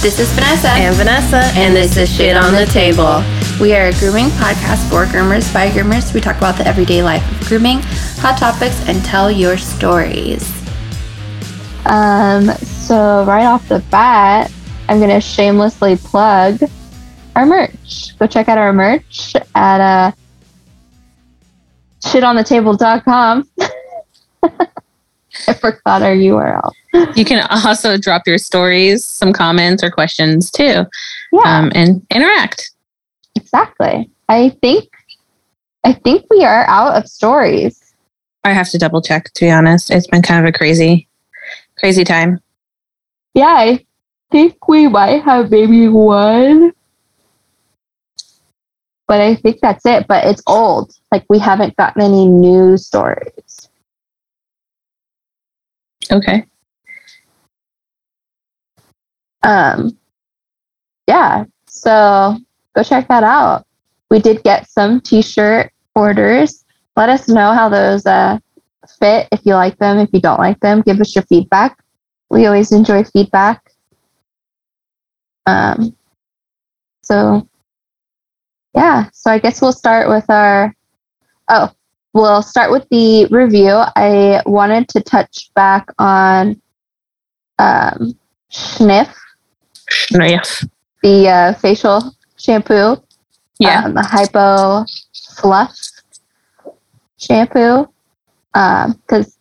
This 0.00 0.18
is 0.18 0.32
Vanessa. 0.32 0.68
And 0.68 0.96
Vanessa. 0.96 1.42
And 1.56 1.76
this 1.76 1.98
is 1.98 2.10
Shit 2.10 2.34
on 2.34 2.54
the 2.54 2.64
Table. 2.64 3.22
We 3.60 3.74
are 3.74 3.88
a 3.88 3.92
grooming 3.98 4.28
podcast 4.30 4.88
for 4.88 5.04
groomers 5.04 5.52
by 5.52 5.68
groomers. 5.68 6.14
We 6.14 6.22
talk 6.22 6.38
about 6.38 6.56
the 6.56 6.66
everyday 6.66 7.02
life 7.02 7.22
of 7.30 7.48
grooming, 7.48 7.80
hot 8.16 8.38
topics, 8.38 8.82
and 8.88 9.04
tell 9.04 9.30
your 9.30 9.58
stories. 9.58 10.42
Um, 11.84 12.46
so 12.62 13.26
right 13.26 13.44
off 13.44 13.68
the 13.68 13.80
bat, 13.90 14.50
I'm 14.88 15.00
gonna 15.00 15.20
shamelessly 15.20 15.96
plug 15.96 16.60
our 17.36 17.44
merch. 17.44 18.18
Go 18.18 18.26
check 18.26 18.48
out 18.48 18.56
our 18.56 18.72
merch 18.72 19.34
at 19.54 19.80
uh 19.82 20.12
shitonthetable.com. 22.00 23.46
I 25.48 25.54
forgot 25.54 26.02
our 26.02 26.14
URL. 26.14 26.72
You 27.14 27.24
can 27.24 27.46
also 27.50 27.96
drop 27.96 28.22
your 28.26 28.38
stories, 28.38 29.04
some 29.04 29.32
comments 29.32 29.82
or 29.82 29.90
questions 29.90 30.50
too. 30.50 30.84
Yeah. 31.32 31.42
Um, 31.44 31.72
and 31.74 32.04
interact. 32.10 32.70
Exactly. 33.36 34.10
I 34.28 34.50
think 34.60 34.88
I 35.84 35.92
think 35.92 36.26
we 36.30 36.44
are 36.44 36.64
out 36.66 36.96
of 36.96 37.08
stories. 37.08 37.94
I 38.44 38.52
have 38.52 38.70
to 38.70 38.78
double 38.78 39.02
check 39.02 39.32
to 39.34 39.44
be 39.44 39.50
honest. 39.50 39.90
It's 39.90 40.06
been 40.06 40.22
kind 40.22 40.44
of 40.44 40.48
a 40.52 40.56
crazy, 40.56 41.08
crazy 41.78 42.04
time. 42.04 42.40
Yeah, 43.34 43.46
I 43.46 43.84
think 44.30 44.68
we 44.68 44.88
might 44.88 45.22
have 45.22 45.50
maybe 45.50 45.88
one. 45.88 46.72
But 49.06 49.20
I 49.20 49.34
think 49.34 49.58
that's 49.60 49.84
it. 49.86 50.06
But 50.06 50.24
it's 50.24 50.42
old. 50.46 50.92
Like 51.10 51.24
we 51.28 51.38
haven't 51.38 51.76
gotten 51.76 52.02
any 52.02 52.26
new 52.26 52.76
stories. 52.76 53.59
Okay. 56.10 56.44
Um 59.42 59.96
yeah. 61.06 61.44
So 61.66 62.36
go 62.74 62.82
check 62.82 63.08
that 63.08 63.24
out. 63.24 63.66
We 64.10 64.20
did 64.20 64.42
get 64.42 64.68
some 64.68 65.00
t-shirt 65.00 65.72
orders. 65.94 66.64
Let 66.96 67.08
us 67.08 67.28
know 67.28 67.52
how 67.52 67.68
those 67.68 68.06
uh, 68.06 68.38
fit. 68.98 69.28
If 69.32 69.40
you 69.44 69.54
like 69.54 69.78
them, 69.78 69.98
if 69.98 70.10
you 70.12 70.20
don't 70.20 70.38
like 70.38 70.60
them, 70.60 70.82
give 70.82 71.00
us 71.00 71.14
your 71.14 71.24
feedback. 71.24 71.78
We 72.30 72.46
always 72.46 72.72
enjoy 72.72 73.04
feedback. 73.04 73.72
Um, 75.46 75.96
so 77.02 77.48
yeah, 78.74 79.08
so 79.12 79.30
I 79.30 79.38
guess 79.38 79.60
we'll 79.60 79.72
start 79.72 80.08
with 80.08 80.28
our. 80.30 80.74
Oh, 81.48 81.70
we'll 82.12 82.42
start 82.42 82.70
with 82.70 82.88
the 82.90 83.26
review. 83.26 83.82
I 83.96 84.42
wanted 84.46 84.88
to 84.88 85.00
touch 85.00 85.50
back 85.54 85.88
on 85.98 86.60
um, 87.58 88.18
Sniff, 88.48 89.14
Sniff. 89.88 90.64
the 91.02 91.28
uh, 91.28 91.54
facial 91.54 92.14
shampoo. 92.36 92.96
Yeah. 93.58 93.84
Um, 93.84 93.94
the 93.94 94.02
Hypo 94.02 94.84
Fluff 95.36 95.76
shampoo. 97.18 97.86
Because, 98.52 99.38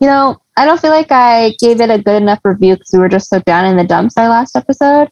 you 0.00 0.06
know, 0.06 0.40
I 0.56 0.64
don't 0.64 0.80
feel 0.80 0.90
like 0.90 1.10
I 1.10 1.54
gave 1.58 1.80
it 1.80 1.90
a 1.90 1.98
good 2.00 2.22
enough 2.22 2.40
review 2.44 2.76
because 2.76 2.90
we 2.92 2.98
were 3.00 3.08
just 3.08 3.28
so 3.28 3.40
down 3.40 3.66
in 3.66 3.76
the 3.76 3.84
dumps 3.84 4.16
our 4.16 4.28
last 4.28 4.56
episode. 4.56 5.10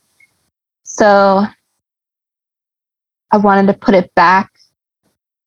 So 0.84 1.44
I 3.30 3.36
wanted 3.36 3.66
to 3.72 3.78
put 3.78 3.94
it 3.94 4.14
back 4.14 4.53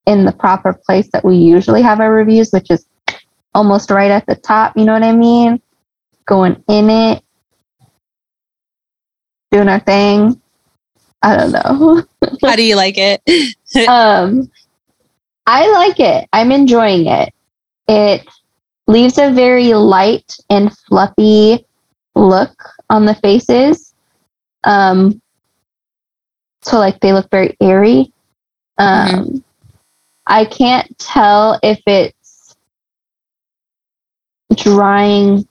in 0.07 0.25
the 0.25 0.31
proper 0.31 0.73
place 0.73 1.07
that 1.11 1.23
we 1.23 1.35
usually 1.35 1.81
have 1.81 1.99
our 1.99 2.11
reviews, 2.11 2.49
which 2.51 2.71
is 2.71 2.87
almost 3.53 3.91
right 3.91 4.09
at 4.09 4.25
the 4.25 4.35
top. 4.35 4.75
You 4.75 4.85
know 4.85 4.93
what 4.93 5.03
I 5.03 5.11
mean? 5.11 5.61
Going 6.25 6.63
in 6.67 6.89
it, 6.89 7.23
doing 9.51 9.69
our 9.69 9.79
thing. 9.81 10.41
I 11.21 11.35
don't 11.35 11.51
know. 11.51 12.03
How 12.41 12.55
do 12.55 12.63
you 12.63 12.75
like 12.75 12.95
it? 12.97 13.21
um, 13.89 14.49
I 15.45 15.69
like 15.71 15.99
it. 15.99 16.27
I'm 16.31 16.51
enjoying 16.51 17.07
it. 17.07 17.33
It 17.87 18.27
leaves 18.87 19.17
a 19.17 19.31
very 19.31 19.73
light 19.73 20.37
and 20.49 20.75
fluffy 20.87 21.65
look 22.15 22.63
on 22.89 23.05
the 23.05 23.15
faces. 23.15 23.93
Um, 24.63 25.21
so 26.61 26.79
like 26.79 26.99
they 27.01 27.11
look 27.13 27.29
very 27.29 27.57
airy. 27.61 28.13
Um, 28.77 29.07
Mm-hmm. 29.07 29.37
I 30.27 30.43
can't 30.45 30.97
tell 30.99 31.57
if 31.63 31.81
it's 31.87 32.55
drying 34.55 35.47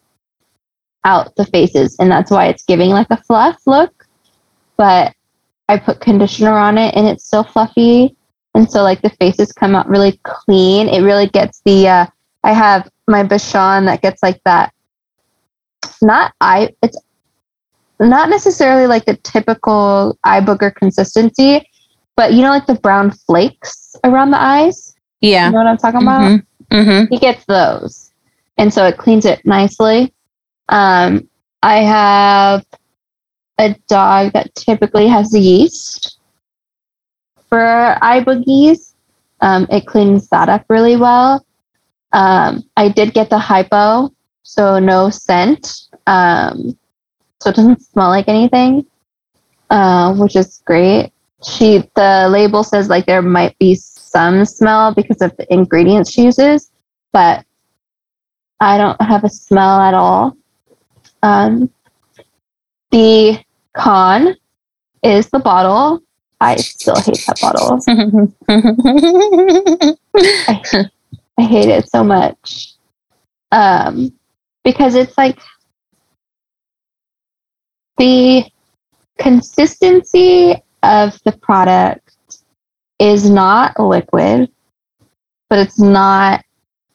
out 1.04 1.34
the 1.36 1.46
faces, 1.46 1.96
and 1.98 2.10
that's 2.10 2.30
why 2.30 2.46
it's 2.46 2.62
giving 2.62 2.90
like 2.90 3.06
a 3.10 3.22
fluff 3.22 3.56
look. 3.66 4.06
But 4.76 5.14
I 5.68 5.78
put 5.78 6.00
conditioner 6.00 6.52
on 6.52 6.76
it, 6.76 6.94
and 6.94 7.06
it's 7.06 7.24
still 7.24 7.42
fluffy, 7.42 8.14
and 8.54 8.70
so 8.70 8.82
like 8.82 9.00
the 9.00 9.10
faces 9.10 9.50
come 9.52 9.74
out 9.74 9.88
really 9.88 10.20
clean. 10.24 10.88
It 10.88 11.00
really 11.00 11.28
gets 11.28 11.62
the. 11.64 11.88
Uh, 11.88 12.06
I 12.44 12.52
have 12.52 12.88
my 13.08 13.24
Bichon 13.24 13.86
that 13.86 14.02
gets 14.02 14.22
like 14.22 14.40
that. 14.44 14.74
Not 16.02 16.34
eye. 16.42 16.74
It's 16.82 16.98
not 17.98 18.28
necessarily 18.28 18.86
like 18.86 19.06
the 19.06 19.16
typical 19.16 20.18
eye 20.22 20.42
booger 20.42 20.74
consistency, 20.74 21.66
but 22.14 22.34
you 22.34 22.42
know, 22.42 22.50
like 22.50 22.66
the 22.66 22.74
brown 22.74 23.10
flakes 23.10 23.85
around 24.04 24.30
the 24.30 24.40
eyes. 24.40 24.94
Yeah. 25.20 25.46
You 25.46 25.52
know 25.52 25.58
what 25.58 25.66
I'm 25.66 25.76
talking 25.78 26.02
about? 26.02 26.22
Mm-hmm. 26.22 26.76
Mm-hmm. 26.76 27.14
He 27.14 27.18
gets 27.18 27.44
those, 27.46 28.12
and 28.58 28.72
so 28.72 28.84
it 28.86 28.98
cleans 28.98 29.24
it 29.24 29.44
nicely. 29.44 30.12
Um, 30.68 31.28
I 31.62 31.78
have 31.78 32.64
a 33.58 33.74
dog 33.88 34.32
that 34.32 34.54
typically 34.54 35.06
has 35.06 35.32
yeast 35.32 36.18
for 37.48 37.96
eye 38.02 38.22
boogies. 38.22 38.94
Um, 39.40 39.66
it 39.70 39.86
cleans 39.86 40.28
that 40.28 40.48
up 40.48 40.64
really 40.68 40.96
well. 40.96 41.44
Um, 42.12 42.64
I 42.76 42.88
did 42.88 43.14
get 43.14 43.30
the 43.30 43.38
hypo, 43.38 44.12
so 44.42 44.78
no 44.78 45.10
scent, 45.10 45.88
um, 46.06 46.76
so 47.40 47.50
it 47.50 47.56
doesn't 47.56 47.82
smell 47.82 48.08
like 48.08 48.28
anything, 48.28 48.86
uh, 49.70 50.14
which 50.14 50.36
is 50.36 50.62
great. 50.64 51.12
She 51.44 51.78
the 51.94 52.28
label 52.30 52.64
says 52.64 52.88
like 52.88 53.06
there 53.06 53.22
might 53.22 53.58
be 53.58 53.74
some 53.74 54.44
smell 54.44 54.94
because 54.94 55.20
of 55.20 55.36
the 55.36 55.52
ingredients 55.52 56.10
she 56.10 56.22
uses, 56.22 56.70
but 57.12 57.44
I 58.60 58.78
don't 58.78 59.00
have 59.02 59.24
a 59.24 59.28
smell 59.28 59.80
at 59.80 59.94
all. 59.94 60.36
Um, 61.22 61.70
the 62.90 63.38
con 63.74 64.34
is 65.02 65.28
the 65.28 65.38
bottle. 65.38 66.00
I 66.40 66.56
still 66.56 66.96
hate 66.96 67.24
that 67.26 67.40
bottle. 67.40 67.80
I, 70.48 70.88
I 71.38 71.42
hate 71.42 71.68
it 71.68 71.88
so 71.88 72.02
much. 72.02 72.74
Um, 73.52 74.12
because 74.64 74.94
it's 74.94 75.16
like 75.16 75.38
the 77.98 78.44
consistency 79.18 80.54
of 80.82 81.20
the 81.24 81.32
product 81.32 82.16
is 82.98 83.28
not 83.28 83.78
liquid, 83.78 84.50
but 85.48 85.58
it's 85.58 85.78
not 85.78 86.44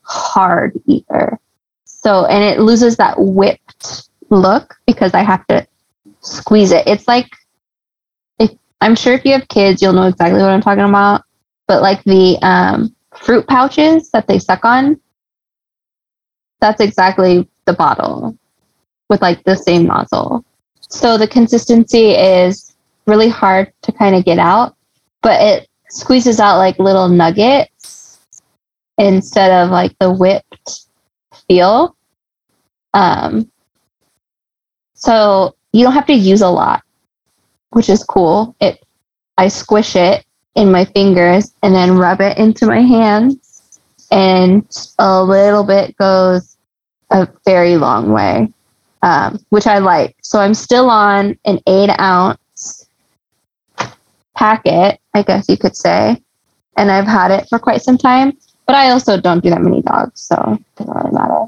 hard 0.04 0.80
either. 0.88 1.40
So, 1.86 2.26
and 2.26 2.44
it 2.44 2.60
loses 2.60 2.98
that 2.98 3.16
whipped 3.18 4.10
look 4.30 4.76
because 4.88 5.14
I 5.14 5.22
have 5.22 5.46
to 5.48 5.68
squeeze 6.22 6.72
it. 6.72 6.88
It's 6.88 7.08
like, 7.08 7.30
if, 8.40 8.52
I'm 8.82 8.96
sure 8.96 9.14
if 9.14 9.26
you 9.26 9.34
have 9.34 9.48
kids, 9.48 9.82
you'll 9.82 9.94
know 9.94 10.08
exactly 10.08 10.42
what 10.42 10.50
I'm 10.50 10.62
talking 10.62 10.84
about. 10.84 11.24
But 11.68 11.82
like 11.82 12.04
the 12.04 12.38
um, 12.42 12.96
fruit 13.16 13.48
pouches 13.48 14.10
that 14.12 14.28
they 14.28 14.40
suck 14.40 14.66
on, 14.66 15.00
that's 16.60 16.82
exactly 16.82 17.48
the 17.66 17.74
bottle 17.74 18.38
with 19.10 19.22
like 19.22 19.44
the 19.44 19.56
same 19.56 19.86
nozzle. 19.86 20.44
So 20.80 21.18
the 21.18 21.28
consistency 21.28 22.12
is 22.12 22.71
really 23.06 23.30
hard 23.30 23.72
to 23.84 23.92
kind 23.92 24.16
of 24.16 24.26
get 24.26 24.40
out, 24.40 24.76
but 25.22 25.42
it 25.42 25.68
squeezes 25.90 26.40
out 26.40 26.58
like 26.58 26.80
little 26.80 27.10
nuggets 27.10 28.20
instead 28.98 29.52
of 29.52 29.72
like 29.72 29.98
the 30.00 30.12
whipped 30.12 30.86
feel. 31.48 31.96
Um, 32.94 33.52
so 34.94 35.56
you 35.74 35.84
don't 35.84 35.94
have 35.94 36.06
to 36.08 36.14
use 36.14 36.42
a 36.42 36.50
lot, 36.50 36.84
which 37.72 37.90
is 37.90 38.04
cool. 38.04 38.56
It 38.60 38.84
I 39.38 39.48
squish 39.48 39.96
it 39.96 40.26
in 40.56 40.72
my 40.72 40.86
fingers 40.86 41.54
and 41.64 41.74
then 41.74 41.98
rub 41.98 42.22
it 42.22 42.38
into 42.38 42.66
my 42.66 42.82
hands, 42.82 43.80
and 44.12 44.66
a 45.00 45.24
little 45.24 45.64
bit 45.64 45.98
goes 45.98 46.58
a 47.10 47.28
very 47.46 47.78
long 47.78 48.12
way, 48.12 48.52
um, 49.02 49.44
which 49.50 49.68
I 49.68 49.80
like. 49.80 50.16
So 50.22 50.40
I'm 50.40 50.54
still 50.54 50.90
on 50.90 51.38
an 51.46 51.60
eight 51.68 51.90
ounce 52.00 52.38
packet, 54.42 55.00
I 55.14 55.22
guess 55.22 55.48
you 55.48 55.56
could 55.56 55.76
say, 55.76 56.20
and 56.76 56.92
I've 56.92 57.06
had 57.06 57.30
it 57.30 57.48
for 57.48 57.60
quite 57.60 57.84
some 57.84 57.98
time. 57.98 58.36
But 58.66 58.76
I 58.76 58.90
also 58.90 59.22
don't 59.22 59.44
do 59.44 59.52
that 59.52 59.62
many 59.62 59.84
dogs, 59.84 60.22
so 60.22 60.36
it 60.54 60.76
doesn't 60.78 60.96
really 60.96 61.12
matter. 61.12 61.46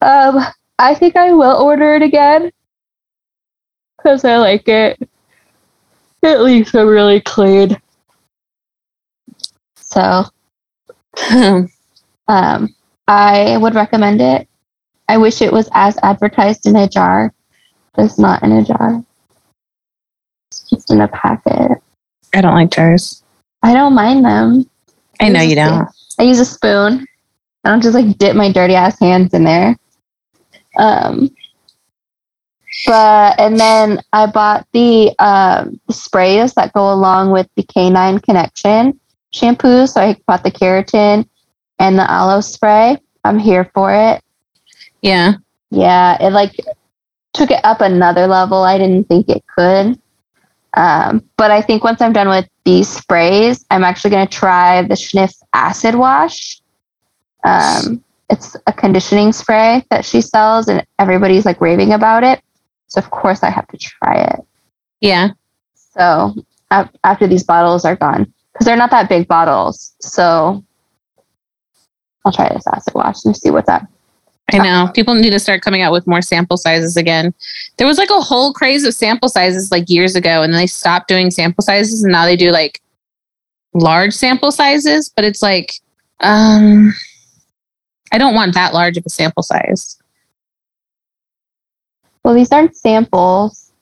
Um, 0.00 0.44
I 0.78 0.94
think 0.94 1.16
I 1.16 1.32
will 1.32 1.62
order 1.62 1.94
it 1.94 2.02
again 2.02 2.50
because 3.98 4.24
I 4.24 4.36
like 4.38 4.66
it. 4.66 4.98
It 6.22 6.40
leaves 6.40 6.72
them 6.72 6.88
really 6.88 7.20
clean. 7.20 7.76
So 9.76 10.24
um, 12.28 12.74
I 13.08 13.58
would 13.58 13.74
recommend 13.74 14.22
it. 14.22 14.48
I 15.08 15.18
wish 15.18 15.42
it 15.42 15.52
was 15.52 15.68
as 15.74 15.98
advertised 16.02 16.66
in 16.66 16.76
a 16.76 16.88
jar, 16.88 17.34
but 17.94 18.06
it's 18.06 18.18
not 18.18 18.42
in 18.42 18.52
a 18.52 18.64
jar. 18.64 19.04
Just 20.70 20.90
in 20.90 21.00
a 21.00 21.08
packet. 21.08 21.82
I 22.34 22.40
don't 22.40 22.54
like 22.54 22.70
jars. 22.70 23.22
I 23.62 23.72
don't 23.72 23.94
mind 23.94 24.24
them. 24.24 24.68
I 25.20 25.28
know 25.28 25.40
you 25.40 25.54
don't. 25.54 25.88
I 26.18 26.24
use 26.24 26.40
a 26.40 26.44
spoon. 26.44 27.06
I 27.64 27.70
don't 27.70 27.82
just 27.82 27.94
like 27.94 28.18
dip 28.18 28.36
my 28.36 28.52
dirty 28.52 28.74
ass 28.74 28.98
hands 28.98 29.32
in 29.32 29.44
there. 29.44 29.76
Um, 30.78 31.34
but 32.86 33.38
and 33.38 33.58
then 33.58 34.00
I 34.12 34.26
bought 34.26 34.66
the 34.72 35.14
um, 35.18 35.80
sprays 35.90 36.54
that 36.54 36.72
go 36.72 36.92
along 36.92 37.30
with 37.30 37.48
the 37.56 37.62
Canine 37.62 38.18
Connection 38.18 38.98
shampoo. 39.32 39.86
So 39.86 40.00
I 40.00 40.16
bought 40.26 40.44
the 40.44 40.50
keratin 40.50 41.26
and 41.78 41.98
the 41.98 42.10
aloe 42.10 42.40
spray. 42.40 42.98
I'm 43.24 43.38
here 43.38 43.70
for 43.74 43.92
it. 43.92 44.22
Yeah. 45.02 45.34
Yeah, 45.70 46.22
it 46.22 46.30
like 46.30 46.56
took 47.32 47.50
it 47.50 47.64
up 47.64 47.80
another 47.80 48.26
level. 48.26 48.62
I 48.62 48.78
didn't 48.78 49.08
think 49.08 49.28
it 49.28 49.44
could. 49.46 49.98
Um, 50.76 51.22
but 51.36 51.50
I 51.50 51.62
think 51.62 51.84
once 51.84 52.00
I'm 52.00 52.12
done 52.12 52.28
with 52.28 52.48
these 52.64 52.88
sprays, 52.88 53.64
I'm 53.70 53.84
actually 53.84 54.10
going 54.10 54.26
to 54.26 54.32
try 54.32 54.82
the 54.82 54.94
Schniff 54.94 55.34
Acid 55.52 55.94
Wash. 55.94 56.60
Um, 57.44 58.02
it's 58.30 58.56
a 58.66 58.72
conditioning 58.72 59.32
spray 59.32 59.84
that 59.90 60.04
she 60.04 60.20
sells, 60.20 60.68
and 60.68 60.84
everybody's 60.98 61.44
like 61.44 61.60
raving 61.60 61.92
about 61.92 62.24
it. 62.24 62.42
So, 62.88 62.98
of 62.98 63.10
course, 63.10 63.42
I 63.42 63.50
have 63.50 63.68
to 63.68 63.76
try 63.76 64.22
it. 64.22 64.40
Yeah. 65.00 65.30
So, 65.74 66.34
after 66.70 67.26
these 67.26 67.44
bottles 67.44 67.84
are 67.84 67.96
gone, 67.96 68.32
because 68.52 68.66
they're 68.66 68.76
not 68.76 68.90
that 68.90 69.08
big 69.08 69.28
bottles. 69.28 69.94
So, 70.00 70.64
I'll 72.24 72.32
try 72.32 72.48
this 72.52 72.66
acid 72.66 72.94
wash 72.94 73.24
and 73.24 73.36
see 73.36 73.50
what's 73.50 73.68
up. 73.68 73.82
I 74.52 74.58
know. 74.58 74.90
People 74.94 75.14
need 75.14 75.30
to 75.30 75.40
start 75.40 75.62
coming 75.62 75.82
out 75.82 75.92
with 75.92 76.06
more 76.06 76.20
sample 76.20 76.56
sizes 76.56 76.96
again. 76.96 77.34
There 77.78 77.86
was 77.86 77.98
like 77.98 78.10
a 78.10 78.20
whole 78.20 78.52
craze 78.52 78.84
of 78.84 78.94
sample 78.94 79.28
sizes 79.28 79.70
like 79.70 79.88
years 79.88 80.16
ago, 80.16 80.42
and 80.42 80.54
they 80.54 80.66
stopped 80.66 81.08
doing 81.08 81.30
sample 81.30 81.62
sizes, 81.62 82.02
and 82.02 82.12
now 82.12 82.24
they 82.24 82.36
do 82.36 82.50
like 82.50 82.80
large 83.72 84.12
sample 84.12 84.52
sizes. 84.52 85.08
But 85.08 85.24
it's 85.24 85.42
like, 85.42 85.72
um, 86.20 86.92
I 88.12 88.18
don't 88.18 88.34
want 88.34 88.54
that 88.54 88.74
large 88.74 88.96
of 88.96 89.06
a 89.06 89.10
sample 89.10 89.42
size. 89.42 89.98
Well, 92.22 92.34
these 92.34 92.52
aren't 92.52 92.76
samples. 92.76 93.72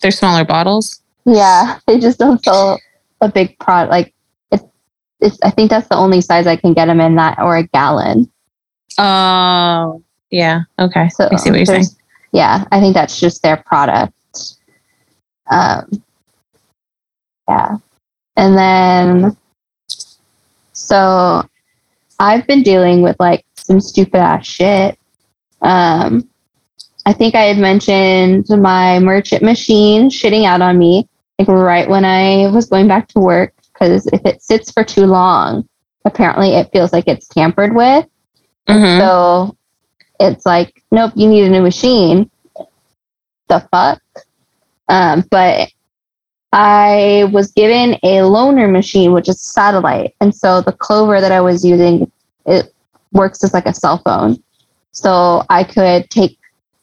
They're 0.00 0.10
smaller 0.10 0.44
bottles. 0.44 1.02
Yeah, 1.24 1.78
they 1.86 1.98
just 1.98 2.18
don't 2.18 2.42
sell 2.44 2.80
a 3.20 3.30
big 3.30 3.58
product. 3.58 3.90
Like 3.90 4.14
it's, 4.50 4.64
it's. 5.20 5.38
I 5.42 5.50
think 5.50 5.70
that's 5.70 5.88
the 5.88 5.96
only 5.96 6.20
size 6.20 6.46
I 6.46 6.56
can 6.56 6.74
get 6.74 6.86
them 6.86 7.00
in 7.00 7.16
that, 7.16 7.38
or 7.38 7.56
a 7.56 7.66
gallon. 7.68 8.31
Oh, 8.98 10.02
yeah. 10.30 10.62
Okay. 10.78 11.08
So 11.10 11.28
I 11.30 11.36
see 11.36 11.50
what 11.50 11.56
you're 11.56 11.66
saying. 11.66 11.84
Yeah, 12.32 12.64
I 12.72 12.80
think 12.80 12.94
that's 12.94 13.20
just 13.20 13.42
their 13.42 13.58
product. 13.58 14.14
Um, 15.50 16.02
yeah, 17.48 17.76
and 18.36 18.56
then 18.56 19.36
so 20.72 21.42
I've 22.18 22.46
been 22.46 22.62
dealing 22.62 23.02
with 23.02 23.16
like 23.20 23.44
some 23.54 23.80
stupid 23.80 24.16
ass 24.16 24.46
shit. 24.46 24.98
Um, 25.60 26.28
I 27.04 27.12
think 27.12 27.34
I 27.34 27.42
had 27.42 27.58
mentioned 27.58 28.46
my 28.48 28.98
merchant 28.98 29.42
machine 29.42 30.08
shitting 30.08 30.44
out 30.44 30.62
on 30.62 30.78
me 30.78 31.08
like 31.38 31.48
right 31.48 31.88
when 31.88 32.04
I 32.04 32.48
was 32.50 32.68
going 32.68 32.88
back 32.88 33.08
to 33.08 33.20
work 33.20 33.54
because 33.72 34.06
if 34.08 34.24
it 34.24 34.42
sits 34.42 34.70
for 34.70 34.84
too 34.84 35.06
long, 35.06 35.68
apparently 36.04 36.50
it 36.54 36.70
feels 36.72 36.92
like 36.92 37.08
it's 37.08 37.26
tampered 37.28 37.74
with. 37.74 38.06
Mhm. 38.68 38.98
So 38.98 39.56
it's 40.20 40.46
like, 40.46 40.82
nope, 40.90 41.12
you 41.14 41.28
need 41.28 41.44
a 41.44 41.50
new 41.50 41.62
machine. 41.62 42.30
The 43.48 43.60
fuck? 43.70 44.00
Um, 44.88 45.24
but 45.30 45.70
I 46.52 47.28
was 47.32 47.50
given 47.52 47.94
a 48.02 48.18
loaner 48.18 48.70
machine, 48.70 49.12
which 49.12 49.28
is 49.28 49.40
satellite. 49.40 50.14
And 50.20 50.34
so 50.34 50.60
the 50.60 50.72
Clover 50.72 51.20
that 51.20 51.32
I 51.32 51.40
was 51.40 51.64
using, 51.64 52.10
it 52.46 52.72
works 53.12 53.42
as 53.42 53.54
like 53.54 53.66
a 53.66 53.74
cell 53.74 54.00
phone. 54.04 54.42
So 54.92 55.44
I 55.48 55.64
could 55.64 56.10
take 56.10 56.38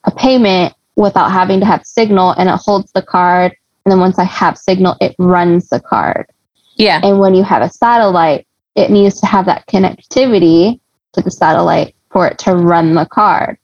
a 0.06 0.12
payment 0.12 0.74
without 0.96 1.32
having 1.32 1.60
to 1.60 1.66
have 1.66 1.86
signal 1.86 2.32
and 2.32 2.50
it 2.50 2.56
holds 2.56 2.92
the 2.92 3.02
card. 3.02 3.56
And 3.86 3.92
then 3.92 4.00
once 4.00 4.20
I 4.20 4.24
have 4.26 4.58
signal, 4.58 4.96
it 5.00 5.16
runs 5.20 5.70
the 5.70 5.80
card. 5.80 6.28
Yeah. 6.76 7.00
And 7.04 7.20
when 7.20 7.36
you 7.36 7.44
have 7.44 7.62
a 7.62 7.70
satellite, 7.70 8.48
it 8.76 8.90
needs 8.90 9.20
to 9.22 9.28
have 9.28 9.46
that 9.46 9.68
connectivity 9.68 10.80
to 11.14 11.22
the 11.22 11.32
satellite 11.32 11.96
for 12.12 12.28
it 12.28 12.38
to 12.40 12.56
run 12.56 12.94
the 12.94 13.06
card. 13.06 13.58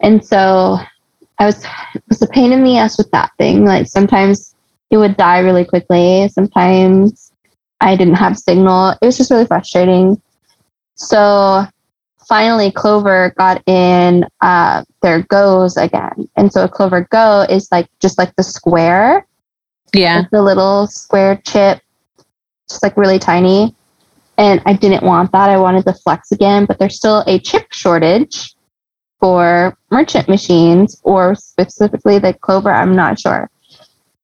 And 0.00 0.24
so 0.24 0.78
I 1.38 1.46
was 1.46 1.64
it 1.94 2.02
was 2.08 2.22
a 2.22 2.26
pain 2.26 2.52
in 2.52 2.64
the 2.64 2.78
ass 2.78 2.98
with 2.98 3.10
that 3.12 3.32
thing. 3.38 3.64
Like 3.64 3.86
sometimes 3.86 4.54
it 4.90 4.96
would 4.96 5.16
die 5.16 5.38
really 5.40 5.64
quickly. 5.64 6.28
Sometimes 6.28 7.32
I 7.80 7.96
didn't 7.96 8.14
have 8.14 8.38
signal. 8.38 8.90
It 9.00 9.06
was 9.06 9.16
just 9.16 9.30
really 9.30 9.46
frustrating. 9.46 10.20
So 10.94 11.64
finally 12.28 12.70
Clover 12.70 13.34
got 13.36 13.62
in 13.66 14.24
uh, 14.40 14.84
their 15.02 15.22
goes 15.22 15.76
again. 15.76 16.28
And 16.36 16.52
so 16.52 16.64
a 16.64 16.68
Clover 16.68 17.06
Go 17.10 17.44
is 17.48 17.68
like 17.72 17.88
just 18.00 18.18
like 18.18 18.34
the 18.36 18.42
square 18.44 19.26
Yeah. 19.94 20.18
like 20.20 20.30
the 20.30 20.42
little 20.42 20.86
square 20.86 21.40
chip, 21.44 21.80
just 22.68 22.82
like 22.82 22.96
really 22.96 23.18
tiny. 23.18 23.74
And 24.38 24.62
I 24.64 24.72
didn't 24.72 25.02
want 25.02 25.32
that. 25.32 25.50
I 25.50 25.58
wanted 25.58 25.84
the 25.84 25.92
flex 25.92 26.32
again, 26.32 26.64
but 26.64 26.78
there's 26.78 26.96
still 26.96 27.22
a 27.26 27.38
chip 27.38 27.72
shortage 27.72 28.54
for 29.20 29.76
merchant 29.90 30.28
machines 30.28 31.00
or 31.04 31.34
specifically 31.34 32.18
the 32.18 32.32
Clover. 32.34 32.72
I'm 32.72 32.96
not 32.96 33.20
sure. 33.20 33.48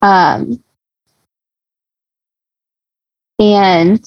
Um, 0.03 0.63
and 3.39 4.01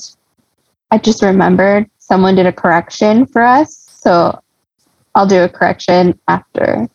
I 0.89 0.98
just 0.98 1.22
remembered 1.22 1.89
someone 1.98 2.36
did 2.36 2.46
a 2.46 2.51
correction 2.51 3.25
for 3.25 3.41
us. 3.41 3.88
So 4.01 4.38
I'll 5.15 5.27
do 5.27 5.43
a 5.43 5.50
correction 5.50 6.20
after. 6.27 6.89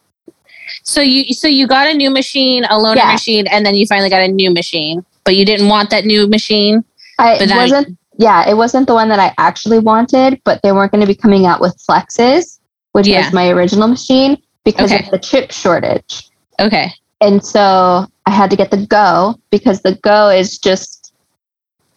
So 0.82 1.00
you 1.00 1.32
so 1.32 1.48
you 1.48 1.66
got 1.66 1.86
a 1.86 1.94
new 1.94 2.10
machine, 2.10 2.64
a 2.64 2.74
loaner 2.74 2.96
Yeah. 2.96 3.12
machine, 3.12 3.46
and 3.46 3.64
then 3.64 3.74
you 3.76 3.86
finally 3.86 4.10
got 4.10 4.20
a 4.20 4.28
new 4.28 4.50
machine, 4.50 5.04
but 5.24 5.36
you 5.36 5.44
didn't 5.44 5.68
want 5.68 5.90
that 5.90 6.04
new 6.04 6.26
machine. 6.26 6.84
I 7.18 7.46
wasn't. 7.48 7.96
Yeah, 8.18 8.48
it 8.48 8.54
wasn't 8.56 8.86
the 8.86 8.94
one 8.94 9.08
that 9.08 9.18
I 9.18 9.34
actually 9.38 9.78
wanted, 9.78 10.40
but 10.44 10.60
they 10.62 10.72
weren't 10.72 10.92
going 10.92 11.00
to 11.02 11.06
be 11.06 11.14
coming 11.14 11.46
out 11.46 11.60
with 11.60 11.76
flexes, 11.88 12.58
which 12.92 13.06
Yeah. 13.06 13.24
was 13.24 13.32
my 13.32 13.48
original 13.48 13.88
machine 13.88 14.40
because 14.64 14.92
Okay. 14.92 15.04
of 15.04 15.10
the 15.10 15.18
chip 15.18 15.50
shortage. 15.52 16.28
Okay. 16.60 16.92
And 17.20 17.44
so 17.44 18.06
I 18.26 18.30
had 18.30 18.50
to 18.50 18.56
get 18.56 18.70
the 18.70 18.86
Go 18.86 19.36
because 19.50 19.82
the 19.82 19.94
Go 19.96 20.28
is 20.28 20.58
just 20.58 21.12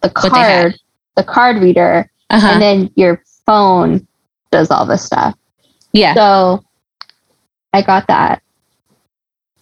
the 0.01 0.09
What 0.09 0.33
they 0.33 0.39
had. 0.39 0.61
card, 0.61 0.75
the 1.15 1.23
card 1.23 1.57
reader, 1.61 2.09
Uh 2.29 2.39
huh. 2.39 2.47
and 2.53 2.61
then 2.61 2.89
your 2.95 3.23
phone 3.45 4.07
does 4.51 4.71
all 4.71 4.85
this 4.85 5.03
stuff. 5.05 5.35
Yeah. 5.93 6.13
So 6.13 6.63
I 7.73 7.81
got 7.81 8.07
that. 8.07 8.41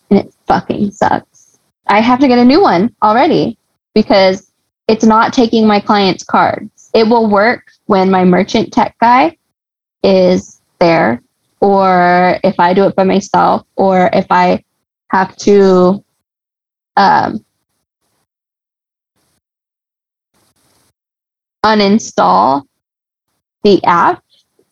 And 0.10 0.20
it 0.20 0.34
fucking 0.48 0.92
sucks. 0.92 1.58
I 1.88 2.00
have 2.02 2.20
to 2.20 2.28
get 2.28 2.40
a 2.40 2.46
new 2.46 2.62
one 2.62 2.96
already 3.04 3.58
because 3.94 4.52
it's 4.88 5.04
not 5.04 5.34
taking 5.34 5.68
my 5.68 5.80
client's 5.80 6.24
cards. 6.24 6.90
It 6.94 7.08
will 7.08 7.30
work 7.30 7.64
when 7.86 8.10
my 8.10 8.24
merchant 8.24 8.72
tech 8.72 8.96
guy 9.00 9.38
is 10.04 10.62
there, 10.80 11.22
or 11.60 12.40
if 12.44 12.60
I 12.60 12.74
do 12.74 12.86
it 12.86 12.96
by 12.96 13.04
myself, 13.04 13.66
or 13.76 14.10
if 14.14 14.26
I 14.30 14.64
have 15.12 15.36
to 15.38 16.04
um, 16.96 17.44
uninstall 21.66 22.64
the 23.64 23.84
app 23.84 24.24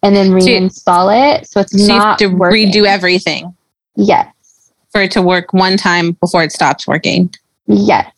and 0.03 0.15
then 0.15 0.27
So 0.39 0.47
reinstall 0.47 1.37
it. 1.39 1.47
So 1.47 1.59
it's 1.59 1.77
So 1.77 1.87
not 1.87 2.19
to 2.19 2.27
working. 2.27 2.71
redo 2.71 2.85
everything 2.85 3.55
Yes. 3.95 4.71
for 4.91 5.01
it 5.01 5.11
to 5.11 5.21
work 5.21 5.51
one 5.53 5.77
time 5.77 6.11
before 6.13 6.43
it 6.43 6.51
stops 6.51 6.87
working. 6.87 7.33
Yes. 7.67 8.11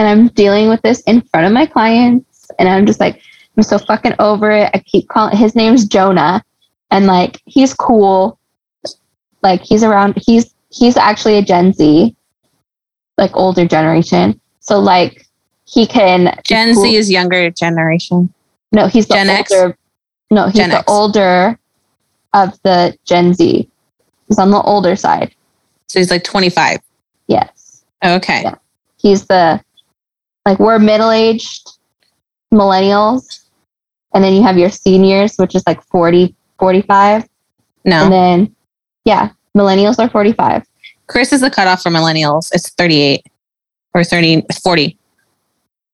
And 0.00 0.08
I'm 0.08 0.28
dealing 0.28 0.70
with 0.70 0.80
this 0.80 1.02
in 1.02 1.20
front 1.20 1.46
of 1.46 1.52
my 1.52 1.66
clients. 1.66 2.50
And 2.58 2.70
I'm 2.70 2.86
just 2.86 3.00
like, 3.00 3.20
I'm 3.58 3.62
so 3.62 3.76
fucking 3.76 4.14
over 4.18 4.50
it. 4.50 4.70
I 4.72 4.78
keep 4.78 5.06
calling 5.10 5.36
his 5.36 5.54
name's 5.54 5.84
Jonah. 5.84 6.42
And 6.90 7.06
like 7.06 7.38
he's 7.44 7.74
cool. 7.74 8.38
Like 9.42 9.60
he's 9.60 9.82
around 9.84 10.14
he's 10.16 10.54
he's 10.70 10.96
actually 10.96 11.36
a 11.36 11.42
Gen 11.42 11.74
Z, 11.74 12.16
like 13.18 13.36
older 13.36 13.66
generation. 13.68 14.40
So 14.60 14.78
like 14.80 15.26
he 15.66 15.86
can 15.86 16.34
Gen 16.44 16.72
cool- 16.72 16.84
Z 16.84 16.96
is 16.96 17.10
younger 17.10 17.50
generation. 17.50 18.32
no, 18.72 18.86
he's 18.86 19.06
the 19.06 19.14
Gen 19.16 19.28
X? 19.28 19.52
no, 20.30 20.46
he's 20.46 20.54
Gen 20.54 20.70
the 20.70 20.78
X. 20.78 20.84
older 20.88 21.58
of 22.32 22.58
the 22.62 22.96
Gen 23.04 23.34
Z. 23.34 23.68
He's 24.28 24.38
on 24.38 24.50
the 24.50 24.62
older 24.62 24.96
side. 24.96 25.34
So 25.88 25.98
he's 25.98 26.10
like 26.10 26.24
25. 26.24 26.78
Yes. 27.26 27.84
Okay. 28.02 28.40
Yeah. 28.44 28.54
He's 28.96 29.26
the 29.26 29.62
like 30.46 30.58
we're 30.58 30.78
middle 30.78 31.10
aged 31.10 31.68
millennials, 32.52 33.44
and 34.14 34.22
then 34.24 34.34
you 34.34 34.42
have 34.42 34.58
your 34.58 34.70
seniors, 34.70 35.36
which 35.36 35.54
is 35.54 35.62
like 35.66 35.82
40, 35.84 36.34
45. 36.58 37.28
No. 37.84 38.04
And 38.04 38.12
then 38.12 38.56
yeah, 39.04 39.30
millennials 39.56 39.98
are 39.98 40.08
45. 40.10 40.64
Chris 41.06 41.32
is 41.32 41.40
the 41.40 41.50
cutoff 41.50 41.82
for 41.82 41.90
millennials. 41.90 42.50
It's 42.52 42.70
38 42.70 43.24
or 43.94 44.04
30, 44.04 44.44
40. 44.62 44.96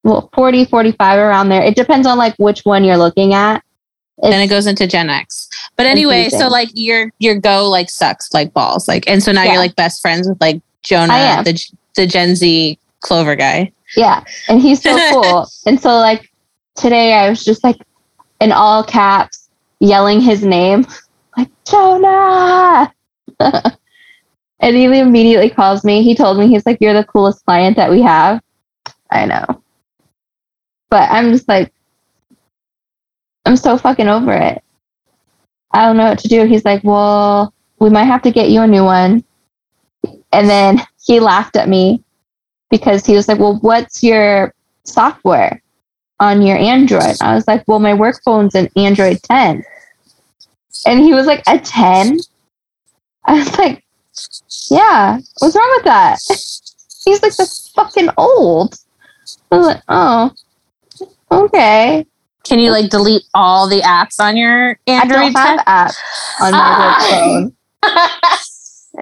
Well, 0.03 0.29
40, 0.35 0.65
45 0.65 1.19
around 1.19 1.49
there. 1.49 1.63
It 1.63 1.75
depends 1.75 2.07
on 2.07 2.17
like 2.17 2.35
which 2.37 2.61
one 2.61 2.83
you're 2.83 2.97
looking 2.97 3.33
at. 3.33 3.63
then 4.21 4.41
it 4.41 4.47
goes 4.47 4.67
into 4.67 4.87
Gen 4.87 5.09
X. 5.09 5.49
But 5.75 5.85
anyway, 5.85 6.29
so 6.29 6.47
like 6.47 6.69
your 6.73 7.11
your 7.19 7.35
go 7.35 7.69
like 7.69 7.89
sucks 7.89 8.33
like 8.33 8.53
balls. 8.53 8.87
Like 8.87 9.07
and 9.07 9.21
so 9.21 9.31
now 9.31 9.43
Yeah. 9.43 9.53
you're 9.53 9.61
like 9.61 9.75
best 9.75 10.01
friends 10.01 10.27
with 10.27 10.39
like 10.39 10.61
Jonah, 10.83 11.41
the 11.43 11.59
the 11.95 12.07
Gen 12.07 12.35
Z 12.35 12.77
Clover 13.01 13.35
guy. 13.35 13.71
Yeah, 13.95 14.23
and 14.49 14.61
he's 14.61 14.81
so 14.81 14.97
cool. 15.11 15.47
and 15.65 15.79
so 15.79 15.89
like 15.89 16.29
today 16.75 17.13
I 17.13 17.29
was 17.29 17.43
just 17.43 17.63
like 17.63 17.77
in 18.39 18.51
all 18.51 18.83
caps 18.83 19.49
yelling 19.79 20.21
his 20.21 20.43
name 20.43 20.85
like 21.37 21.49
Jonah. 21.65 22.93
and 23.39 24.75
he 24.75 24.85
immediately 24.99 25.49
calls 25.49 25.83
me. 25.83 26.03
He 26.03 26.15
told 26.15 26.37
me 26.37 26.47
he's 26.47 26.65
like 26.65 26.79
you're 26.81 26.93
the 26.93 27.03
coolest 27.03 27.45
client 27.45 27.75
that 27.77 27.89
we 27.89 28.01
have. 28.01 28.41
I 29.11 29.25
know. 29.25 29.45
But 30.89 31.09
I'm 31.11 31.31
just 31.31 31.47
like 31.47 31.71
I'm 33.45 33.55
so 33.55 33.77
fucking 33.77 34.09
over 34.09 34.33
it. 34.33 34.61
I 35.71 35.85
don't 35.85 35.97
know 35.97 36.09
what 36.09 36.19
to 36.19 36.27
do. 36.27 36.45
He's 36.45 36.65
like, 36.65 36.83
"Well, 36.83 37.53
we 37.79 37.89
might 37.89 38.05
have 38.05 38.21
to 38.23 38.31
get 38.31 38.49
you 38.49 38.61
a 38.61 38.67
new 38.67 38.83
one." 38.83 39.23
And 40.33 40.49
then 40.49 40.81
he 41.05 41.19
laughed 41.19 41.55
at 41.55 41.69
me 41.69 42.03
because 42.69 43.05
he 43.05 43.15
was 43.15 43.27
like, 43.27 43.39
Well, 43.39 43.57
what's 43.61 44.03
your 44.03 44.53
software 44.85 45.61
on 46.19 46.41
your 46.41 46.57
Android? 46.57 47.15
I 47.21 47.35
was 47.35 47.47
like, 47.47 47.63
Well, 47.67 47.79
my 47.79 47.93
work 47.93 48.19
phone's 48.23 48.55
an 48.55 48.69
Android 48.75 49.21
10. 49.23 49.63
And 50.85 50.99
he 50.99 51.13
was 51.13 51.25
like, 51.25 51.43
A 51.47 51.59
10? 51.59 52.19
I 53.25 53.33
was 53.33 53.57
like, 53.57 53.83
Yeah, 54.69 55.19
what's 55.39 55.55
wrong 55.55 55.73
with 55.77 55.85
that? 55.85 56.19
He's 57.05 57.21
like, 57.23 57.35
That's 57.37 57.69
fucking 57.71 58.09
old. 58.17 58.75
I 59.51 59.57
was 59.57 59.67
like, 59.67 59.81
Oh, 59.87 60.31
okay. 61.31 62.05
Can 62.43 62.59
you 62.59 62.71
like 62.71 62.89
delete 62.89 63.23
all 63.33 63.67
the 63.67 63.81
apps 63.81 64.19
on 64.21 64.37
your 64.37 64.79
I 64.87 64.91
Android? 64.91 65.33
don't 65.33 65.37
have 65.37 65.59
apps 65.65 65.95
on 66.41 66.51
my 66.53 66.59
Ah. 66.63 67.51
work 67.83 67.93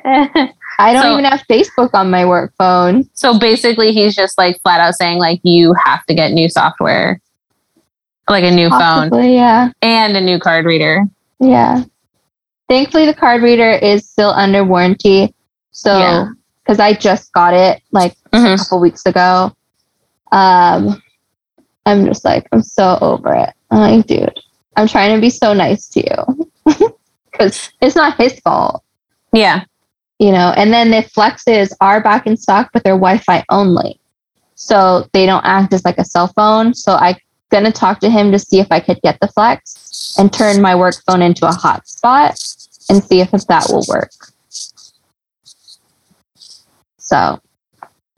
phone. 0.01 0.49
I 0.79 0.93
don't 0.93 1.01
So- 1.03 1.11
even 1.13 1.25
have 1.25 1.41
Facebook 1.49 1.91
on 1.93 2.09
my 2.09 2.25
work 2.25 2.53
phone. 2.57 3.09
so 3.13 3.37
basically, 3.39 3.91
he's 3.91 4.15
just 4.15 4.37
like 4.37 4.61
flat 4.61 4.79
out 4.79 4.95
saying 4.95 5.17
like 5.19 5.39
you 5.43 5.73
have 5.83 6.05
to 6.07 6.13
get 6.13 6.31
new 6.31 6.49
software, 6.49 7.19
like 8.29 8.43
a 8.43 8.51
new 8.51 8.69
phone 8.69 9.11
yeah. 9.23 9.69
and 9.81 10.15
a 10.17 10.21
new 10.21 10.39
card 10.39 10.65
reader. 10.65 11.05
Yeah. 11.39 11.83
Thankfully, 12.69 13.05
the 13.05 13.13
card 13.13 13.43
reader 13.43 13.71
is 13.71 14.09
still 14.09 14.31
under 14.31 14.63
warranty. 14.63 15.33
So, 15.71 15.97
Yeah. 15.97 16.27
because 16.63 16.79
I 16.79 16.93
just 16.93 17.31
got 17.33 17.53
it 17.53 17.81
like 17.91 18.15
Mhm. 18.33 18.55
a 18.55 18.57
couple 18.57 18.79
weeks 18.79 19.05
ago, 19.05 19.51
um, 20.31 21.01
I'm 21.85 22.05
just 22.05 22.25
like, 22.25 22.47
I'm 22.51 22.63
so 22.63 22.97
over 23.01 23.33
it. 23.35 23.49
I'm 23.69 23.79
like, 23.79 24.07
dude, 24.07 24.39
I'm 24.75 24.87
trying 24.87 25.13
to 25.15 25.21
be 25.21 25.29
so 25.29 25.53
nice 25.53 25.87
to 25.89 25.99
you 26.01 26.49
because 27.31 27.69
it's 27.81 27.95
not 27.95 28.17
his 28.17 28.39
fault, 28.39 28.81
Yeah. 29.33 29.63
You 30.19 30.31
know. 30.31 30.53
And 30.55 30.71
then 30.73 30.91
the 30.91 30.97
flexes 31.01 31.73
are 31.81 32.01
back 32.01 32.27
in 32.27 32.37
stock, 32.37 32.69
but 32.73 32.83
they're 32.83 32.93
Wi 32.93 33.17
Fi 33.19 33.43
only. 33.49 33.99
So 34.55 35.07
they 35.13 35.25
don't 35.25 35.45
act 35.45 35.73
as 35.73 35.83
like 35.83 35.97
a 35.97 36.05
cell 36.05 36.27
phone. 36.35 36.73
So 36.73 36.93
I'm 36.93 37.15
going 37.49 37.65
to 37.65 37.71
talk 37.71 37.99
to 37.99 38.09
him 38.09 38.31
to 38.31 38.39
see 38.39 38.59
if 38.59 38.67
I 38.71 38.79
could 38.79 38.99
get 39.01 39.19
the 39.19 39.27
flex 39.27 40.15
and 40.17 40.31
turn 40.31 40.61
my 40.61 40.75
work 40.75 40.95
phone 41.05 41.21
into 41.21 41.45
a 41.45 41.51
hotspot 41.51 42.31
and 42.89 43.03
see 43.03 43.19
if 43.19 43.31
that 43.31 43.67
will 43.69 43.83
work. 43.89 44.11
So 46.97 47.39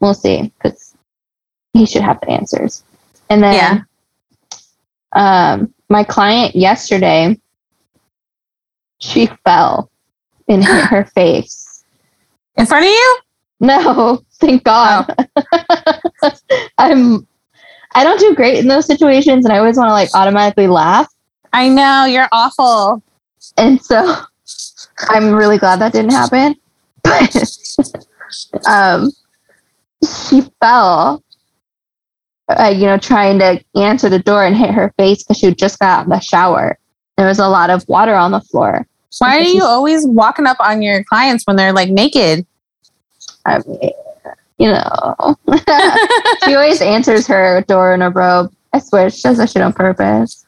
we'll 0.00 0.14
see 0.14 0.52
because 0.62 0.94
he 1.72 1.86
should 1.86 2.02
have 2.02 2.20
the 2.20 2.30
answers. 2.30 2.84
And 3.28 3.42
then 3.42 3.54
Yeah. 3.54 5.52
um, 5.52 5.74
my 5.88 6.04
client 6.04 6.54
yesterday, 6.56 7.38
she 9.00 9.26
fell 9.44 9.90
in 10.46 10.62
her 10.62 11.04
face. 11.04 11.67
In 12.58 12.66
front 12.66 12.84
of 12.84 12.90
you? 12.90 13.18
No, 13.60 14.22
thank 14.34 14.64
God. 14.64 15.06
I'm 16.78 17.26
I 17.94 18.04
don't 18.04 18.20
do 18.20 18.34
great 18.34 18.58
in 18.58 18.68
those 18.68 18.86
situations 18.86 19.44
and 19.44 19.52
I 19.52 19.58
always 19.58 19.76
want 19.76 19.88
to 19.88 19.92
like 19.92 20.10
automatically 20.14 20.66
laugh. 20.66 21.08
I 21.52 21.68
know 21.68 22.04
you're 22.04 22.28
awful. 22.30 23.02
And 23.56 23.82
so 23.82 24.16
I'm 25.08 25.32
really 25.32 25.58
glad 25.58 25.80
that 25.80 25.92
didn't 25.92 26.12
happen. 26.12 26.54
But 27.04 27.34
um 28.66 29.12
she 30.04 30.42
fell 30.60 31.22
uh, 32.48 32.72
you 32.74 32.86
know, 32.86 32.98
trying 32.98 33.38
to 33.38 33.62
answer 33.76 34.08
the 34.08 34.18
door 34.18 34.44
and 34.44 34.56
hit 34.56 34.70
her 34.70 34.92
face 34.98 35.22
because 35.22 35.38
she 35.38 35.54
just 35.54 35.78
got 35.78 36.00
out 36.00 36.04
of 36.04 36.10
the 36.10 36.20
shower. 36.20 36.78
There 37.16 37.26
was 37.26 37.38
a 37.38 37.48
lot 37.48 37.70
of 37.70 37.86
water 37.88 38.14
on 38.14 38.30
the 38.30 38.40
floor. 38.40 38.86
Why 39.18 39.38
are 39.38 39.42
you 39.42 39.62
always 39.64 40.06
walking 40.06 40.46
up 40.46 40.58
on 40.60 40.82
your 40.82 41.04
clients 41.04 41.44
when 41.46 41.56
they're 41.56 41.72
like 41.72 41.90
naked? 41.90 42.46
I 43.46 43.60
mean, 43.66 43.90
you 44.58 44.72
know, 44.72 45.36
she 46.44 46.54
always 46.54 46.80
answers 46.80 47.26
her 47.26 47.64
door 47.68 47.94
in 47.94 48.02
a 48.02 48.10
robe. 48.10 48.52
I 48.72 48.80
swear 48.80 49.08
she 49.10 49.22
does 49.22 49.38
that 49.38 49.50
shit 49.50 49.62
on 49.62 49.72
purpose. 49.72 50.44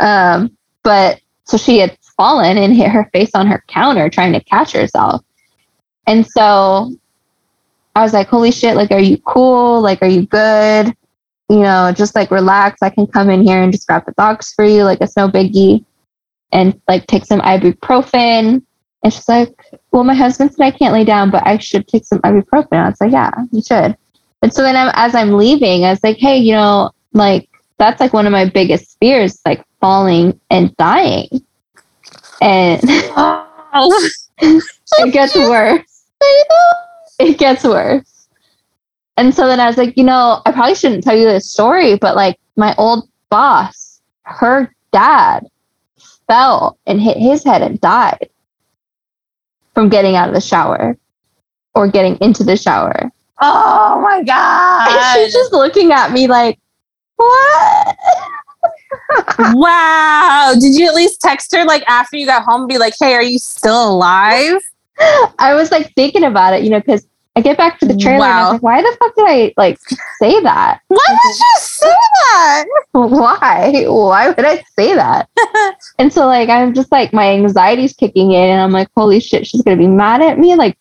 Um, 0.00 0.56
but 0.82 1.20
so 1.44 1.56
she 1.56 1.78
had 1.78 1.98
fallen 2.16 2.56
and 2.56 2.74
hit 2.74 2.88
her 2.88 3.08
face 3.12 3.30
on 3.34 3.46
her 3.46 3.62
counter 3.68 4.08
trying 4.08 4.32
to 4.32 4.42
catch 4.44 4.72
herself. 4.72 5.22
And 6.06 6.26
so 6.26 6.92
I 7.94 8.02
was 8.02 8.12
like, 8.12 8.28
holy 8.28 8.50
shit, 8.50 8.76
like, 8.76 8.90
are 8.90 9.00
you 9.00 9.18
cool? 9.18 9.80
Like, 9.80 10.02
are 10.02 10.08
you 10.08 10.26
good? 10.26 10.94
You 11.48 11.60
know, 11.60 11.92
just 11.94 12.14
like 12.14 12.30
relax. 12.30 12.82
I 12.82 12.90
can 12.90 13.06
come 13.06 13.28
in 13.30 13.42
here 13.42 13.62
and 13.62 13.72
just 13.72 13.86
grab 13.86 14.04
the 14.06 14.12
dogs 14.12 14.52
for 14.54 14.64
you. 14.64 14.84
Like, 14.84 15.00
it's 15.00 15.16
no 15.16 15.28
biggie. 15.28 15.84
And 16.52 16.80
like, 16.88 17.06
take 17.06 17.24
some 17.24 17.40
ibuprofen. 17.40 18.62
And 19.02 19.12
she's 19.12 19.28
like, 19.28 19.54
well, 19.92 20.04
my 20.04 20.14
husband 20.14 20.52
said 20.52 20.64
I 20.64 20.70
can't 20.70 20.92
lay 20.92 21.04
down, 21.04 21.30
but 21.30 21.46
I 21.46 21.58
should 21.58 21.86
take 21.86 22.04
some 22.04 22.20
ibuprofen. 22.20 22.72
I 22.72 22.88
was 22.88 23.00
like, 23.00 23.12
yeah, 23.12 23.30
you 23.52 23.62
should. 23.62 23.96
And 24.42 24.52
so 24.52 24.62
then 24.62 24.76
I'm, 24.76 24.90
as 24.94 25.14
I'm 25.14 25.32
leaving, 25.32 25.84
I 25.84 25.90
was 25.90 26.02
like, 26.02 26.16
hey, 26.16 26.38
you 26.38 26.52
know, 26.52 26.90
like 27.12 27.48
that's 27.78 28.00
like 28.00 28.12
one 28.12 28.26
of 28.26 28.32
my 28.32 28.48
biggest 28.48 28.96
fears, 28.98 29.40
like 29.44 29.64
falling 29.80 30.38
and 30.50 30.76
dying. 30.76 31.28
And 32.40 32.80
Oh, 33.74 34.10
it 34.40 35.12
gets 35.12 35.34
worse. 35.34 36.04
It 37.18 37.38
gets 37.38 37.64
worse. 37.64 38.28
And 39.16 39.34
so 39.34 39.46
then 39.46 39.60
I 39.60 39.66
was 39.66 39.76
like, 39.76 39.96
you 39.96 40.04
know, 40.04 40.40
I 40.46 40.52
probably 40.52 40.74
shouldn't 40.74 41.04
tell 41.04 41.16
you 41.16 41.24
this 41.24 41.50
story, 41.50 41.96
but 41.96 42.16
like 42.16 42.38
my 42.56 42.74
old 42.78 43.08
boss, 43.30 44.00
her 44.22 44.72
dad 44.92 45.46
fell 46.28 46.78
and 46.86 47.00
hit 47.00 47.16
his 47.16 47.42
head 47.44 47.62
and 47.62 47.80
died 47.80 48.28
from 49.74 49.88
getting 49.88 50.14
out 50.16 50.28
of 50.28 50.34
the 50.34 50.40
shower 50.40 50.96
or 51.74 51.88
getting 51.88 52.16
into 52.18 52.44
the 52.44 52.56
shower. 52.56 53.10
oh 53.40 54.00
my 54.00 54.18
And 54.18 54.26
god! 54.26 55.14
she's 55.14 55.32
just 55.32 55.52
looking 55.52 55.92
at 55.92 56.12
me 56.12 56.26
like, 56.28 56.58
what? 57.16 57.96
wow. 59.54 60.54
Did 60.58 60.74
you 60.76 60.86
at 60.88 60.94
least 60.94 61.20
text 61.20 61.54
her 61.56 61.64
like 61.64 61.82
after 61.88 62.16
you 62.16 62.26
got 62.26 62.44
home? 62.44 62.66
Be 62.66 62.78
like, 62.78 62.94
hey, 63.00 63.14
are 63.14 63.22
you 63.22 63.38
still 63.38 63.92
alive? 63.92 64.60
I 65.38 65.54
was 65.54 65.70
like 65.70 65.92
thinking 65.94 66.24
about 66.24 66.54
it, 66.54 66.62
you 66.64 66.70
know, 66.70 66.80
because 66.80 67.06
I 67.38 67.40
get 67.40 67.56
back 67.56 67.78
to 67.78 67.86
the 67.86 67.96
trailer 67.96 68.26
and 68.26 68.34
I 68.36 68.42
Wow. 68.42 68.50
was 68.50 68.52
like, 68.54 68.62
why 68.64 68.82
the 68.82 68.96
fuck 68.98 69.14
did 69.14 69.24
I 69.28 69.54
like 69.56 69.78
say 70.20 70.40
that? 70.42 70.80
Why 70.88 70.98
did 71.06 71.38
you 71.38 71.46
say 71.60 71.86
that? 72.32 72.64
Why? 72.90 73.84
Why 73.86 74.28
would 74.30 74.44
I 74.44 74.64
say 74.76 74.92
that? 74.96 75.28
and 76.00 76.12
so 76.12 76.26
like 76.26 76.48
I'm 76.48 76.74
just 76.74 76.90
like 76.90 77.12
my 77.12 77.28
anxiety's 77.28 77.92
kicking 77.92 78.32
in 78.32 78.50
and 78.50 78.60
I'm 78.60 78.72
like, 78.72 78.88
holy 78.96 79.20
shit, 79.20 79.46
she's 79.46 79.62
gonna 79.62 79.76
be 79.76 79.86
mad 79.86 80.20
at 80.20 80.36
me. 80.40 80.56
Like 80.56 80.76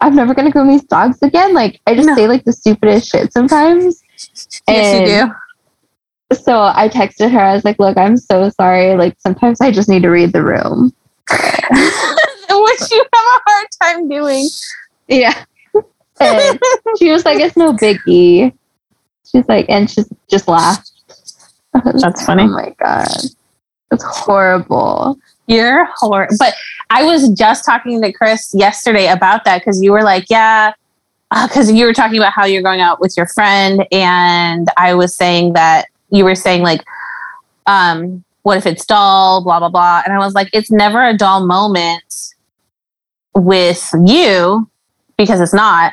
I'm 0.00 0.14
never 0.16 0.32
gonna 0.32 0.50
groom 0.50 0.68
these 0.68 0.84
dogs 0.84 1.18
again. 1.20 1.52
Like 1.52 1.78
I 1.86 1.94
just 1.94 2.08
No. 2.08 2.14
say 2.14 2.26
like 2.26 2.44
the 2.44 2.54
stupidest 2.54 3.10
shit 3.10 3.30
sometimes. 3.30 4.02
Yes, 4.66 4.94
you 4.94 5.04
do. 5.04 6.36
So 6.42 6.58
I 6.58 6.88
texted 6.88 7.30
her, 7.32 7.38
I 7.40 7.52
was 7.52 7.66
like, 7.66 7.78
look, 7.78 7.98
I'm 7.98 8.16
so 8.16 8.48
sorry. 8.48 8.96
Like 8.96 9.14
sometimes 9.18 9.60
I 9.60 9.70
just 9.70 9.90
need 9.90 10.04
to 10.04 10.08
read 10.08 10.32
the 10.32 10.42
room. 10.42 10.90
Which 11.30 12.90
you 12.90 13.04
have 13.12 13.12
a 13.12 13.40
hard 13.46 13.66
time 13.82 14.08
doing. 14.08 14.48
Yeah. 15.08 15.44
And 16.20 16.58
she 16.98 17.10
was 17.10 17.24
like, 17.24 17.38
it's 17.40 17.56
no 17.56 17.72
biggie. 17.72 18.52
She's 19.30 19.48
like, 19.48 19.66
and 19.68 19.90
she 19.90 20.02
just 20.28 20.48
laughed. 20.48 20.90
That's 21.72 22.02
like, 22.02 22.16
funny. 22.18 22.44
Oh 22.44 22.48
my 22.48 22.74
God. 22.78 23.06
That's 23.90 24.04
horrible. 24.04 25.18
You're 25.46 25.86
horrible. 25.96 26.36
But 26.38 26.54
I 26.90 27.04
was 27.04 27.28
just 27.30 27.64
talking 27.64 28.02
to 28.02 28.12
Chris 28.12 28.54
yesterday 28.54 29.08
about 29.08 29.44
that 29.44 29.60
because 29.60 29.82
you 29.82 29.92
were 29.92 30.02
like, 30.02 30.26
yeah, 30.28 30.72
because 31.44 31.70
you 31.70 31.84
were 31.86 31.94
talking 31.94 32.18
about 32.18 32.32
how 32.32 32.44
you're 32.44 32.62
going 32.62 32.80
out 32.80 33.00
with 33.00 33.16
your 33.16 33.26
friend, 33.26 33.86
and 33.92 34.68
I 34.76 34.94
was 34.94 35.14
saying 35.14 35.54
that 35.54 35.86
you 36.10 36.24
were 36.24 36.34
saying 36.34 36.62
like, 36.62 36.82
um, 37.66 38.24
what 38.42 38.56
if 38.58 38.66
it's 38.66 38.86
dull, 38.86 39.42
blah 39.42 39.58
blah 39.58 39.68
blah, 39.68 40.02
and 40.04 40.14
I 40.14 40.18
was 40.18 40.34
like, 40.34 40.48
it's 40.52 40.70
never 40.70 41.02
a 41.02 41.16
dull 41.16 41.46
moment 41.46 42.34
with 43.34 43.90
you 44.06 44.70
because 45.16 45.40
it's 45.40 45.54
not. 45.54 45.92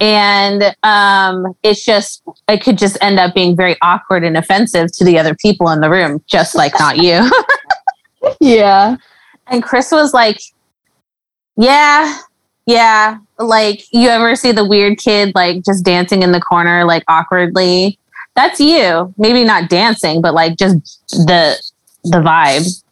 And 0.00 0.74
um, 0.82 1.54
it's 1.62 1.84
just 1.84 2.22
it 2.48 2.62
could 2.62 2.78
just 2.78 2.96
end 3.00 3.18
up 3.18 3.34
being 3.34 3.56
very 3.56 3.76
awkward 3.82 4.24
and 4.24 4.36
offensive 4.36 4.92
to 4.92 5.04
the 5.04 5.18
other 5.18 5.34
people 5.34 5.70
in 5.70 5.80
the 5.80 5.90
room, 5.90 6.22
just 6.26 6.54
like 6.54 6.72
not 6.78 6.98
you. 6.98 7.30
yeah. 8.40 8.96
And 9.46 9.62
Chris 9.62 9.92
was 9.92 10.14
like, 10.14 10.40
Yeah, 11.56 12.18
yeah. 12.66 13.18
Like, 13.38 13.82
you 13.92 14.08
ever 14.08 14.36
see 14.36 14.52
the 14.52 14.64
weird 14.64 14.98
kid 14.98 15.32
like 15.34 15.64
just 15.64 15.84
dancing 15.84 16.22
in 16.22 16.32
the 16.32 16.40
corner, 16.40 16.84
like 16.84 17.04
awkwardly? 17.08 17.98
That's 18.36 18.60
you. 18.60 19.14
Maybe 19.16 19.44
not 19.44 19.68
dancing, 19.68 20.20
but 20.20 20.34
like 20.34 20.56
just 20.56 21.00
the 21.10 21.60
the 22.04 22.18
vibe. 22.18 22.82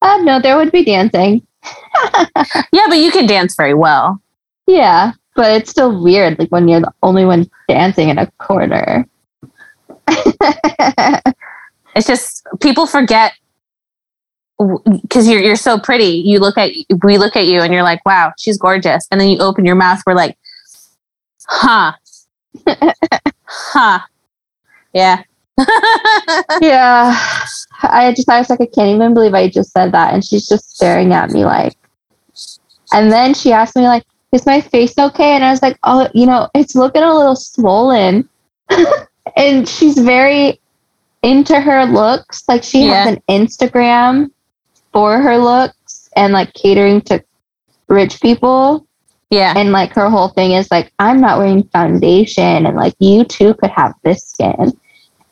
Uh, 0.00 0.18
no, 0.18 0.40
there 0.40 0.56
would 0.56 0.72
be 0.72 0.84
dancing. 0.84 1.46
yeah, 2.72 2.86
but 2.88 2.98
you 2.98 3.10
can 3.10 3.26
dance 3.26 3.54
very 3.56 3.74
well. 3.74 4.20
Yeah, 4.66 5.12
but 5.38 5.52
it's 5.52 5.70
still 5.70 6.02
weird, 6.02 6.36
like 6.36 6.48
when 6.48 6.66
you're 6.66 6.80
the 6.80 6.92
only 7.00 7.24
one 7.24 7.48
dancing 7.68 8.08
in 8.08 8.18
a 8.18 8.26
corner. 8.38 9.06
it's 11.94 12.08
just 12.08 12.44
people 12.60 12.86
forget 12.86 13.34
because 15.00 15.28
you're 15.28 15.40
you're 15.40 15.54
so 15.54 15.78
pretty. 15.78 16.24
You 16.26 16.40
look 16.40 16.58
at 16.58 16.72
we 17.04 17.18
look 17.18 17.36
at 17.36 17.46
you 17.46 17.60
and 17.60 17.72
you're 17.72 17.84
like, 17.84 18.04
wow, 18.04 18.32
she's 18.36 18.58
gorgeous. 18.58 19.06
And 19.12 19.20
then 19.20 19.28
you 19.28 19.38
open 19.38 19.64
your 19.64 19.76
mouth, 19.76 20.02
we're 20.04 20.14
like, 20.14 20.36
huh, 21.46 21.92
huh, 23.44 24.00
yeah, 24.92 25.22
yeah. 26.60 27.16
I 27.84 28.12
just 28.16 28.28
I 28.28 28.40
was 28.40 28.50
like, 28.50 28.60
I 28.60 28.66
can't 28.66 28.96
even 28.96 29.14
believe 29.14 29.34
I 29.34 29.48
just 29.48 29.70
said 29.70 29.92
that, 29.92 30.14
and 30.14 30.24
she's 30.24 30.48
just 30.48 30.74
staring 30.74 31.12
at 31.12 31.30
me 31.30 31.44
like. 31.44 31.76
And 32.92 33.12
then 33.12 33.34
she 33.34 33.52
asked 33.52 33.76
me 33.76 33.82
like, 33.82 34.02
"Is 34.32 34.46
my 34.46 34.60
face 34.60 34.98
okay?" 34.98 35.32
And 35.32 35.44
I 35.44 35.50
was 35.50 35.62
like, 35.62 35.78
"Oh, 35.82 36.08
you 36.14 36.26
know, 36.26 36.48
it's 36.54 36.74
looking 36.74 37.02
a 37.02 37.14
little 37.14 37.36
swollen." 37.36 38.28
and 39.36 39.68
she's 39.68 39.98
very 39.98 40.60
into 41.22 41.60
her 41.60 41.84
looks. 41.86 42.44
Like 42.48 42.62
she 42.62 42.86
yeah. 42.86 43.04
has 43.04 43.16
an 43.16 43.22
Instagram 43.28 44.30
for 44.92 45.20
her 45.20 45.38
looks 45.38 46.08
and 46.16 46.32
like 46.32 46.52
catering 46.54 47.00
to 47.02 47.22
rich 47.88 48.20
people. 48.20 48.86
Yeah. 49.30 49.54
And 49.56 49.72
like 49.72 49.92
her 49.92 50.08
whole 50.08 50.28
thing 50.28 50.52
is 50.52 50.70
like, 50.70 50.92
I'm 50.98 51.20
not 51.20 51.38
wearing 51.38 51.64
foundation 51.64 52.66
and 52.66 52.76
like 52.76 52.94
you 52.98 53.24
too 53.24 53.54
could 53.54 53.70
have 53.70 53.94
this 54.02 54.24
skin. 54.24 54.72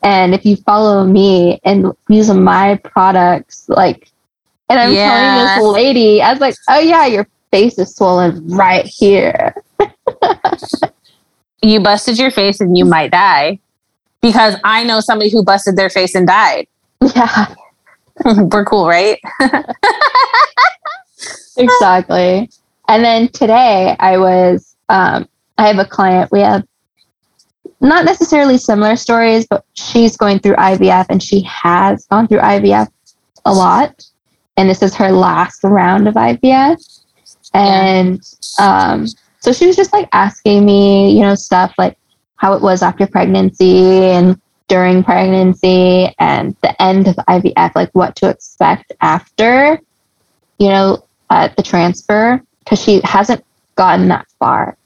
And 0.03 0.35
if 0.35 0.45
you 0.45 0.55
follow 0.57 1.05
me 1.05 1.59
and 1.63 1.91
use 2.07 2.31
my 2.31 2.75
products, 2.83 3.67
like, 3.67 4.11
and 4.69 4.79
I'm 4.79 4.93
yeah. 4.93 5.09
telling 5.09 5.47
this 5.47 5.73
lady, 5.73 6.21
I 6.21 6.31
was 6.31 6.39
like, 6.39 6.55
oh 6.69 6.79
yeah, 6.79 7.07
your 7.07 7.27
face 7.51 7.77
is 7.77 7.95
swollen 7.95 8.47
right 8.47 8.85
here. 8.85 9.55
you 11.61 11.79
busted 11.79 12.17
your 12.17 12.31
face 12.31 12.59
and 12.59 12.77
you 12.77 12.85
might 12.95 13.11
die 13.11 13.59
because 14.21 14.55
I 14.63 14.83
know 14.83 14.99
somebody 14.99 15.29
who 15.29 15.43
busted 15.43 15.75
their 15.75 15.89
face 15.89 16.15
and 16.15 16.27
died. 16.27 16.67
Yeah. 17.01 17.53
We're 18.25 18.65
cool, 18.65 18.87
right? 18.87 19.19
exactly. 21.57 22.49
And 22.87 23.03
then 23.03 23.27
today 23.29 23.95
I 23.99 24.17
was, 24.17 24.75
um, 24.89 25.27
I 25.57 25.67
have 25.67 25.77
a 25.77 25.85
client, 25.85 26.31
we 26.31 26.39
have 26.39 26.63
not 27.79 28.05
necessarily 28.05 28.57
similar 28.57 28.95
stories, 28.95 29.45
but 29.47 29.63
she's 29.73 30.17
going 30.17 30.39
through 30.39 30.55
IVF 30.55 31.05
and 31.09 31.21
she 31.21 31.41
has 31.41 32.05
gone 32.07 32.27
through 32.27 32.39
IVF 32.39 32.87
a 33.45 33.53
lot. 33.53 34.03
And 34.55 34.69
this 34.69 34.81
is 34.81 34.95
her 34.95 35.11
last 35.11 35.63
round 35.63 36.07
of 36.07 36.15
IVF. 36.15 36.96
And 37.53 38.21
um, 38.59 39.07
so 39.39 39.51
she 39.51 39.67
was 39.67 39.75
just 39.75 39.93
like 39.93 40.09
asking 40.13 40.65
me, 40.65 41.11
you 41.11 41.21
know, 41.21 41.35
stuff 41.35 41.73
like 41.77 41.97
how 42.35 42.53
it 42.53 42.61
was 42.61 42.81
after 42.81 43.07
pregnancy 43.07 44.03
and 44.05 44.39
during 44.67 45.03
pregnancy 45.03 46.13
and 46.19 46.55
the 46.61 46.81
end 46.81 47.07
of 47.07 47.15
IVF, 47.15 47.73
like 47.75 47.89
what 47.93 48.15
to 48.17 48.29
expect 48.29 48.91
after, 49.01 49.79
you 50.59 50.69
know, 50.69 51.05
uh, 51.29 51.49
the 51.55 51.63
transfer, 51.63 52.41
because 52.59 52.81
she 52.81 53.01
hasn't 53.03 53.43
gotten 53.75 54.07
that 54.09 54.27
far. 54.39 54.77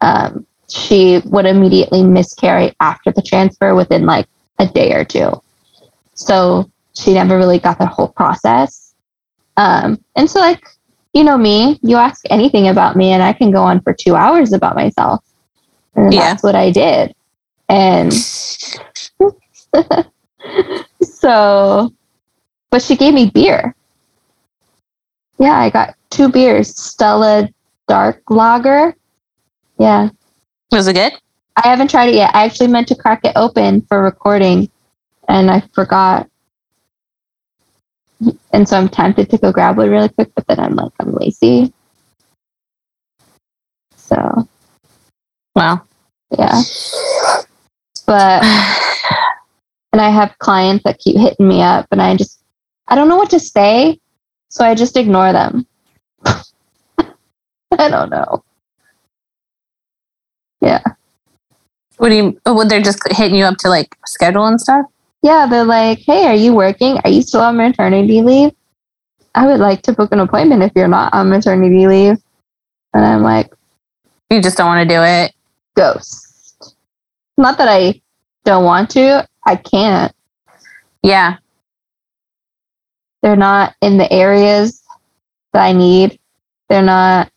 Um, 0.00 0.46
she 0.68 1.20
would 1.26 1.46
immediately 1.46 2.02
miscarry 2.02 2.74
after 2.80 3.12
the 3.12 3.22
transfer 3.22 3.74
within 3.74 4.04
like 4.04 4.26
a 4.58 4.66
day 4.66 4.92
or 4.92 5.04
two. 5.04 5.40
So 6.14 6.70
she 6.94 7.14
never 7.14 7.38
really 7.38 7.58
got 7.58 7.78
the 7.78 7.86
whole 7.86 8.08
process. 8.08 8.94
Um, 9.56 10.02
and 10.16 10.28
so, 10.30 10.40
like, 10.40 10.62
you 11.14 11.24
know 11.24 11.38
me, 11.38 11.78
you 11.82 11.96
ask 11.96 12.22
anything 12.30 12.68
about 12.68 12.96
me, 12.96 13.12
and 13.12 13.22
I 13.22 13.32
can 13.32 13.50
go 13.50 13.62
on 13.62 13.80
for 13.80 13.92
two 13.92 14.14
hours 14.14 14.52
about 14.52 14.76
myself. 14.76 15.24
And 15.94 16.12
yeah. 16.12 16.20
that's 16.20 16.42
what 16.42 16.54
I 16.54 16.70
did. 16.70 17.14
And 17.68 18.12
so, 21.02 21.92
but 22.70 22.82
she 22.82 22.96
gave 22.96 23.14
me 23.14 23.30
beer. 23.30 23.74
Yeah, 25.38 25.58
I 25.58 25.70
got 25.70 25.94
two 26.10 26.28
beers 26.28 26.76
Stella 26.76 27.48
Dark 27.86 28.22
Lager. 28.30 28.94
Yeah. 29.78 30.10
Was 30.72 30.88
it 30.88 30.94
good? 30.94 31.12
I 31.56 31.68
haven't 31.68 31.90
tried 31.90 32.10
it 32.10 32.14
yet. 32.14 32.34
I 32.34 32.44
actually 32.44 32.68
meant 32.68 32.88
to 32.88 32.94
crack 32.94 33.24
it 33.24 33.32
open 33.36 33.82
for 33.82 34.02
recording 34.02 34.70
and 35.28 35.50
I 35.50 35.60
forgot. 35.72 36.28
And 38.52 38.68
so 38.68 38.76
I'm 38.76 38.88
tempted 38.88 39.30
to 39.30 39.38
go 39.38 39.52
grab 39.52 39.76
one 39.76 39.90
really 39.90 40.08
quick, 40.08 40.30
but 40.34 40.46
then 40.46 40.58
I'm 40.58 40.74
like, 40.74 40.92
I'm 40.98 41.12
lazy. 41.14 41.72
So, 43.96 44.48
wow. 45.54 45.82
Yeah. 46.36 46.62
But 48.06 48.42
and 49.92 50.00
I 50.00 50.10
have 50.10 50.38
clients 50.38 50.84
that 50.84 50.98
keep 50.98 51.16
hitting 51.16 51.46
me 51.48 51.62
up 51.62 51.86
and 51.90 52.02
I 52.02 52.16
just 52.16 52.40
I 52.88 52.94
don't 52.94 53.08
know 53.08 53.16
what 53.16 53.30
to 53.30 53.40
say, 53.40 54.00
so 54.48 54.64
I 54.64 54.74
just 54.74 54.96
ignore 54.96 55.32
them. 55.32 55.66
I 56.24 57.88
don't 57.88 58.10
know. 58.10 58.42
Yeah. 60.60 60.82
What 61.98 62.08
do 62.08 62.14
you 62.14 62.40
would 62.46 62.68
they're 62.68 62.82
just 62.82 63.00
hitting 63.10 63.36
you 63.36 63.44
up 63.44 63.58
to 63.58 63.68
like 63.68 63.96
schedule 64.06 64.46
and 64.46 64.60
stuff? 64.60 64.86
Yeah, 65.22 65.46
they're 65.46 65.64
like, 65.64 65.98
"Hey, 65.98 66.26
are 66.26 66.34
you 66.34 66.54
working? 66.54 66.98
Are 67.04 67.10
you 67.10 67.22
still 67.22 67.40
on 67.40 67.56
maternity 67.56 68.22
leave? 68.22 68.52
I 69.34 69.46
would 69.46 69.60
like 69.60 69.82
to 69.82 69.92
book 69.92 70.12
an 70.12 70.20
appointment 70.20 70.62
if 70.62 70.72
you're 70.74 70.88
not 70.88 71.12
on 71.12 71.30
maternity 71.30 71.86
leave." 71.86 72.18
And 72.94 73.04
I'm 73.04 73.22
like, 73.22 73.52
"You 74.30 74.40
just 74.40 74.56
don't 74.56 74.68
want 74.68 74.88
to 74.88 74.94
do 74.94 75.02
it." 75.02 75.32
Ghost. 75.74 76.74
Not 77.36 77.58
that 77.58 77.68
I 77.68 78.00
don't 78.44 78.64
want 78.64 78.90
to, 78.90 79.28
I 79.46 79.56
can't. 79.56 80.12
Yeah. 81.02 81.36
They're 83.22 83.36
not 83.36 83.74
in 83.80 83.98
the 83.98 84.10
areas 84.12 84.82
that 85.52 85.62
I 85.62 85.72
need. 85.72 86.18
They're 86.68 86.82
not 86.82 87.30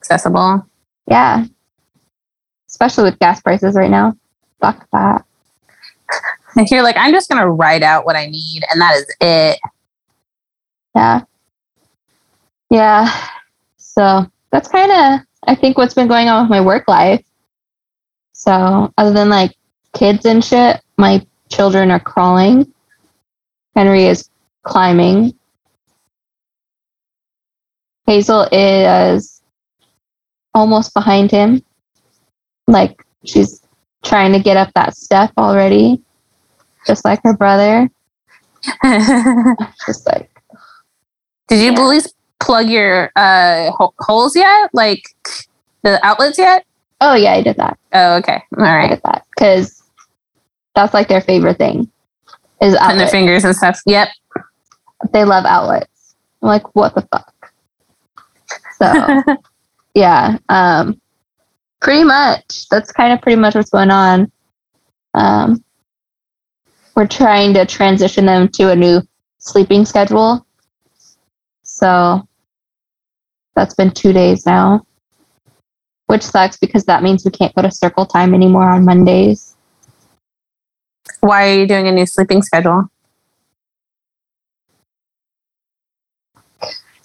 accessible. 0.00 0.66
Yeah. 1.06 1.46
Especially 2.68 3.04
with 3.04 3.18
gas 3.18 3.40
prices 3.40 3.74
right 3.74 3.90
now. 3.90 4.16
Fuck 4.60 4.86
that. 4.92 5.24
You're 6.70 6.82
like, 6.82 6.96
I'm 6.98 7.12
just 7.12 7.28
going 7.28 7.40
to 7.40 7.50
write 7.50 7.82
out 7.82 8.04
what 8.04 8.16
I 8.16 8.26
need, 8.26 8.62
and 8.70 8.80
that 8.80 8.94
is 8.96 9.16
it. 9.20 9.60
Yeah. 10.94 11.20
Yeah. 12.70 13.28
So 13.76 14.26
that's 14.50 14.68
kind 14.68 14.90
of, 14.90 15.26
I 15.46 15.54
think, 15.54 15.78
what's 15.78 15.94
been 15.94 16.08
going 16.08 16.28
on 16.28 16.44
with 16.44 16.50
my 16.50 16.60
work 16.60 16.88
life. 16.88 17.24
So, 18.32 18.92
other 18.98 19.12
than 19.12 19.28
like 19.28 19.56
kids 19.94 20.26
and 20.26 20.44
shit, 20.44 20.80
my 20.96 21.24
children 21.48 21.90
are 21.90 22.00
crawling. 22.00 22.72
Henry 23.76 24.04
is 24.04 24.28
climbing. 24.62 25.34
Hazel 28.06 28.48
is 28.52 29.42
almost 30.54 30.92
behind 30.94 31.30
him. 31.30 31.62
Like 32.66 33.04
she's 33.24 33.62
trying 34.02 34.32
to 34.32 34.40
get 34.40 34.56
up 34.56 34.72
that 34.74 34.96
step 34.96 35.32
already, 35.38 36.02
just 36.86 37.04
like 37.04 37.20
her 37.24 37.36
brother. 37.36 37.90
just 39.86 40.06
like. 40.06 40.30
Did 41.48 41.60
you 41.60 41.72
yeah. 41.72 41.76
please 41.76 42.14
plug 42.40 42.68
your 42.68 43.10
uh, 43.16 43.70
holes 43.98 44.36
yet? 44.36 44.70
Like 44.72 45.04
the 45.82 46.04
outlets 46.04 46.38
yet? 46.38 46.64
Oh 47.00 47.14
yeah, 47.14 47.32
I 47.32 47.42
did 47.42 47.56
that. 47.56 47.78
Oh 47.92 48.16
okay, 48.18 48.42
all 48.56 48.64
right. 48.64 48.84
I 48.84 48.88
did 48.88 49.00
that 49.04 49.26
because 49.34 49.82
that's 50.74 50.94
like 50.94 51.08
their 51.08 51.20
favorite 51.20 51.58
thing 51.58 51.90
is 52.60 52.74
outlets. 52.76 52.98
their 52.98 53.08
fingers 53.08 53.44
and 53.44 53.56
stuff. 53.56 53.80
Yep. 53.86 54.08
They 55.12 55.24
love 55.24 55.44
outlets. 55.44 56.14
I'm 56.40 56.48
like, 56.48 56.74
what 56.74 56.94
the 56.94 57.02
fuck? 57.02 57.52
So 58.78 59.36
yeah. 59.94 60.38
Um 60.48 61.00
pretty 61.82 62.04
much. 62.04 62.68
That's 62.70 62.92
kind 62.92 63.12
of 63.12 63.20
pretty 63.20 63.36
much 63.36 63.54
what's 63.54 63.70
going 63.70 63.90
on. 63.90 64.32
Um, 65.14 65.62
we're 66.94 67.06
trying 67.06 67.54
to 67.54 67.66
transition 67.66 68.26
them 68.26 68.48
to 68.48 68.70
a 68.70 68.76
new 68.76 69.00
sleeping 69.38 69.84
schedule. 69.84 70.46
So 71.62 72.26
that's 73.54 73.74
been 73.74 73.90
two 73.90 74.12
days 74.12 74.46
now, 74.46 74.86
which 76.06 76.22
sucks 76.22 76.56
because 76.58 76.84
that 76.84 77.02
means 77.02 77.24
we 77.24 77.30
can't 77.30 77.54
go 77.54 77.62
to 77.62 77.70
circle 77.70 78.06
time 78.06 78.34
anymore 78.34 78.68
on 78.68 78.84
Mondays. 78.84 79.56
Why 81.20 81.48
are 81.50 81.54
you 81.60 81.66
doing 81.66 81.88
a 81.88 81.92
new 81.92 82.06
sleeping 82.06 82.42
schedule? 82.42 82.88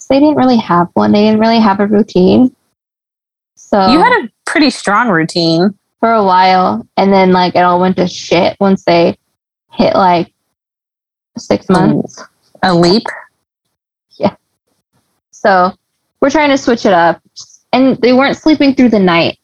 They 0.08 0.20
didn't 0.20 0.36
really 0.36 0.56
have 0.56 0.88
one. 0.94 1.12
They 1.12 1.22
didn't 1.22 1.40
really 1.40 1.60
have 1.60 1.80
a 1.80 1.86
routine. 1.86 2.54
So 3.56 3.88
You 3.88 3.98
had 3.98 4.24
a 4.24 4.30
pretty 4.46 4.70
strong 4.70 5.10
routine. 5.10 5.78
for 6.00 6.12
a 6.12 6.24
while, 6.24 6.86
and 6.96 7.12
then 7.12 7.32
like 7.32 7.54
it 7.56 7.60
all 7.60 7.78
went 7.80 7.96
to 7.96 8.08
shit 8.08 8.56
once 8.60 8.84
they 8.84 9.17
hit 9.78 9.94
like 9.94 10.32
six 11.38 11.68
months. 11.68 12.22
A 12.62 12.74
leap. 12.74 13.04
Yeah. 14.18 14.34
So 15.30 15.72
we're 16.20 16.30
trying 16.30 16.50
to 16.50 16.58
switch 16.58 16.84
it 16.84 16.92
up. 16.92 17.22
And 17.72 17.96
they 17.98 18.12
weren't 18.12 18.36
sleeping 18.36 18.74
through 18.74 18.88
the 18.88 18.98
night. 18.98 19.38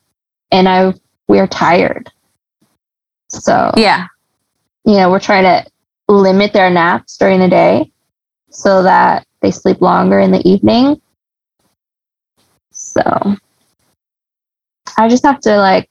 And 0.50 0.68
I 0.68 0.92
we 1.28 1.38
are 1.38 1.46
tired. 1.46 2.10
So 3.28 3.72
Yeah. 3.76 4.06
you 4.84 4.94
know, 4.96 5.10
we're 5.10 5.20
trying 5.20 5.44
to 5.44 5.70
limit 6.08 6.52
their 6.52 6.70
naps 6.70 7.16
during 7.16 7.40
the 7.40 7.48
day 7.48 7.90
so 8.50 8.82
that 8.82 9.26
they 9.40 9.50
sleep 9.50 9.80
longer 9.80 10.18
in 10.20 10.30
the 10.30 10.46
evening. 10.48 11.00
So 12.70 13.02
I 14.98 15.08
just 15.08 15.24
have 15.24 15.40
to 15.40 15.56
like 15.58 15.88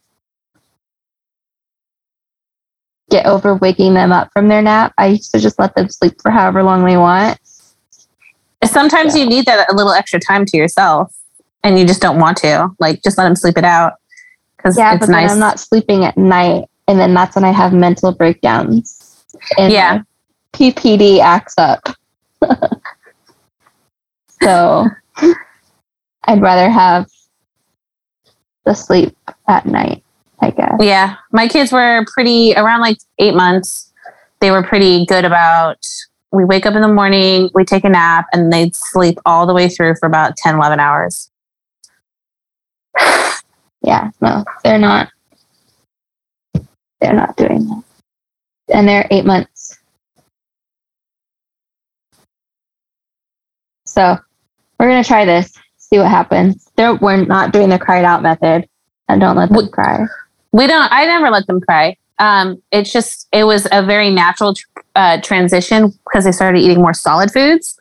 get 3.14 3.28
over 3.28 3.54
waking 3.56 3.94
them 3.94 4.12
up 4.12 4.32
from 4.34 4.48
their 4.48 4.62
nap. 4.62 4.92
I 4.98 5.06
used 5.08 5.32
to 5.34 5.40
just 5.40 5.60
let 5.60 5.76
them 5.76 5.88
sleep 5.88 6.20
for 6.20 6.32
however 6.32 6.64
long 6.64 6.84
they 6.84 6.98
want. 6.98 7.38
Sometimes 8.66 9.16
you 9.16 9.28
need 9.28 9.46
that 9.46 9.72
a 9.72 9.76
little 9.76 9.92
extra 9.92 10.20
time 10.20 10.46
to 10.48 10.58
yourself 10.58 11.16
and 11.64 11.78
you 11.78 11.86
just 11.86 12.02
don't 12.02 12.20
want 12.20 12.38
to. 12.38 12.70
Like 12.80 13.04
just 13.04 13.20
let 13.20 13.26
them 13.26 13.36
sleep 13.36 13.58
it 13.58 13.64
out. 13.64 13.94
Because 14.58 14.78
Yeah, 14.78 14.96
it's 14.96 15.08
nice. 15.08 15.32
I'm 15.32 15.40
not 15.40 15.60
sleeping 15.60 16.06
at 16.06 16.18
night, 16.18 16.66
and 16.88 17.00
then 17.00 17.14
that's 17.14 17.36
when 17.36 17.46
I 17.46 17.52
have 17.52 17.72
mental 17.74 18.12
breakdowns. 18.14 19.26
And 19.60 19.72
Yeah. 19.72 20.02
PPD 20.54 21.20
acts 21.20 21.56
up. 21.58 21.84
so 24.42 24.88
I'd 26.24 26.42
rather 26.42 26.70
have 26.70 27.08
the 28.66 28.74
sleep 28.74 29.16
at 29.48 29.66
night, 29.66 30.03
I 30.44 30.50
guess. 30.50 30.76
Yeah, 30.82 31.16
my 31.32 31.48
kids 31.48 31.72
were 31.72 32.06
pretty 32.14 32.54
around 32.56 32.82
like 32.82 32.98
eight 33.18 33.34
months. 33.34 33.94
They 34.42 34.52
were 34.52 34.62
pretty 34.62 35.06
good 35.06 35.24
about. 35.24 35.78
We 36.34 36.44
wake 36.44 36.66
up 36.66 36.76
in 36.76 36.82
the 36.82 36.90
morning, 36.90 37.50
we 37.54 37.64
take 37.64 37.86
a 37.86 37.90
nap, 37.90 38.26
and 38.34 38.52
they'd 38.52 38.76
sleep 38.76 39.20
all 39.26 39.46
the 39.46 39.54
way 39.54 39.70
through 39.70 39.96
for 40.00 40.08
about 40.08 40.36
10, 40.36 40.56
11 40.56 40.80
hours. 40.80 41.32
Yeah, 43.86 44.12
no, 44.22 44.46
they're 44.64 44.80
not. 44.80 45.10
They're 47.02 47.14
not 47.14 47.36
doing 47.36 47.66
that, 47.68 47.84
and 48.74 48.88
they're 48.88 49.06
eight 49.12 49.26
months. 49.26 49.78
So 53.86 54.18
we're 54.80 54.88
gonna 54.88 55.04
try 55.04 55.26
this, 55.26 55.52
see 55.76 55.98
what 55.98 56.08
happens. 56.08 56.72
They're 56.78 56.96
we're 56.96 57.26
not 57.26 57.52
doing 57.52 57.68
the 57.68 57.78
cried 57.78 58.06
out 58.06 58.24
method, 58.24 58.70
and 59.10 59.20
don't 59.20 59.36
let 59.36 59.50
them 59.50 59.68
cry. 59.68 60.08
We 60.54 60.68
don't, 60.68 60.88
I 60.92 61.06
never 61.06 61.30
let 61.30 61.48
them 61.48 61.60
cry. 61.60 61.98
Um, 62.20 62.62
it's 62.72 62.94
just, 62.94 63.28
it 63.34 63.44
was 63.44 63.68
a 63.72 63.84
very 63.84 64.12
natural 64.12 64.54
uh, 64.96 65.20
transition 65.22 65.92
because 66.06 66.26
they 66.26 66.32
started 66.32 66.60
eating 66.60 66.78
more 66.78 66.94
solid 66.94 67.32
foods. 67.32 67.80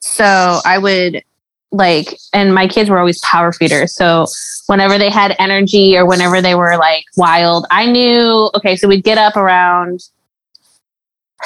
So 0.00 0.60
I 0.64 0.78
would 0.78 1.24
like, 1.72 2.18
and 2.34 2.54
my 2.54 2.68
kids 2.68 2.90
were 2.90 2.98
always 2.98 3.20
power 3.20 3.52
feeders. 3.52 3.94
So 3.94 4.26
whenever 4.66 4.98
they 4.98 5.08
had 5.08 5.34
energy 5.38 5.96
or 5.96 6.06
whenever 6.06 6.42
they 6.42 6.54
were 6.54 6.76
like 6.76 7.04
wild, 7.16 7.66
I 7.70 7.86
knew, 7.86 8.50
okay, 8.54 8.76
so 8.76 8.86
we'd 8.86 9.02
get 9.02 9.16
up 9.16 9.36
around, 9.36 10.04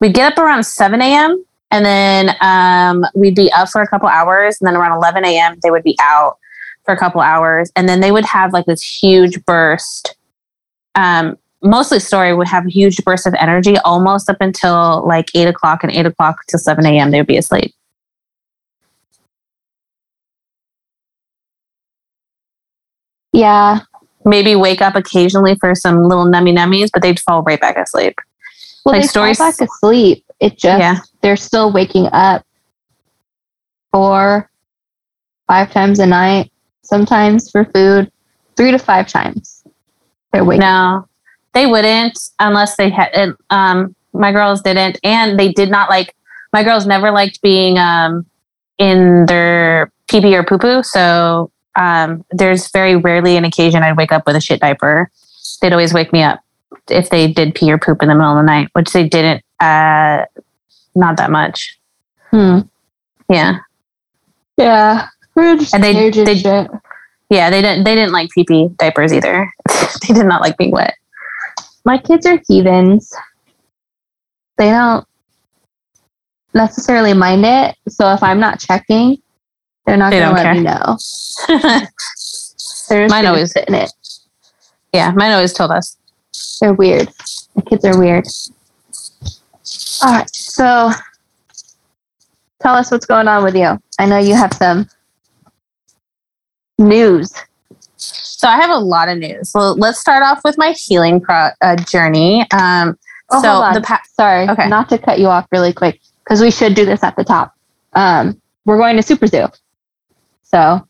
we'd 0.00 0.14
get 0.14 0.32
up 0.32 0.38
around 0.38 0.64
7 0.64 1.00
a.m. 1.00 1.42
and 1.70 1.84
then 1.84 2.36
um, 2.42 3.06
we'd 3.14 3.34
be 3.34 3.50
up 3.52 3.70
for 3.70 3.80
a 3.80 3.88
couple 3.88 4.08
hours. 4.08 4.58
And 4.60 4.68
then 4.68 4.76
around 4.76 4.92
11 4.98 5.24
a.m., 5.24 5.58
they 5.62 5.70
would 5.70 5.82
be 5.82 5.96
out 5.98 6.36
for 6.86 6.94
a 6.94 6.96
couple 6.96 7.20
hours. 7.20 7.70
And 7.76 7.86
then 7.88 8.00
they 8.00 8.10
would 8.12 8.24
have 8.24 8.52
like 8.54 8.64
this 8.64 8.82
huge 8.82 9.44
burst. 9.44 10.16
Um, 10.94 11.36
mostly 11.62 11.98
story 11.98 12.34
would 12.34 12.48
have 12.48 12.64
a 12.66 12.70
huge 12.70 13.04
burst 13.04 13.26
of 13.26 13.34
energy 13.34 13.76
almost 13.78 14.30
up 14.30 14.38
until 14.40 15.06
like 15.06 15.30
8 15.34 15.48
o'clock 15.48 15.82
and 15.82 15.92
8 15.92 16.06
o'clock 16.06 16.38
to 16.48 16.58
7 16.58 16.86
a.m. 16.86 17.10
They 17.10 17.20
would 17.20 17.26
be 17.26 17.36
asleep. 17.36 17.74
Yeah. 23.32 23.80
Maybe 24.24 24.56
wake 24.56 24.82
up 24.82 24.96
occasionally 24.96 25.56
for 25.60 25.74
some 25.74 26.04
little 26.04 26.24
nummy 26.24 26.56
nummies, 26.56 26.88
but 26.92 27.02
they'd 27.02 27.20
fall 27.20 27.42
right 27.42 27.60
back 27.60 27.76
asleep. 27.76 28.14
Well, 28.84 28.94
Like 28.94 29.02
they 29.02 29.08
stories- 29.08 29.38
fall 29.38 29.50
back 29.52 29.60
asleep. 29.60 30.24
It 30.40 30.58
just 30.58 30.80
Yeah. 30.80 30.98
they're 31.22 31.36
still 31.36 31.72
waking 31.72 32.08
up 32.12 32.44
four, 33.92 34.50
five 35.46 35.70
times 35.72 35.98
a 35.98 36.06
night, 36.06 36.50
sometimes 36.86 37.50
for 37.50 37.64
food, 37.66 38.10
three 38.56 38.70
to 38.70 38.78
five 38.78 39.08
times. 39.08 39.64
They're 40.32 40.44
waking. 40.44 40.60
No, 40.60 41.06
they 41.54 41.66
wouldn't 41.66 42.18
unless 42.38 42.76
they 42.76 42.90
had. 42.90 43.10
it, 43.14 43.36
Um, 43.50 43.94
my 44.12 44.32
girls 44.32 44.62
didn't, 44.62 44.98
and 45.04 45.38
they 45.38 45.52
did 45.52 45.70
not 45.70 45.90
like. 45.90 46.14
My 46.52 46.62
girls 46.62 46.86
never 46.86 47.10
liked 47.10 47.42
being 47.42 47.78
um, 47.78 48.24
in 48.78 49.26
their 49.26 49.90
pee 50.08 50.20
pee 50.20 50.34
or 50.36 50.42
poo 50.42 50.58
poo. 50.58 50.82
So 50.82 51.50
um, 51.76 52.24
there's 52.30 52.70
very 52.70 52.96
rarely 52.96 53.36
an 53.36 53.44
occasion 53.44 53.82
I'd 53.82 53.96
wake 53.96 54.12
up 54.12 54.26
with 54.26 54.36
a 54.36 54.40
shit 54.40 54.60
diaper. 54.60 55.10
They'd 55.60 55.72
always 55.72 55.92
wake 55.92 56.12
me 56.12 56.22
up 56.22 56.40
if 56.88 57.10
they 57.10 57.30
did 57.30 57.54
pee 57.54 57.70
or 57.70 57.78
poop 57.78 58.02
in 58.02 58.08
the 58.08 58.14
middle 58.14 58.30
of 58.32 58.36
the 58.38 58.42
night, 58.46 58.68
which 58.72 58.92
they 58.92 59.06
didn't. 59.08 59.42
Uh, 59.60 60.24
not 60.94 61.16
that 61.18 61.30
much. 61.30 61.78
Hmm. 62.30 62.60
Yeah, 63.28 63.58
Yeah. 64.56 65.08
We're 65.36 65.56
just 65.56 65.72
And 65.74 65.84
they- 65.84 65.92
they're 65.92 66.10
just 66.10 66.26
they- 66.26 66.38
shit. 66.38 66.70
yeah. 67.30 67.50
They 67.50 67.62
didn't. 67.62 67.84
They 67.84 67.94
didn't 67.94 68.12
like 68.12 68.30
pee 68.30 68.42
pee 68.44 68.68
diapers 68.78 69.12
either. 69.12 69.48
they 70.08 70.14
did 70.14 70.26
not 70.26 70.40
like 70.40 70.56
being 70.56 70.72
wet. 70.72 70.94
My 71.84 71.98
kids 71.98 72.26
are 72.26 72.40
heathens. 72.48 73.12
They 74.58 74.70
don't 74.70 75.06
necessarily 76.54 77.12
mind 77.12 77.44
it. 77.46 77.76
So 77.88 78.10
if 78.12 78.22
I'm 78.22 78.40
not 78.40 78.58
checking, 78.58 79.18
they're 79.84 79.96
not 79.98 80.10
They 80.10 80.18
going 80.20 80.34
to 80.34 80.42
don't 80.42 80.44
let 80.44 80.56
me 80.56 80.62
know. 80.62 80.96
They're 82.88 83.04
just 83.04 83.10
Mine 83.10 83.26
always- 83.26 83.52
sit 83.52 83.68
in 83.68 83.74
it. 83.74 83.92
yeah, 84.92 85.10
mine 85.10 85.32
always 85.32 85.52
told 85.52 85.70
us. 85.70 85.96
They're 86.60 86.72
weird. 86.72 87.08
The 87.54 87.62
kids 87.62 87.84
are 87.84 87.98
weird. 87.98 88.26
All 90.02 90.12
right, 90.12 90.34
so 90.34 90.90
tell 92.62 92.74
us 92.74 92.90
what's 92.90 93.06
going 93.06 93.28
on 93.28 93.44
with 93.44 93.54
you. 93.56 93.78
I 93.98 94.06
know 94.06 94.18
you 94.18 94.34
have 94.34 94.52
some 94.54 94.88
news. 96.78 97.32
So 97.96 98.48
I 98.48 98.56
have 98.56 98.70
a 98.70 98.78
lot 98.78 99.08
of 99.08 99.18
news. 99.18 99.52
Well, 99.54 99.76
let's 99.76 99.98
start 99.98 100.22
off 100.22 100.42
with 100.44 100.58
my 100.58 100.72
healing 100.72 101.20
pro- 101.20 101.50
uh, 101.60 101.76
journey. 101.76 102.46
Um, 102.52 102.98
Oh, 103.28 103.42
so 103.42 103.80
the 103.80 103.84
pa- 103.84 104.02
Sorry, 104.14 104.48
Okay. 104.48 104.68
not 104.68 104.88
to 104.90 104.98
cut 104.98 105.18
you 105.18 105.26
off 105.26 105.48
really 105.50 105.72
quick 105.72 105.98
because 106.22 106.40
we 106.40 106.52
should 106.52 106.74
do 106.76 106.84
this 106.84 107.02
at 107.02 107.16
the 107.16 107.24
top. 107.24 107.52
Um, 107.94 108.40
we're 108.66 108.76
going 108.78 108.94
to 108.94 109.02
Super 109.02 109.26
Zoo. 109.26 109.48
So 110.44 110.86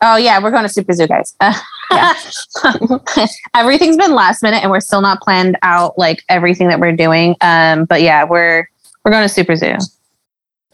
oh 0.00 0.16
yeah, 0.16 0.42
we're 0.42 0.52
going 0.52 0.62
to 0.62 0.70
Super 0.70 0.94
Zoo, 0.94 1.06
guys. 1.06 1.34
Everything's 3.54 3.98
been 3.98 4.14
last 4.14 4.42
minute, 4.42 4.62
and 4.62 4.70
we're 4.70 4.80
still 4.80 5.02
not 5.02 5.20
planned 5.20 5.58
out 5.60 5.98
like 5.98 6.22
everything 6.30 6.68
that 6.68 6.80
we're 6.80 6.96
doing. 6.96 7.36
Um, 7.42 7.84
but 7.84 8.00
yeah, 8.00 8.24
we're 8.24 8.66
we're 9.04 9.10
going 9.10 9.24
to 9.24 9.28
Super 9.28 9.54
Zoo 9.54 9.74
as 9.76 9.90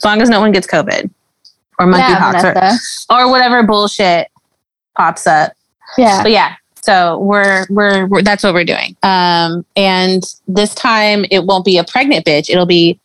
long 0.05 0.23
as 0.23 0.29
no 0.31 0.39
one 0.39 0.53
gets 0.53 0.69
COVID 0.69 1.11
or 1.81 1.87
monkeypox 1.87 2.79
or, 3.11 3.23
or 3.25 3.29
whatever 3.31 3.65
bullshit 3.65 4.29
pops 4.97 5.27
up. 5.27 5.53
Yeah. 5.99 6.23
but 6.23 6.33
yeah 6.33 6.55
so 6.83 7.21
we're, 7.21 7.65
we're 7.71 8.07
we're 8.07 8.23
that's 8.23 8.43
what 8.43 8.55
we're 8.55 8.65
doing. 8.65 8.97
Um 9.03 9.65
and 9.77 10.23
this 10.49 10.75
time 10.75 11.25
it 11.31 11.45
won't 11.45 11.65
be 11.65 11.79
a 11.79 11.85
pregnant 11.85 12.27
bitch. 12.27 12.51
It'll 12.51 12.67
be 12.67 12.99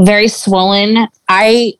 very 0.00 0.28
swollen. 0.28 1.06
I 1.28 1.74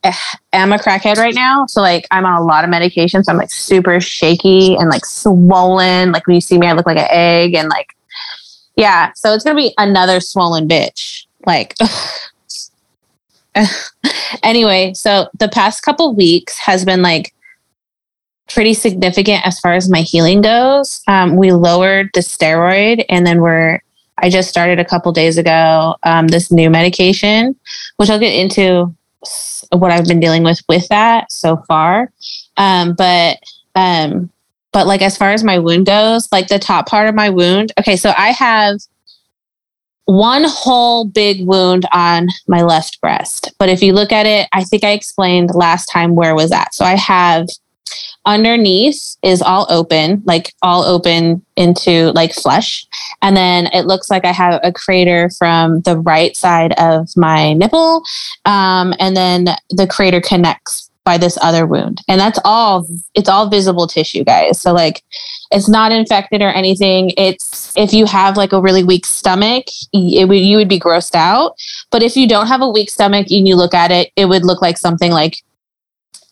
am 0.53 0.72
a 0.72 0.79
crackhead 0.79 1.16
right 1.16 1.35
now 1.35 1.66
so 1.66 1.83
like 1.83 2.07
i'm 2.11 2.25
on 2.25 2.40
a 2.40 2.44
lot 2.44 2.64
of 2.64 2.70
medication 2.70 3.22
so 3.22 3.31
i'm 3.31 3.37
like 3.37 3.51
super 3.51 4.01
shaky 4.01 4.77
and 4.77 4.88
like 4.88 5.05
swollen. 5.05 6.12
Like 6.12 6.27
when 6.27 6.35
you 6.37 6.40
see 6.40 6.59
me 6.59 6.68
i 6.68 6.72
look 6.72 6.87
like 6.87 6.96
an 6.96 7.09
egg 7.11 7.55
and 7.55 7.68
like 7.68 7.94
yeah. 8.77 9.11
So 9.14 9.35
it's 9.35 9.42
gonna 9.42 9.57
be 9.57 9.75
another 9.79 10.20
swollen 10.20 10.68
bitch. 10.68 11.27
Like 11.44 11.75
anyway 14.42 14.92
so 14.94 15.29
the 15.38 15.49
past 15.49 15.83
couple 15.83 16.14
weeks 16.14 16.59
has 16.59 16.85
been 16.85 17.03
like 17.03 17.33
pretty 18.48 18.74
significant 18.74 19.44
as 19.46 19.59
far 19.61 19.74
as 19.74 19.88
my 19.88 20.00
healing 20.00 20.40
goes. 20.40 21.00
Um, 21.09 21.37
we 21.37 21.52
lowered 21.52 22.11
the 22.14 22.20
steroid, 22.20 23.04
and 23.09 23.26
then 23.26 23.40
we're 23.40 23.80
I 24.18 24.30
just 24.30 24.48
started 24.48 24.78
a 24.78 24.85
couple 24.85 25.12
days 25.12 25.37
ago 25.37 25.96
um, 26.04 26.28
this 26.28 26.50
new 26.50 26.70
medication, 26.70 27.54
which 27.96 28.09
I'll 28.09 28.18
get 28.18 28.35
into 28.35 28.94
what 29.72 29.90
I've 29.90 30.06
been 30.06 30.20
dealing 30.20 30.42
with 30.42 30.61
with 30.68 30.88
that 30.88 31.30
so 31.30 31.59
far. 31.68 32.12
Um, 32.56 32.94
but 32.94 33.38
um, 33.74 34.30
but 34.72 34.87
like 34.87 35.02
as 35.02 35.16
far 35.16 35.30
as 35.30 35.44
my 35.44 35.59
wound 35.59 35.87
goes, 35.87 36.30
like 36.32 36.48
the 36.48 36.59
top 36.59 36.88
part 36.88 37.09
of 37.09 37.14
my 37.14 37.30
wound. 37.30 37.72
Okay, 37.78 37.96
so 37.96 38.12
I 38.16 38.30
have 38.30 38.78
one 40.06 40.44
whole 40.46 41.04
big 41.04 41.46
wound 41.46 41.85
on 41.92 42.28
my 42.46 42.62
left 42.62 43.00
breast. 43.00 43.52
But 43.59 43.68
if 43.68 43.82
you 43.82 43.92
look 43.92 44.12
at 44.12 44.24
it, 44.24 44.48
I 44.52 44.64
think 44.64 44.85
I 44.85 44.92
explained 44.92 45.54
last 45.54 45.87
time 45.87 46.14
where 46.14 46.35
was 46.35 46.50
that. 46.50 46.74
So 46.74 46.85
I 46.85 46.94
have 46.94 47.48
underneath 48.25 49.16
is 49.22 49.40
all 49.40 49.66
open, 49.70 50.22
like 50.27 50.53
all 50.62 50.83
open 50.83 51.44
into 51.57 52.11
like 52.12 52.35
flesh. 52.35 52.87
And 53.22 53.37
then 53.37 53.66
it 53.68 53.87
looks 53.87 54.11
like 54.11 54.25
I 54.25 54.33
have 54.33 54.61
a 54.62 54.72
crater 54.72 55.31
from 55.38 55.81
the 55.83 55.99
right 55.99 56.37
side 56.37 56.72
of 56.79 57.09
my 57.16 57.53
nipple. 57.53 58.03
Um, 58.44 58.94
and 58.99 59.16
then 59.16 59.46
the 59.70 59.87
crater 59.87 60.20
connects 60.20 60.90
by 61.05 61.16
this 61.16 61.38
other 61.40 61.66
wound. 61.66 62.03
And 62.09 62.20
that's 62.20 62.38
all, 62.44 62.87
it's 63.14 63.29
all 63.29 63.49
visible 63.49 63.87
tissue, 63.87 64.25
guys. 64.25 64.61
So, 64.61 64.72
like, 64.72 65.05
it's 65.53 65.68
not 65.68 65.92
infected 65.92 66.42
or 66.42 66.49
anything. 66.49 67.12
It's 67.16 67.72
if 67.77 67.92
you 67.92 68.07
have 68.07 68.37
like 68.37 68.53
a 68.53 68.61
really 68.61 68.83
weak 68.83 69.07
stomach, 69.07 69.66
it 69.92 70.29
you 70.29 70.57
would 70.57 70.68
be 70.68 70.81
grossed 70.81 71.14
out. 71.14 71.57
But 71.90 72.03
if 72.03 72.16
you 72.16 72.29
don't 72.29 72.49
have 72.49 72.61
a 72.61 72.68
weak 72.68 72.90
stomach 72.90 73.29
and 73.31 73.46
you 73.46 73.55
look 73.55 73.72
at 73.72 73.92
it, 73.92 74.11
it 74.16 74.27
would 74.27 74.44
look 74.44 74.61
like 74.61 74.79
something 74.79 75.12
like 75.12 75.37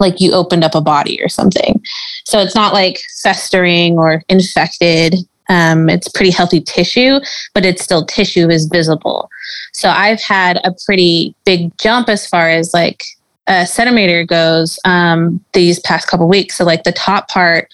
like 0.01 0.21
you 0.21 0.33
opened 0.33 0.65
up 0.65 0.75
a 0.75 0.81
body 0.81 1.21
or 1.23 1.29
something. 1.29 1.83
So 2.25 2.41
it's 2.41 2.55
not 2.55 2.73
like 2.73 3.01
festering 3.23 3.99
or 3.99 4.23
infected. 4.29 5.17
Um, 5.49 5.89
it's 5.89 6.09
pretty 6.09 6.31
healthy 6.31 6.61
tissue, 6.61 7.21
but 7.53 7.65
it's 7.65 7.83
still 7.83 8.05
tissue 8.05 8.49
is 8.49 8.67
visible. 8.67 9.29
So 9.73 9.91
I've 9.91 10.21
had 10.21 10.59
a 10.65 10.75
pretty 10.87 11.35
big 11.45 11.77
jump 11.79 12.09
as 12.09 12.27
far 12.27 12.49
as 12.49 12.73
like 12.73 13.05
a 13.47 13.67
centimeter 13.67 14.25
goes 14.25 14.79
um, 14.85 15.45
these 15.53 15.79
past 15.81 16.09
couple 16.09 16.29
weeks. 16.29 16.57
So 16.57 16.65
like 16.65 16.85
the 16.85 16.93
top 16.93 17.29
part 17.29 17.69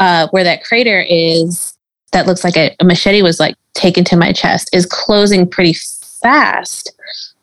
uh, 0.00 0.26
where 0.32 0.44
that 0.44 0.64
crater 0.64 1.04
is, 1.08 1.76
that 2.12 2.26
looks 2.26 2.44
like 2.44 2.56
a, 2.56 2.74
a 2.80 2.84
machete 2.84 3.22
was 3.22 3.38
like 3.38 3.56
taken 3.74 4.04
to 4.04 4.16
my 4.16 4.32
chest, 4.32 4.70
is 4.72 4.86
closing 4.86 5.48
pretty 5.48 5.74
fast. 6.20 6.92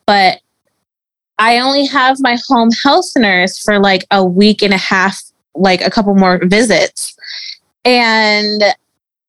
But 0.05 0.41
I 1.41 1.57
only 1.57 1.87
have 1.87 2.19
my 2.19 2.37
home 2.47 2.69
health 2.83 3.11
nurse 3.17 3.57
for 3.57 3.79
like 3.79 4.05
a 4.11 4.23
week 4.23 4.61
and 4.61 4.75
a 4.75 4.77
half, 4.77 5.19
like 5.55 5.81
a 5.81 5.89
couple 5.89 6.13
more 6.13 6.39
visits. 6.45 7.17
And 7.83 8.63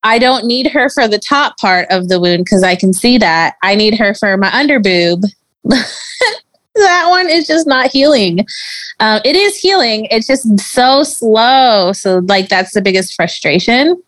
I 0.02 0.18
don't 0.18 0.44
need 0.44 0.66
her 0.72 0.90
for 0.90 1.08
the 1.08 1.18
top 1.18 1.56
part 1.56 1.86
of 1.90 2.08
the 2.08 2.20
wound 2.20 2.44
because 2.44 2.62
I 2.62 2.76
can 2.76 2.92
see 2.92 3.16
that. 3.16 3.54
I 3.62 3.74
need 3.74 3.96
her 3.98 4.12
for 4.12 4.36
my 4.36 4.52
under 4.52 4.78
boob. 4.78 5.22
that 5.64 7.06
one 7.08 7.30
is 7.30 7.46
just 7.46 7.66
not 7.66 7.90
healing. 7.90 8.44
Uh, 9.00 9.20
it 9.24 9.34
is 9.34 9.56
healing. 9.56 10.06
It's 10.10 10.26
just 10.26 10.60
so 10.60 11.04
slow. 11.04 11.94
So, 11.94 12.18
like, 12.18 12.50
that's 12.50 12.74
the 12.74 12.82
biggest 12.82 13.14
frustration. 13.14 14.02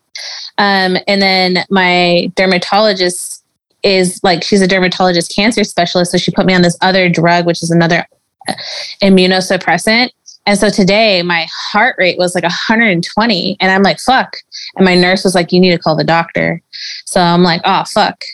Um, 0.58 0.98
and 1.08 1.22
then 1.22 1.64
my 1.70 2.30
dermatologist 2.34 3.43
is 3.84 4.18
like 4.22 4.42
she's 4.42 4.62
a 4.62 4.66
dermatologist 4.66 5.34
cancer 5.34 5.62
specialist 5.62 6.10
so 6.10 6.18
she 6.18 6.32
put 6.32 6.46
me 6.46 6.54
on 6.54 6.62
this 6.62 6.76
other 6.80 7.08
drug 7.08 7.46
which 7.46 7.62
is 7.62 7.70
another 7.70 8.04
uh, 8.48 8.54
immunosuppressant. 9.02 10.10
And 10.46 10.58
so 10.58 10.68
today 10.68 11.22
my 11.22 11.46
heart 11.52 11.96
rate 11.98 12.18
was 12.18 12.34
like 12.34 12.44
120 12.44 13.56
and 13.60 13.70
i'm 13.70 13.82
like 13.82 14.00
fuck. 14.00 14.36
And 14.76 14.84
my 14.84 14.94
nurse 14.94 15.22
was 15.22 15.34
like 15.34 15.52
you 15.52 15.60
need 15.60 15.70
to 15.70 15.78
call 15.78 15.96
the 15.96 16.04
doctor. 16.04 16.60
So 17.04 17.20
i'm 17.20 17.42
like 17.42 17.60
oh 17.64 17.84
fuck. 17.84 18.24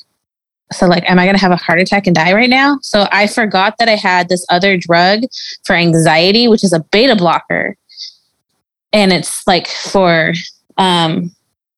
So 0.73 0.87
like 0.87 1.09
am 1.11 1.19
i 1.19 1.25
going 1.25 1.37
to 1.37 1.41
have 1.41 1.53
a 1.53 1.57
heart 1.57 1.81
attack 1.81 2.07
and 2.07 2.15
die 2.15 2.33
right 2.33 2.51
now? 2.51 2.79
So 2.83 3.07
i 3.13 3.27
forgot 3.27 3.75
that 3.79 3.89
i 3.89 3.97
had 3.97 4.29
this 4.29 4.47
other 4.49 4.77
drug 4.77 5.23
for 5.65 5.75
anxiety 5.75 6.49
which 6.49 6.65
is 6.65 6.73
a 6.73 6.81
beta 6.81 7.17
blocker. 7.17 7.77
And 8.93 9.13
it's 9.13 9.47
like 9.47 9.67
for 9.67 10.33
um 10.79 11.33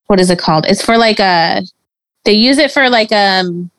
what 0.07 0.21
is 0.21 0.29
it 0.29 0.39
called? 0.39 0.67
It's 0.67 0.85
for 0.85 0.99
like 0.99 1.21
a 1.21 1.63
they 2.25 2.33
use 2.33 2.59
it 2.59 2.71
for 2.71 2.89
like 2.89 3.13
um 3.13 3.71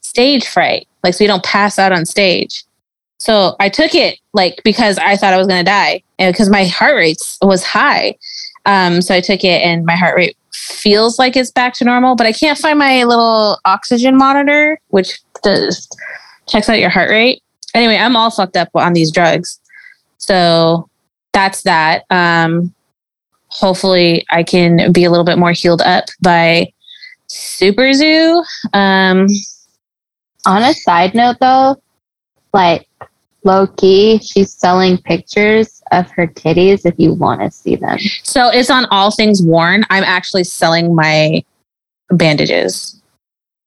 stage 0.00 0.46
fright, 0.46 0.86
like 1.02 1.14
so 1.14 1.24
you 1.24 1.28
don't 1.28 1.44
pass 1.44 1.78
out 1.78 1.92
on 1.92 2.06
stage. 2.06 2.64
So 3.18 3.54
I 3.60 3.68
took 3.68 3.94
it 3.94 4.18
like 4.32 4.60
because 4.64 4.98
I 4.98 5.16
thought 5.16 5.34
I 5.34 5.38
was 5.38 5.46
gonna 5.46 5.64
die, 5.64 6.02
and 6.18 6.32
because 6.32 6.48
my 6.48 6.64
heart 6.64 6.96
rate 6.96 7.20
was 7.42 7.62
high. 7.62 8.16
Um, 8.66 9.02
so 9.02 9.14
I 9.14 9.20
took 9.20 9.44
it, 9.44 9.62
and 9.62 9.84
my 9.84 9.96
heart 9.96 10.16
rate 10.16 10.36
feels 10.52 11.18
like 11.18 11.36
it's 11.36 11.50
back 11.50 11.74
to 11.74 11.84
normal, 11.84 12.16
but 12.16 12.26
I 12.26 12.32
can't 12.32 12.58
find 12.58 12.78
my 12.78 13.04
little 13.04 13.58
oxygen 13.64 14.16
monitor, 14.16 14.78
which 14.88 15.20
does 15.42 15.88
checks 16.48 16.68
out 16.68 16.78
your 16.78 16.90
heart 16.90 17.10
rate. 17.10 17.42
Anyway, 17.74 17.96
I'm 17.96 18.16
all 18.16 18.30
fucked 18.30 18.56
up 18.56 18.68
on 18.74 18.92
these 18.92 19.12
drugs, 19.12 19.60
so 20.18 20.88
that's 21.32 21.62
that. 21.62 22.04
Um, 22.10 22.74
hopefully, 23.48 24.26
I 24.30 24.42
can 24.42 24.92
be 24.92 25.04
a 25.04 25.10
little 25.10 25.24
bit 25.24 25.38
more 25.38 25.52
healed 25.52 25.82
up 25.82 26.06
by 26.22 26.72
Super 27.30 27.92
Zoo. 27.92 28.42
Um, 28.72 29.28
On 30.46 30.62
a 30.62 30.74
side 30.74 31.14
note, 31.14 31.36
though, 31.40 31.80
like 32.52 32.88
low 33.44 33.68
key, 33.68 34.18
she's 34.18 34.52
selling 34.52 34.98
pictures 34.98 35.80
of 35.92 36.10
her 36.10 36.26
titties 36.26 36.84
if 36.84 36.94
you 36.98 37.14
want 37.14 37.40
to 37.40 37.50
see 37.52 37.76
them. 37.76 37.98
So 38.24 38.48
it's 38.48 38.68
on 38.68 38.86
All 38.86 39.12
Things 39.12 39.42
Worn. 39.42 39.84
I'm 39.90 40.02
actually 40.02 40.42
selling 40.42 40.94
my 40.94 41.44
bandages. 42.10 43.00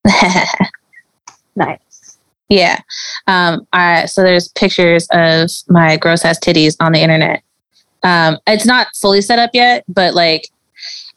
nice. 1.56 2.18
Yeah. 2.50 2.80
Um, 3.26 3.66
I, 3.72 4.04
so 4.04 4.22
there's 4.22 4.48
pictures 4.48 5.08
of 5.10 5.48
my 5.68 5.96
gross 5.96 6.22
ass 6.24 6.38
titties 6.38 6.76
on 6.80 6.92
the 6.92 7.00
internet. 7.00 7.42
Um, 8.02 8.36
it's 8.46 8.66
not 8.66 8.88
fully 9.00 9.22
set 9.22 9.38
up 9.38 9.50
yet, 9.54 9.84
but 9.88 10.12
like 10.12 10.50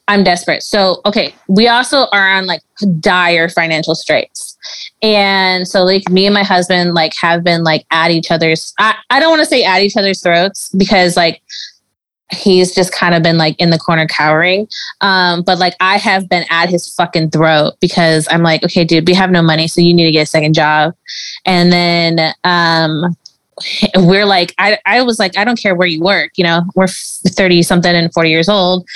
I'm 0.08 0.24
desperate. 0.24 0.62
So, 0.62 1.00
okay, 1.04 1.34
we 1.48 1.68
also 1.68 2.06
are 2.12 2.28
on 2.28 2.46
like 2.46 2.62
dire 2.98 3.48
financial 3.48 3.94
straits. 3.94 4.56
And 5.02 5.68
so 5.68 5.84
like 5.84 6.08
me 6.08 6.26
and 6.26 6.34
my 6.34 6.42
husband 6.42 6.94
like 6.94 7.12
have 7.20 7.44
been 7.44 7.62
like 7.62 7.84
at 7.90 8.10
each 8.10 8.30
other's 8.30 8.72
I, 8.78 8.94
I 9.10 9.20
don't 9.20 9.30
want 9.30 9.40
to 9.40 9.46
say 9.46 9.62
at 9.62 9.82
each 9.82 9.96
other's 9.96 10.22
throats 10.22 10.70
because 10.76 11.16
like 11.16 11.42
he's 12.32 12.74
just 12.74 12.92
kind 12.92 13.14
of 13.14 13.22
been 13.22 13.38
like 13.38 13.56
in 13.58 13.70
the 13.70 13.78
corner 13.78 14.06
cowering. 14.06 14.66
Um, 15.00 15.42
but 15.42 15.58
like 15.58 15.74
I 15.80 15.98
have 15.98 16.28
been 16.28 16.44
at 16.50 16.68
his 16.68 16.92
fucking 16.94 17.30
throat 17.30 17.74
because 17.80 18.26
I'm 18.30 18.42
like, 18.42 18.62
okay, 18.64 18.84
dude, 18.84 19.06
we 19.06 19.14
have 19.14 19.30
no 19.30 19.42
money, 19.42 19.68
so 19.68 19.80
you 19.80 19.94
need 19.94 20.06
to 20.06 20.12
get 20.12 20.22
a 20.22 20.26
second 20.26 20.54
job. 20.54 20.94
And 21.44 21.72
then 21.72 22.34
um 22.44 23.16
we're 23.96 24.26
like 24.26 24.54
I, 24.58 24.78
I 24.86 25.02
was 25.02 25.18
like 25.18 25.36
i 25.36 25.44
don't 25.44 25.60
care 25.60 25.74
where 25.74 25.88
you 25.88 26.00
work 26.00 26.32
you 26.36 26.44
know 26.44 26.62
we're 26.74 26.86
30 26.86 27.62
something 27.62 27.94
and 27.94 28.12
40 28.12 28.30
years 28.30 28.48
old 28.48 28.86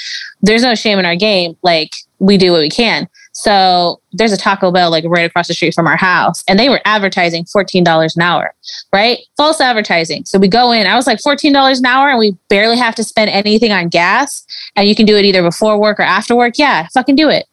there's 0.42 0.62
no 0.62 0.74
shame 0.74 0.98
in 0.98 1.07
our 1.07 1.16
game. 1.16 1.57
Like 1.62 1.92
we 2.18 2.37
do 2.37 2.52
what 2.52 2.61
we 2.61 2.70
can. 2.70 3.09
So 3.33 4.00
there's 4.12 4.33
a 4.33 4.37
taco 4.37 4.70
bell 4.70 4.90
like 4.90 5.05
right 5.07 5.24
across 5.24 5.48
the 5.48 5.55
street 5.55 5.74
from 5.74 5.87
our 5.87 5.96
house 5.96 6.44
and 6.46 6.59
they 6.59 6.68
were 6.68 6.81
advertising 6.85 7.44
$14 7.44 8.16
an 8.16 8.22
hour 8.22 8.55
right? 8.92 9.18
False 9.37 9.61
advertising. 9.61 10.24
So 10.26 10.38
we 10.38 10.48
go 10.48 10.70
in 10.72 10.87
i 10.87 10.94
was 10.96 11.07
like 11.07 11.18
$14 11.18 11.78
an 11.78 11.87
hour 11.87 12.11
and 12.11 12.18
we 12.18 12.37
barely 12.48 12.76
have 12.76 12.94
to 12.96 13.05
spend 13.05 13.31
anything 13.31 13.72
on 13.72 13.88
gas 13.88 14.44
and 14.76 14.87
you 14.87 14.94
can 14.94 15.07
do 15.07 15.16
it 15.16 15.24
either 15.24 15.42
before 15.42 15.81
work 15.81 15.98
or 15.98 16.05
after 16.05 16.37
work. 16.37 16.59
Yeah 16.59 16.88
fucking 16.92 17.16
do 17.16 17.31
it. 17.31 17.46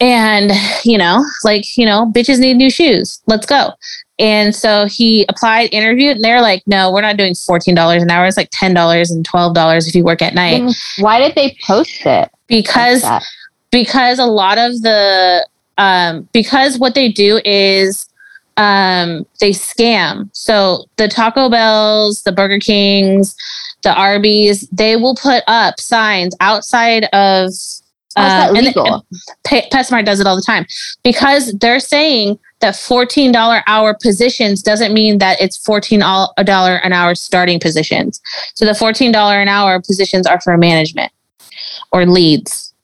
And 0.00 0.50
you 0.84 0.98
know 0.98 1.24
like 1.44 1.76
you 1.76 1.86
know 1.86 2.10
bitches 2.14 2.40
need 2.40 2.56
new 2.56 2.70
shoes. 2.70 3.22
Let's 3.26 3.46
go 3.46 3.70
and 4.18 4.54
so 4.54 4.86
he 4.86 5.24
applied, 5.28 5.72
interviewed, 5.72 6.16
and 6.16 6.24
they're 6.24 6.42
like, 6.42 6.62
no, 6.66 6.90
we're 6.92 7.02
not 7.02 7.16
doing 7.16 7.34
$14 7.34 8.02
an 8.02 8.10
hour. 8.10 8.26
It's 8.26 8.36
like 8.36 8.50
$10 8.50 9.10
and 9.10 9.28
$12 9.28 9.88
if 9.88 9.94
you 9.94 10.02
work 10.02 10.22
at 10.22 10.34
night. 10.34 10.60
And 10.60 10.74
why 10.98 11.20
did 11.20 11.36
they 11.36 11.56
post 11.64 12.04
it? 12.04 12.30
Because 12.48 13.04
like 13.04 13.22
because 13.70 14.18
a 14.18 14.24
lot 14.24 14.58
of 14.58 14.80
the 14.82 15.46
um 15.76 16.28
because 16.32 16.78
what 16.78 16.94
they 16.94 17.12
do 17.12 17.40
is 17.44 18.08
um 18.56 19.26
they 19.40 19.50
scam. 19.50 20.30
So 20.32 20.86
the 20.96 21.06
Taco 21.06 21.48
Bells, 21.48 22.22
the 22.22 22.32
Burger 22.32 22.58
Kings, 22.58 23.36
the 23.82 23.94
Arby's, 23.94 24.68
they 24.70 24.96
will 24.96 25.14
put 25.14 25.44
up 25.46 25.78
signs 25.78 26.34
outside 26.40 27.04
of 27.12 27.52
that 28.16 28.50
uh? 28.50 28.54
And, 28.56 28.66
and 28.66 29.70
PetSmart 29.70 30.04
does 30.04 30.18
it 30.18 30.26
all 30.26 30.34
the 30.34 30.42
time 30.42 30.66
because 31.04 31.52
they're 31.58 31.78
saying 31.78 32.38
that 32.60 32.74
$14 32.74 33.62
hour 33.66 33.94
positions 33.94 34.62
doesn't 34.62 34.92
mean 34.92 35.18
that 35.18 35.40
it's 35.40 35.58
$14 35.58 36.80
an 36.84 36.92
hour 36.92 37.14
starting 37.14 37.60
positions. 37.60 38.20
So 38.54 38.64
the 38.64 38.72
$14 38.72 39.14
an 39.14 39.48
hour 39.48 39.80
positions 39.80 40.26
are 40.26 40.40
for 40.40 40.56
management 40.56 41.12
or 41.92 42.06
leads. 42.06 42.74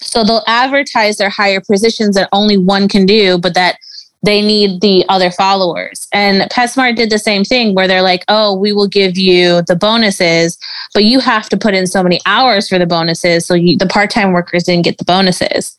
So 0.00 0.22
they'll 0.22 0.44
advertise 0.46 1.16
their 1.16 1.30
higher 1.30 1.60
positions 1.60 2.14
that 2.14 2.28
only 2.32 2.58
one 2.58 2.88
can 2.88 3.06
do, 3.06 3.38
but 3.38 3.54
that 3.54 3.78
they 4.22 4.40
need 4.40 4.80
the 4.80 5.04
other 5.08 5.30
followers. 5.30 6.08
And 6.12 6.50
PetSmart 6.50 6.96
did 6.96 7.10
the 7.10 7.18
same 7.18 7.44
thing 7.44 7.74
where 7.74 7.86
they're 7.86 8.02
like, 8.02 8.24
oh, 8.28 8.56
we 8.56 8.72
will 8.72 8.88
give 8.88 9.18
you 9.18 9.62
the 9.62 9.76
bonuses, 9.76 10.58
but 10.94 11.04
you 11.04 11.20
have 11.20 11.48
to 11.50 11.56
put 11.56 11.74
in 11.74 11.86
so 11.86 12.02
many 12.02 12.20
hours 12.24 12.68
for 12.68 12.78
the 12.78 12.86
bonuses. 12.86 13.44
So 13.44 13.54
you, 13.54 13.76
the 13.76 13.86
part 13.86 14.10
time 14.10 14.32
workers 14.32 14.64
didn't 14.64 14.84
get 14.84 14.98
the 14.98 15.04
bonuses 15.04 15.76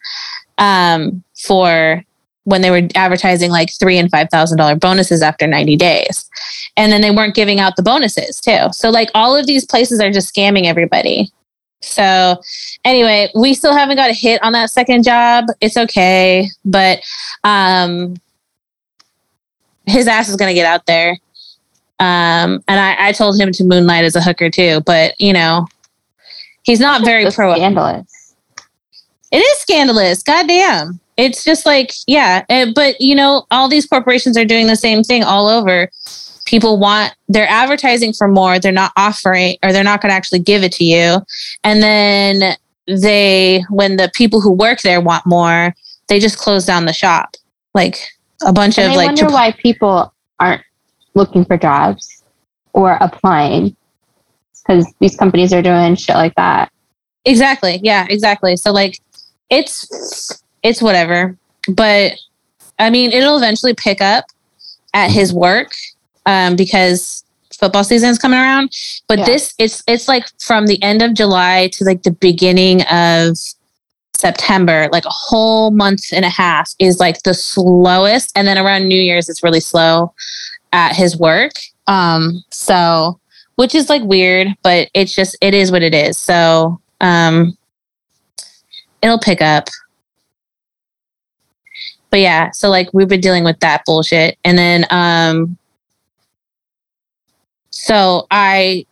um, 0.60 1.24
for 1.36 2.04
when 2.46 2.62
they 2.62 2.72
were 2.72 2.88
advertising 2.96 3.52
like 3.52 3.70
three 3.80 3.98
and 3.98 4.10
five 4.10 4.30
thousand 4.32 4.58
dollar 4.58 4.76
bonuses 4.76 5.22
after 5.22 5.46
90 5.46 5.76
days. 5.76 6.30
And 6.78 6.92
then 6.92 7.02
they 7.02 7.12
weren't 7.12 7.36
giving 7.36 7.60
out 7.60 7.76
the 7.76 7.84
bonuses 7.84 8.40
too. 8.40 8.68
So 8.72 8.90
like 8.90 9.10
all 9.14 9.36
of 9.36 9.46
these 9.46 9.66
places 9.66 10.00
are 10.00 10.12
just 10.12 10.34
scamming 10.34 10.66
everybody. 10.66 11.32
So 11.82 12.42
anyway, 12.84 13.30
we 13.36 13.54
still 13.54 13.76
haven't 13.76 13.98
got 13.98 14.10
a 14.10 14.14
hit 14.14 14.42
on 14.44 14.54
that 14.54 14.72
second 14.72 15.04
job. 15.04 15.46
It's 15.62 15.78
okay. 15.78 16.48
But 16.64 17.02
um 17.44 18.16
his 19.86 20.08
ass 20.08 20.30
is 20.30 20.36
going 20.36 20.50
to 20.50 20.54
get 20.54 20.66
out 20.66 20.86
there. 20.86 21.18
Um, 22.00 22.64
and 22.68 22.80
I, 22.80 23.08
I 23.08 23.12
told 23.12 23.40
him 23.40 23.52
to 23.54 23.64
moonlight 23.64 24.04
as 24.04 24.16
a 24.16 24.22
hooker 24.22 24.50
too, 24.50 24.82
but 24.86 25.14
you 25.20 25.32
know, 25.32 25.68
he's 26.64 26.80
not 26.80 27.06
very 27.06 27.30
pro. 27.32 27.54
Scandalous. 27.54 28.36
It 29.32 29.38
is 29.38 29.58
scandalous. 29.60 30.24
Goddamn. 30.24 31.00
It's 31.18 31.44
just 31.44 31.66
like, 31.66 31.92
yeah. 32.08 32.46
eh, 32.50 32.72
but 32.76 33.00
you 33.00 33.16
know, 33.16 33.46
all 33.52 33.70
these 33.70 33.86
corporations 33.86 34.38
are 34.38 34.46
doing 34.46 34.68
the 34.68 34.76
same 34.76 35.04
thing 35.04 35.24
all 35.24 35.48
over. 35.48 35.90
People 36.46 36.78
want, 36.78 37.14
they're 37.30 37.50
advertising 37.50 38.14
for 38.14 38.28
more. 38.28 38.60
They're 38.60 38.72
not 38.72 38.92
offering, 38.98 39.58
or 39.64 39.72
they're 39.72 39.84
not 39.84 40.02
going 40.02 40.12
to 40.12 40.16
actually 40.16 40.40
give 40.40 40.64
it 40.64 40.72
to 40.74 40.84
you. 40.84 41.20
And 41.64 41.82
then 41.82 42.56
they, 42.88 43.64
when 43.70 43.98
the 43.98 44.12
people 44.14 44.42
who 44.42 44.52
work 44.52 44.82
there 44.82 45.02
want 45.02 45.26
more, 45.26 45.74
they 46.08 46.20
just 46.20 46.38
close 46.38 46.66
down 46.66 46.86
the 46.86 46.94
shop. 46.94 47.36
Like, 47.74 47.98
a 48.46 48.54
bunch 48.54 48.78
And 48.78 48.88
of 48.88 48.94
I 48.94 48.96
like 48.98 49.06
wonder 49.08 49.28
why 49.28 49.54
people 49.54 50.14
aren't 50.40 50.62
looking 51.16 51.46
for 51.46 51.58
jobs 51.58 52.24
or 52.74 52.98
applying 53.02 53.76
because 54.68 54.86
these 55.00 55.16
companies 55.16 55.54
are 55.54 55.62
doing 55.62 55.96
shit 55.96 56.16
like 56.16 56.36
that. 56.36 56.72
exactly 57.24 57.80
yeah 57.84 58.06
exactly 58.10 58.56
so 58.58 58.72
like 58.72 59.00
it's 59.50 60.44
it's 60.66 60.82
whatever. 60.82 61.38
But 61.70 62.14
i 62.78 62.90
mean 62.90 63.12
it'll 63.14 63.38
eventually 63.38 63.74
pick 63.74 64.02
up 64.02 64.26
at 64.94 65.10
his 65.10 65.32
work 65.34 65.72
um 66.26 66.58
because 66.58 67.24
football 67.58 67.86
season 67.86 68.10
is 68.10 68.20
coming 68.20 68.38
around. 68.40 68.70
But 69.08 69.20
Yeah. 69.20 69.26
this 69.26 69.54
it's 69.58 69.82
it's 69.88 70.08
like 70.10 70.26
from 70.40 70.66
the 70.68 70.82
end 70.84 71.02
of 71.02 71.14
july 71.14 71.70
to 71.74 71.86
like 71.86 72.04
the 72.04 72.12
beginning 72.12 72.82
of 72.92 73.38
september 74.14 74.88
like 74.92 75.06
a 75.06 75.10
whole 75.28 75.72
month 75.72 76.04
and 76.14 76.26
a 76.26 76.30
half 76.30 76.70
is 76.80 77.00
like 77.00 77.24
the 77.24 77.34
slowest. 77.34 78.32
And 78.36 78.48
then 78.48 78.58
around 78.58 78.88
new 78.88 79.00
year's 79.00 79.30
it's 79.30 79.44
really 79.44 79.62
slow 79.62 80.14
at 80.74 80.96
his 80.96 81.18
work. 81.18 81.54
Um 81.88 82.44
so 82.52 83.20
which 83.56 83.74
is 83.76 83.90
like 83.90 84.04
weird 84.04 84.48
but 84.64 84.90
it's 84.94 85.14
just 85.16 85.38
it 85.42 85.54
is 85.54 85.72
what 85.72 85.84
it 85.84 85.94
is. 85.94 86.18
So 86.18 86.82
um 87.00 87.58
it'll 89.02 89.20
pick 89.20 89.42
up 89.42 89.70
but 92.16 92.22
yeah 92.22 92.50
so 92.52 92.70
like 92.70 92.88
we've 92.94 93.10
been 93.10 93.20
dealing 93.20 93.44
with 93.44 93.60
that 93.60 93.84
bullshit. 93.86 94.38
And 94.46 94.58
then 94.58 94.86
um 94.90 95.58
so 97.72 98.26
i 98.32 98.86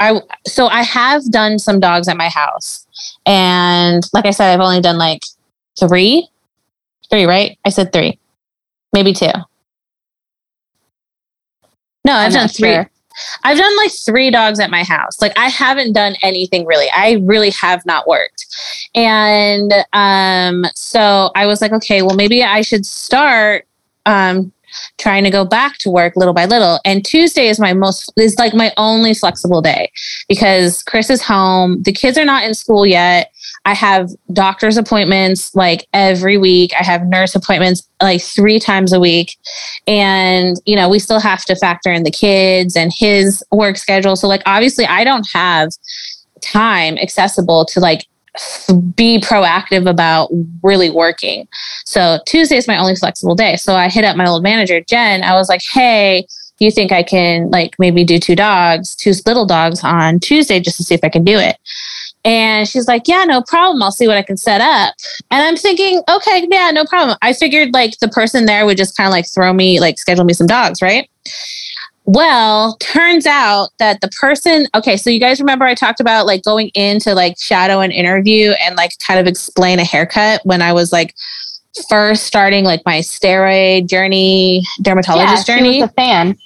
i 0.00 0.20
so 0.46 0.66
i 0.66 0.82
have 0.82 1.24
done 1.30 1.58
some 1.58 1.80
dogs 1.80 2.06
at 2.06 2.18
my 2.18 2.28
house. 2.28 2.86
And 3.24 4.02
like 4.12 4.26
i 4.26 4.32
said 4.32 4.52
i've 4.52 4.60
only 4.60 4.82
done 4.82 4.98
like 4.98 5.22
three. 5.80 6.28
Three 7.08 7.24
right? 7.24 7.58
I 7.64 7.70
said 7.70 7.90
three. 7.90 8.18
Maybe 8.92 9.14
two. 9.14 9.32
No 12.04 12.12
i've 12.12 12.34
done 12.34 12.48
three. 12.48 12.74
sure. 12.74 12.90
I've 13.42 13.58
done 13.58 13.76
like 13.76 13.92
three 13.92 14.30
dogs 14.30 14.60
at 14.60 14.70
my 14.70 14.82
house. 14.82 15.20
Like 15.20 15.36
I 15.36 15.48
haven't 15.48 15.92
done 15.92 16.16
anything 16.22 16.66
really. 16.66 16.88
I 16.94 17.20
really 17.22 17.50
have 17.50 17.84
not 17.86 18.06
worked. 18.06 18.46
And 18.94 19.72
um 19.92 20.64
so 20.74 21.30
I 21.34 21.46
was 21.46 21.60
like, 21.60 21.72
okay, 21.72 22.02
well 22.02 22.16
maybe 22.16 22.42
I 22.42 22.62
should 22.62 22.86
start 22.86 23.66
um 24.06 24.52
trying 24.98 25.24
to 25.24 25.30
go 25.30 25.44
back 25.44 25.78
to 25.78 25.90
work 25.90 26.16
little 26.16 26.34
by 26.34 26.46
little. 26.46 26.80
And 26.84 27.04
Tuesday 27.04 27.48
is 27.48 27.60
my 27.60 27.72
most 27.72 28.12
is 28.16 28.38
like 28.38 28.54
my 28.54 28.72
only 28.76 29.14
flexible 29.14 29.62
day 29.62 29.90
because 30.28 30.82
Chris 30.82 31.10
is 31.10 31.22
home. 31.22 31.82
The 31.82 31.92
kids 31.92 32.18
are 32.18 32.24
not 32.24 32.44
in 32.44 32.54
school 32.54 32.86
yet. 32.86 33.32
I 33.64 33.74
have 33.74 34.10
doctor's 34.32 34.76
appointments 34.76 35.54
like 35.54 35.86
every 35.92 36.36
week. 36.36 36.72
I 36.78 36.84
have 36.84 37.06
nurse 37.06 37.34
appointments 37.34 37.88
like 38.02 38.20
three 38.20 38.58
times 38.58 38.92
a 38.92 39.00
week. 39.00 39.38
And, 39.86 40.56
you 40.66 40.76
know, 40.76 40.88
we 40.88 40.98
still 40.98 41.20
have 41.20 41.44
to 41.46 41.56
factor 41.56 41.90
in 41.90 42.02
the 42.02 42.10
kids 42.10 42.76
and 42.76 42.92
his 42.94 43.42
work 43.50 43.76
schedule. 43.76 44.16
So, 44.16 44.28
like, 44.28 44.42
obviously, 44.46 44.86
I 44.86 45.04
don't 45.04 45.26
have 45.32 45.70
time 46.42 46.98
accessible 46.98 47.64
to 47.66 47.80
like 47.80 48.06
be 48.96 49.18
proactive 49.20 49.88
about 49.88 50.30
really 50.62 50.90
working. 50.90 51.48
So, 51.84 52.18
Tuesday 52.26 52.56
is 52.56 52.68
my 52.68 52.76
only 52.76 52.96
flexible 52.96 53.34
day. 53.34 53.56
So, 53.56 53.74
I 53.74 53.88
hit 53.88 54.04
up 54.04 54.16
my 54.16 54.26
old 54.26 54.42
manager, 54.42 54.80
Jen. 54.80 55.22
I 55.22 55.34
was 55.34 55.48
like, 55.48 55.62
hey, 55.72 56.26
do 56.58 56.64
you 56.64 56.70
think 56.70 56.92
I 56.92 57.02
can 57.02 57.50
like 57.50 57.74
maybe 57.78 58.04
do 58.04 58.18
two 58.18 58.36
dogs, 58.36 58.94
two 58.94 59.12
little 59.26 59.46
dogs 59.46 59.82
on 59.82 60.20
Tuesday 60.20 60.60
just 60.60 60.76
to 60.76 60.84
see 60.84 60.94
if 60.94 61.02
I 61.02 61.08
can 61.08 61.24
do 61.24 61.38
it? 61.38 61.56
And 62.24 62.68
she's 62.68 62.88
like, 62.88 63.06
Yeah, 63.06 63.24
no 63.24 63.42
problem. 63.42 63.82
I'll 63.82 63.92
see 63.92 64.06
what 64.06 64.16
I 64.16 64.22
can 64.22 64.36
set 64.36 64.60
up. 64.60 64.94
And 65.30 65.42
I'm 65.42 65.56
thinking, 65.56 66.02
Okay, 66.10 66.46
yeah, 66.50 66.70
no 66.72 66.84
problem. 66.84 67.16
I 67.22 67.32
figured 67.32 67.72
like 67.72 67.98
the 67.98 68.08
person 68.08 68.46
there 68.46 68.66
would 68.66 68.76
just 68.76 68.96
kind 68.96 69.06
of 69.06 69.12
like 69.12 69.26
throw 69.32 69.52
me, 69.52 69.80
like 69.80 69.98
schedule 69.98 70.24
me 70.24 70.32
some 70.32 70.46
dogs, 70.46 70.80
right? 70.80 71.08
Well, 72.06 72.76
turns 72.80 73.26
out 73.26 73.70
that 73.78 74.02
the 74.02 74.08
person, 74.08 74.66
okay, 74.74 74.96
so 74.96 75.08
you 75.08 75.18
guys 75.18 75.40
remember 75.40 75.64
I 75.64 75.74
talked 75.74 76.00
about 76.00 76.26
like 76.26 76.42
going 76.42 76.68
into 76.74 77.14
like 77.14 77.38
shadow 77.38 77.80
an 77.80 77.90
interview 77.90 78.50
and 78.60 78.76
like 78.76 78.90
kind 78.98 79.18
of 79.18 79.26
explain 79.26 79.78
a 79.78 79.84
haircut 79.84 80.42
when 80.44 80.60
I 80.60 80.74
was 80.74 80.92
like 80.92 81.14
first 81.88 82.24
starting 82.24 82.64
like 82.64 82.82
my 82.84 82.98
steroid 82.98 83.88
journey, 83.88 84.64
dermatologist 84.82 85.48
yeah, 85.48 85.56
journey. 85.56 85.74
She 85.74 85.80
was 85.80 85.90
a 85.90 85.94
fan. 85.94 86.36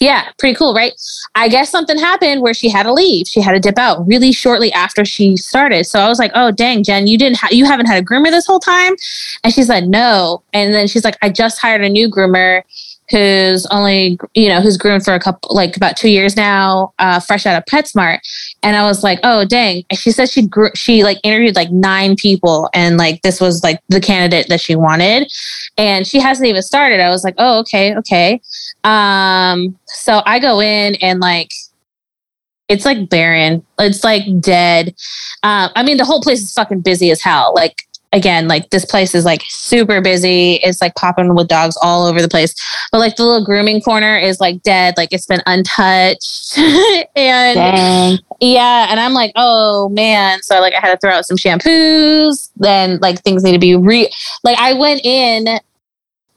Yeah, 0.00 0.28
pretty 0.38 0.56
cool, 0.56 0.74
right? 0.74 0.92
I 1.34 1.48
guess 1.48 1.70
something 1.70 1.98
happened 1.98 2.42
where 2.42 2.54
she 2.54 2.68
had 2.68 2.82
to 2.84 2.92
leave. 2.92 3.26
She 3.26 3.40
had 3.40 3.52
to 3.52 3.60
dip 3.60 3.78
out 3.78 4.06
really 4.06 4.32
shortly 4.32 4.72
after 4.72 5.04
she 5.04 5.36
started. 5.36 5.84
So 5.84 6.00
I 6.00 6.08
was 6.08 6.18
like, 6.18 6.32
"Oh, 6.34 6.50
dang, 6.50 6.82
Jen, 6.82 7.06
you 7.06 7.16
didn't 7.16 7.38
ha- 7.38 7.48
you 7.50 7.64
haven't 7.64 7.86
had 7.86 8.02
a 8.02 8.04
groomer 8.04 8.30
this 8.30 8.46
whole 8.46 8.60
time?" 8.60 8.94
And 9.44 9.52
she's 9.52 9.68
like, 9.68 9.84
"No." 9.84 10.42
And 10.52 10.74
then 10.74 10.88
she's 10.88 11.04
like, 11.04 11.16
"I 11.22 11.28
just 11.30 11.58
hired 11.58 11.82
a 11.82 11.88
new 11.88 12.08
groomer 12.10 12.62
who's 13.10 13.66
only, 13.66 14.18
you 14.32 14.48
know, 14.48 14.60
who's 14.62 14.78
groomed 14.78 15.04
for 15.04 15.12
a 15.14 15.20
couple 15.20 15.54
like 15.54 15.76
about 15.76 15.94
2 15.96 16.08
years 16.08 16.36
now, 16.36 16.92
uh 16.98 17.20
fresh 17.20 17.46
out 17.46 17.56
of 17.56 17.64
PetSmart." 17.66 18.18
And 18.62 18.76
I 18.76 18.84
was 18.84 19.02
like, 19.02 19.20
"Oh, 19.22 19.44
dang." 19.44 19.84
And 19.90 19.98
she 19.98 20.10
said 20.10 20.28
she 20.30 20.42
grew, 20.46 20.70
she 20.74 21.04
like 21.04 21.18
interviewed 21.22 21.54
like 21.56 21.70
9 21.70 22.16
people 22.16 22.68
and 22.74 22.96
like 22.96 23.22
this 23.22 23.40
was 23.40 23.62
like 23.62 23.80
the 23.88 24.00
candidate 24.00 24.48
that 24.48 24.60
she 24.60 24.74
wanted. 24.74 25.30
And 25.78 26.06
she 26.06 26.18
hasn't 26.20 26.48
even 26.48 26.62
started. 26.62 27.00
I 27.00 27.10
was 27.10 27.24
like, 27.24 27.34
"Oh, 27.38 27.60
okay, 27.60 27.94
okay." 27.96 28.40
Um, 28.84 29.78
so 29.86 30.22
I 30.26 30.38
go 30.38 30.60
in 30.60 30.94
and 30.96 31.20
like 31.20 31.50
it's 32.68 32.84
like 32.84 33.08
barren. 33.08 33.64
It's 33.78 34.04
like 34.04 34.22
dead. 34.40 34.94
Um, 35.42 35.70
I 35.74 35.82
mean 35.82 35.96
the 35.96 36.04
whole 36.04 36.20
place 36.20 36.42
is 36.42 36.52
fucking 36.52 36.80
busy 36.80 37.10
as 37.10 37.20
hell. 37.20 37.52
Like 37.54 37.82
again, 38.14 38.46
like 38.48 38.70
this 38.70 38.84
place 38.84 39.14
is 39.14 39.24
like 39.24 39.42
super 39.48 40.00
busy. 40.00 40.54
It's 40.62 40.80
like 40.80 40.94
popping 40.94 41.34
with 41.34 41.48
dogs 41.48 41.76
all 41.82 42.06
over 42.06 42.22
the 42.22 42.28
place. 42.28 42.54
But 42.92 42.98
like 42.98 43.16
the 43.16 43.24
little 43.24 43.44
grooming 43.44 43.82
corner 43.82 44.16
is 44.16 44.40
like 44.40 44.62
dead, 44.62 44.94
like 44.96 45.12
it's 45.12 45.26
been 45.26 45.42
untouched. 45.46 46.56
and 47.16 47.56
Dang. 47.56 48.18
yeah, 48.40 48.86
and 48.90 49.00
I'm 49.00 49.12
like, 49.12 49.32
oh 49.34 49.88
man. 49.90 50.42
So 50.42 50.60
like 50.60 50.74
I 50.74 50.80
had 50.80 50.92
to 50.92 50.98
throw 50.98 51.10
out 51.10 51.26
some 51.26 51.36
shampoos. 51.36 52.50
Then 52.56 52.98
like 53.00 53.22
things 53.22 53.42
need 53.42 53.52
to 53.52 53.58
be 53.58 53.76
re 53.76 54.10
like 54.42 54.58
I 54.58 54.72
went 54.72 55.04
in 55.04 55.58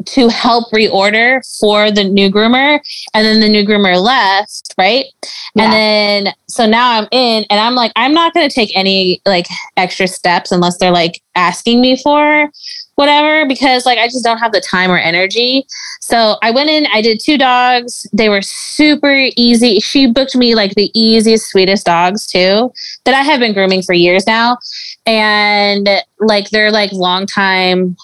to 0.08 0.30
help 0.30 0.72
reorder 0.72 1.41
for 1.60 1.91
the 1.91 2.03
new 2.03 2.32
groomer 2.32 2.80
and 3.14 3.26
then 3.26 3.39
the 3.41 3.49
new 3.49 3.66
groomer 3.66 4.01
left, 4.01 4.74
right? 4.78 5.05
Yeah. 5.53 5.64
And 5.64 5.74
then 5.74 6.34
so 6.47 6.66
now 6.66 6.91
I'm 6.91 7.08
in 7.12 7.45
and 7.49 7.60
I'm 7.60 7.76
like, 7.76 7.91
I'm 7.95 8.14
not 8.14 8.34
gonna 8.34 8.49
take 8.49 8.76
any 8.76 9.22
like 9.26 9.47
extra 9.76 10.08
steps 10.08 10.51
unless 10.51 10.78
they're 10.78 10.91
like 10.91 11.22
asking 11.36 11.82
me 11.82 11.97
for 11.97 12.49
whatever 12.95 13.47
because 13.47 13.86
like 13.86 13.99
I 13.99 14.08
just 14.08 14.24
don't 14.24 14.39
have 14.39 14.53
the 14.53 14.62
time 14.62 14.89
or 14.89 14.97
energy. 14.97 15.66
So 16.01 16.38
I 16.41 16.51
went 16.51 16.70
in, 16.70 16.88
I 16.88 17.01
did 17.01 17.20
two 17.20 17.38
dogs. 17.38 18.08
They 18.14 18.30
were 18.30 18.41
super 18.41 19.28
easy. 19.36 19.80
She 19.80 20.10
booked 20.10 20.36
me 20.36 20.55
like 20.55 20.74
the 20.74 20.89
easiest, 20.99 21.49
sweetest 21.51 21.86
dogs 21.86 22.26
too 22.26 22.72
that 23.05 23.14
I 23.14 23.24
have 23.24 23.39
been 23.39 23.53
grooming 23.53 23.82
for 23.84 23.93
years 23.93 24.26
now. 24.26 24.58
And 25.05 25.88
like 26.20 26.49
they're 26.49 26.72
like 26.72 26.91
long 26.93 27.26
time 27.26 27.97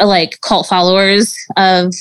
like 0.00 0.40
cult 0.40 0.66
followers 0.66 1.36
of 1.56 1.94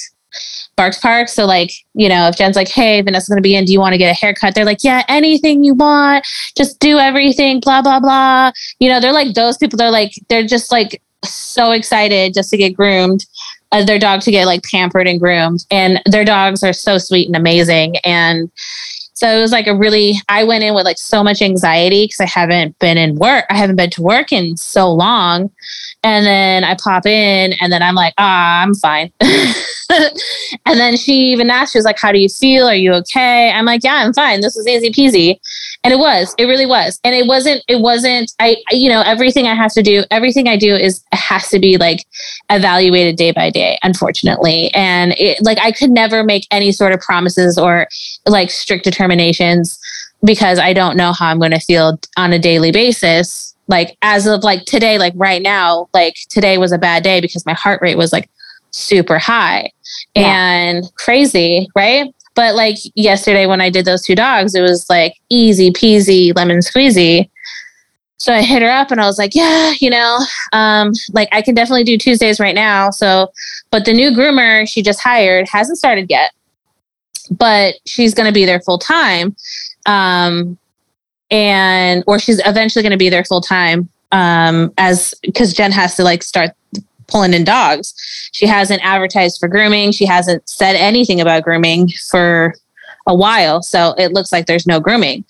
Barks 0.75 0.99
Park. 0.99 1.27
So 1.27 1.45
like, 1.45 1.71
you 1.93 2.07
know, 2.07 2.27
if 2.27 2.37
Jen's 2.37 2.55
like, 2.55 2.69
hey, 2.69 3.01
Vanessa's 3.01 3.29
gonna 3.29 3.41
be 3.41 3.55
in, 3.55 3.65
do 3.65 3.73
you 3.73 3.79
want 3.79 3.93
to 3.93 3.97
get 3.97 4.11
a 4.11 4.13
haircut? 4.13 4.55
They're 4.55 4.65
like, 4.65 4.83
yeah, 4.83 5.03
anything 5.09 5.63
you 5.63 5.73
want, 5.73 6.25
just 6.55 6.79
do 6.79 6.99
everything, 6.99 7.59
blah, 7.59 7.81
blah, 7.81 7.99
blah. 7.99 8.51
You 8.79 8.89
know, 8.89 8.99
they're 8.99 9.11
like 9.11 9.33
those 9.33 9.57
people, 9.57 9.77
they're 9.77 9.91
like, 9.91 10.11
they're 10.29 10.45
just 10.45 10.71
like 10.71 11.01
so 11.25 11.71
excited 11.71 12.33
just 12.33 12.49
to 12.51 12.57
get 12.57 12.75
groomed. 12.75 13.25
uh, 13.71 13.83
their 13.83 13.99
dog 13.99 14.21
to 14.21 14.31
get 14.31 14.45
like 14.45 14.63
pampered 14.63 15.07
and 15.07 15.19
groomed. 15.19 15.65
And 15.71 16.01
their 16.05 16.25
dogs 16.25 16.63
are 16.63 16.73
so 16.73 16.97
sweet 16.97 17.27
and 17.27 17.35
amazing. 17.35 17.97
And 18.03 18.51
so 19.19 19.27
it 19.27 19.41
was 19.41 19.51
like 19.51 19.67
a 19.67 19.75
really, 19.75 20.13
I 20.29 20.45
went 20.45 20.63
in 20.63 20.73
with 20.73 20.85
like 20.85 20.97
so 20.97 21.25
much 21.25 21.41
anxiety 21.41 22.05
because 22.05 22.21
I 22.21 22.25
haven't 22.25 22.79
been 22.79 22.97
in 22.97 23.15
work. 23.15 23.43
I 23.49 23.57
haven't 23.57 23.75
been 23.75 23.89
to 23.89 24.01
work 24.01 24.31
in 24.31 24.55
so 24.55 24.89
long. 24.89 25.51
And 26.03 26.25
then 26.25 26.63
I 26.63 26.77
pop 26.81 27.05
in 27.05 27.51
and 27.59 27.69
then 27.69 27.83
I'm 27.83 27.95
like, 27.95 28.13
ah, 28.17 28.61
I'm 28.61 28.73
fine. 28.75 29.11
and 29.19 30.79
then 30.79 30.95
she 30.95 31.33
even 31.33 31.49
asked, 31.49 31.73
she 31.73 31.77
was 31.77 31.83
like, 31.83 31.99
how 31.99 32.13
do 32.13 32.17
you 32.17 32.29
feel? 32.29 32.65
Are 32.65 32.73
you 32.73 32.93
okay? 32.93 33.51
I'm 33.51 33.65
like, 33.65 33.83
yeah, 33.83 33.95
I'm 33.95 34.13
fine. 34.13 34.39
This 34.39 34.55
was 34.55 34.65
easy 34.65 34.89
peasy. 34.89 35.39
And 35.83 35.93
it 35.93 35.97
was, 35.97 36.35
it 36.37 36.45
really 36.45 36.65
was. 36.65 36.99
And 37.03 37.15
it 37.15 37.25
wasn't, 37.25 37.63
it 37.69 37.79
wasn't, 37.79 38.33
I, 38.39 38.57
you 38.71 38.89
know, 38.89 39.01
everything 39.01 39.47
I 39.47 39.55
have 39.55 39.71
to 39.73 39.81
do, 39.81 40.03
everything 40.11 40.47
I 40.47 40.57
do 40.57 40.75
is, 40.75 41.03
has 41.13 41.49
to 41.49 41.59
be 41.59 41.77
like 41.77 42.05
evaluated 42.49 43.15
day 43.15 43.31
by 43.31 43.49
day, 43.49 43.79
unfortunately. 43.81 44.73
And 44.73 45.13
it, 45.17 45.41
like, 45.41 45.57
I 45.59 45.71
could 45.71 45.89
never 45.89 46.23
make 46.23 46.45
any 46.51 46.73
sort 46.73 46.91
of 46.91 46.99
promises 46.99 47.57
or 47.57 47.87
like 48.25 48.51
strict 48.51 48.83
determinations 48.83 49.79
because 50.23 50.59
I 50.59 50.73
don't 50.73 50.97
know 50.97 51.13
how 51.13 51.27
I'm 51.27 51.39
going 51.39 51.51
to 51.51 51.59
feel 51.59 51.99
on 52.17 52.33
a 52.33 52.39
daily 52.39 52.71
basis. 52.71 53.55
Like 53.67 53.97
as 54.01 54.27
of 54.27 54.43
like 54.43 54.65
today, 54.65 54.97
like 54.97 55.13
right 55.15 55.41
now, 55.41 55.87
like 55.93 56.15
today 56.29 56.57
was 56.57 56.71
a 56.71 56.77
bad 56.77 57.03
day 57.03 57.21
because 57.21 57.45
my 57.45 57.53
heart 57.53 57.81
rate 57.81 57.97
was 57.97 58.11
like 58.11 58.29
super 58.71 59.17
high 59.17 59.71
yeah. 60.15 60.23
and 60.23 60.91
crazy, 60.95 61.67
right? 61.75 62.13
But 62.39 62.55
like 62.55 62.77
yesterday 62.95 63.47
when 63.47 63.59
I 63.59 63.69
did 63.69 63.83
those 63.83 64.01
two 64.01 64.15
dogs, 64.15 64.55
it 64.55 64.61
was 64.61 64.89
like 64.89 65.15
easy 65.27 65.71
peasy 65.71 66.33
lemon 66.33 66.59
squeezy. 66.59 67.29
So 68.15 68.33
I 68.33 68.41
hit 68.41 68.61
her 68.61 68.69
up 68.69 68.91
and 68.91 69.01
I 69.01 69.07
was 69.07 69.17
like, 69.17 69.35
yeah, 69.35 69.73
you 69.81 69.89
know, 69.89 70.19
um, 70.53 70.93
like 71.11 71.27
I 71.33 71.41
can 71.41 71.53
definitely 71.53 71.83
do 71.83 71.97
Tuesdays 71.97 72.39
right 72.39 72.55
now. 72.55 72.91
So, 72.91 73.27
but 73.71 73.83
the 73.83 73.91
new 73.91 74.11
groomer 74.11 74.65
she 74.69 74.81
just 74.81 75.01
hired 75.01 75.49
hasn't 75.49 75.79
started 75.79 76.09
yet 76.09 76.31
but 77.31 77.75
she's 77.85 78.13
going 78.13 78.27
to 78.27 78.33
be 78.33 78.45
there 78.45 78.59
full 78.61 78.79
time. 78.79 79.35
Um, 79.85 80.57
and, 81.31 82.03
or 82.07 82.19
she's 82.19 82.41
eventually 82.45 82.83
going 82.83 82.91
to 82.91 82.97
be 82.97 83.09
there 83.09 83.25
full 83.25 83.41
time 83.41 83.89
um, 84.11 84.73
as 84.77 85.13
because 85.21 85.53
Jen 85.53 85.71
has 85.71 85.95
to 85.97 86.03
like 86.03 86.23
start 86.23 86.51
pulling 87.09 87.33
in 87.33 87.43
dogs. 87.43 87.93
She 88.31 88.45
hasn't 88.45 88.83
advertised 88.83 89.39
for 89.39 89.47
grooming. 89.47 89.91
She 89.91 90.05
hasn't 90.05 90.47
said 90.47 90.75
anything 90.75 91.21
about 91.21 91.43
grooming 91.43 91.89
for 92.09 92.53
a 93.07 93.15
while. 93.15 93.61
So 93.61 93.95
it 93.97 94.13
looks 94.13 94.31
like 94.31 94.45
there's 94.45 94.67
no 94.67 94.79
grooming. 94.79 95.25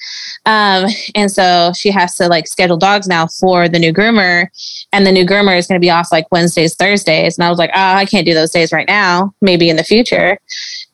Um, 0.46 0.88
and 1.16 1.32
so 1.32 1.72
she 1.76 1.92
has 1.92 2.16
to 2.16 2.28
like 2.28 2.48
schedule 2.48 2.78
dogs 2.78 3.08
now 3.08 3.28
for 3.28 3.70
the 3.70 3.80
new 3.80 3.94
groomer. 3.94 4.48
And 4.92 5.06
the 5.06 5.12
new 5.12 5.26
groomer 5.26 5.58
is 5.58 5.68
going 5.68 5.80
to 5.80 5.86
be 5.86 5.90
off 5.90 6.12
like 6.12 6.32
Wednesdays, 6.32 6.76
Thursdays. 6.76 7.38
And 7.38 7.46
I 7.46 7.50
was 7.50 7.58
like, 7.58 7.72
oh, 7.74 7.94
I 7.94 8.06
can't 8.06 8.26
do 8.26 8.34
those 8.34 8.52
days 8.52 8.72
right 8.72 8.88
now, 8.88 9.34
maybe 9.42 9.70
in 9.70 9.78
the 9.78 9.84
future. 9.84 10.40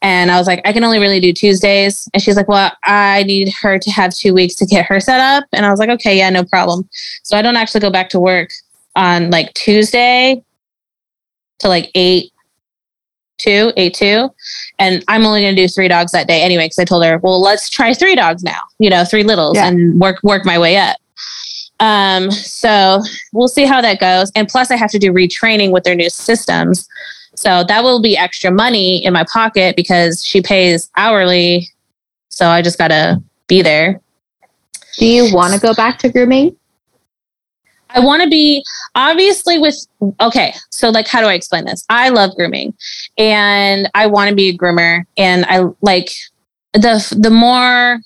And 0.02 0.30
I 0.30 0.38
was 0.38 0.46
like, 0.46 0.62
I 0.66 0.74
can 0.74 0.84
only 0.84 1.00
really 1.00 1.20
do 1.20 1.34
Tuesdays. 1.34 2.08
And 2.14 2.22
she's 2.22 2.36
like, 2.36 2.48
Well, 2.48 2.72
I 2.84 3.24
need 3.24 3.52
her 3.62 3.80
to 3.80 3.92
have 3.92 4.14
two 4.14 4.36
weeks 4.36 4.54
to 4.56 4.66
get 4.66 4.86
her 4.86 5.00
set 5.00 5.20
up. 5.20 5.46
And 5.52 5.66
I 5.66 5.72
was 5.72 5.80
like, 5.80 5.90
Okay, 5.90 6.18
yeah, 6.18 6.30
no 6.30 6.44
problem. 6.44 6.88
So 7.24 7.36
I 7.36 7.42
don't 7.42 7.56
actually 7.56 7.82
go 7.82 7.90
back 7.90 8.10
to 8.10 8.20
work 8.20 8.52
on 8.96 9.32
like 9.32 9.54
Tuesday 9.56 10.44
to 11.60 11.68
like 11.68 11.92
eight 11.96 12.32
two, 13.38 13.74
eight 13.76 13.94
two. 13.94 14.30
And 14.80 15.04
I'm 15.08 15.26
only 15.26 15.42
gonna 15.42 15.56
do 15.56 15.68
three 15.68 15.88
dogs 15.88 16.12
that 16.12 16.28
day 16.28 16.42
anyway, 16.42 16.66
because 16.66 16.80
I 16.80 16.86
told 16.86 17.04
her, 17.04 17.18
well, 17.18 17.42
let's 17.42 17.70
try 17.70 17.94
three 17.94 18.16
dogs 18.16 18.44
now, 18.44 18.62
you 18.80 18.90
know, 18.90 19.04
three 19.04 19.24
littles 19.24 19.58
yeah. 19.58 19.68
and 19.68 20.00
work 20.00 20.22
work 20.24 20.46
my 20.46 20.58
way 20.58 20.78
up. 20.78 20.98
Um, 21.82 22.32
so 22.32 23.02
we'll 23.34 23.50
see 23.50 23.66
how 23.66 23.82
that 23.82 24.00
goes. 24.00 24.32
And 24.36 24.48
plus 24.48 24.72
I 24.72 24.78
have 24.78 24.92
to 24.92 25.00
do 25.00 25.12
retraining 25.12 25.72
with 25.72 25.84
their 25.84 25.96
new 25.96 26.10
systems. 26.10 26.88
So 27.36 27.66
that 27.66 27.84
will 27.84 28.02
be 28.02 28.16
extra 28.16 28.50
money 28.50 29.04
in 29.04 29.12
my 29.12 29.26
pocket 29.26 29.76
because 29.76 30.24
she 30.24 30.42
pays 30.42 30.90
hourly. 30.96 31.68
So 32.30 32.48
I 32.48 32.62
just 32.62 32.78
got 32.78 32.88
to 32.88 33.22
be 33.48 33.62
there. 33.62 34.00
Do 34.98 35.06
you 35.06 35.36
want 35.36 35.54
to 35.54 35.60
go 35.60 35.74
back 35.74 36.00
to 36.00 36.10
grooming? 36.10 36.56
I 37.96 38.02
want 38.02 38.22
to 38.22 38.30
be 38.30 38.64
obviously 38.94 39.58
with 39.58 39.76
okay, 40.20 40.54
so 40.70 40.90
like 40.90 41.08
how 41.08 41.22
do 41.22 41.28
I 41.28 41.34
explain 41.34 41.66
this? 41.66 41.86
I 41.90 42.10
love 42.10 42.36
grooming 42.36 42.74
and 43.18 43.90
I 43.96 44.08
want 44.08 44.30
to 44.30 44.36
be 44.36 44.50
a 44.50 44.58
groomer 44.58 45.04
and 45.18 45.46
I 45.48 45.66
like 45.82 46.12
the 46.74 47.18
the 47.18 47.32
more 47.32 48.00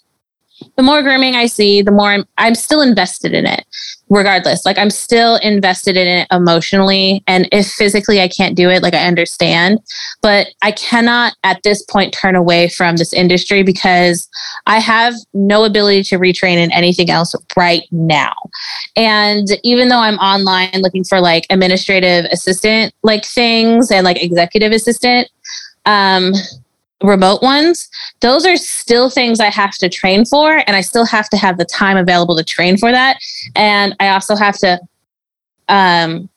the 0.79 0.83
more 0.83 1.03
grooming 1.03 1.35
I 1.35 1.47
see, 1.47 1.81
the 1.81 1.91
more 1.91 2.07
I'm, 2.07 2.23
I'm 2.37 2.55
still 2.55 2.81
invested 2.81 3.33
in 3.33 3.45
it, 3.45 3.65
regardless. 4.07 4.65
Like 4.65 4.77
I'm 4.77 4.89
still 4.89 5.35
invested 5.35 5.97
in 5.97 6.07
it 6.07 6.25
emotionally. 6.31 7.21
And 7.27 7.49
if 7.51 7.67
physically 7.67 8.21
I 8.21 8.29
can't 8.29 8.55
do 8.55 8.69
it, 8.69 8.81
like 8.81 8.93
I 8.93 9.05
understand, 9.05 9.79
but 10.21 10.47
I 10.61 10.71
cannot 10.71 11.35
at 11.43 11.61
this 11.63 11.83
point 11.83 12.13
turn 12.13 12.33
away 12.33 12.69
from 12.69 12.95
this 12.95 13.11
industry 13.11 13.61
because 13.61 14.29
I 14.67 14.79
have 14.79 15.15
no 15.33 15.65
ability 15.65 16.03
to 16.03 16.17
retrain 16.17 16.55
in 16.55 16.71
anything 16.71 17.09
else 17.09 17.35
right 17.57 17.83
now. 17.91 18.31
And 18.95 19.49
even 19.65 19.89
though 19.89 19.99
I'm 19.99 20.15
online 20.19 20.79
looking 20.81 21.03
for 21.03 21.19
like 21.19 21.45
administrative 21.49 22.23
assistant 22.31 22.93
like 23.03 23.25
things 23.25 23.91
and 23.91 24.05
like 24.05 24.23
executive 24.23 24.71
assistant, 24.71 25.27
um, 25.85 26.31
remote 27.01 27.41
ones, 27.41 27.89
those 28.19 28.45
are 28.45 28.57
still 28.57 29.09
things 29.09 29.39
I 29.39 29.49
have 29.49 29.71
to 29.77 29.89
train 29.89 30.25
for. 30.25 30.63
And 30.67 30.75
I 30.75 30.81
still 30.81 31.05
have 31.05 31.29
to 31.29 31.37
have 31.37 31.57
the 31.57 31.65
time 31.65 31.97
available 31.97 32.35
to 32.35 32.43
train 32.43 32.77
for 32.77 32.91
that. 32.91 33.17
And 33.55 33.95
I 33.99 34.09
also 34.09 34.35
have 34.35 34.57
to, 34.59 34.79
um, 35.67 36.29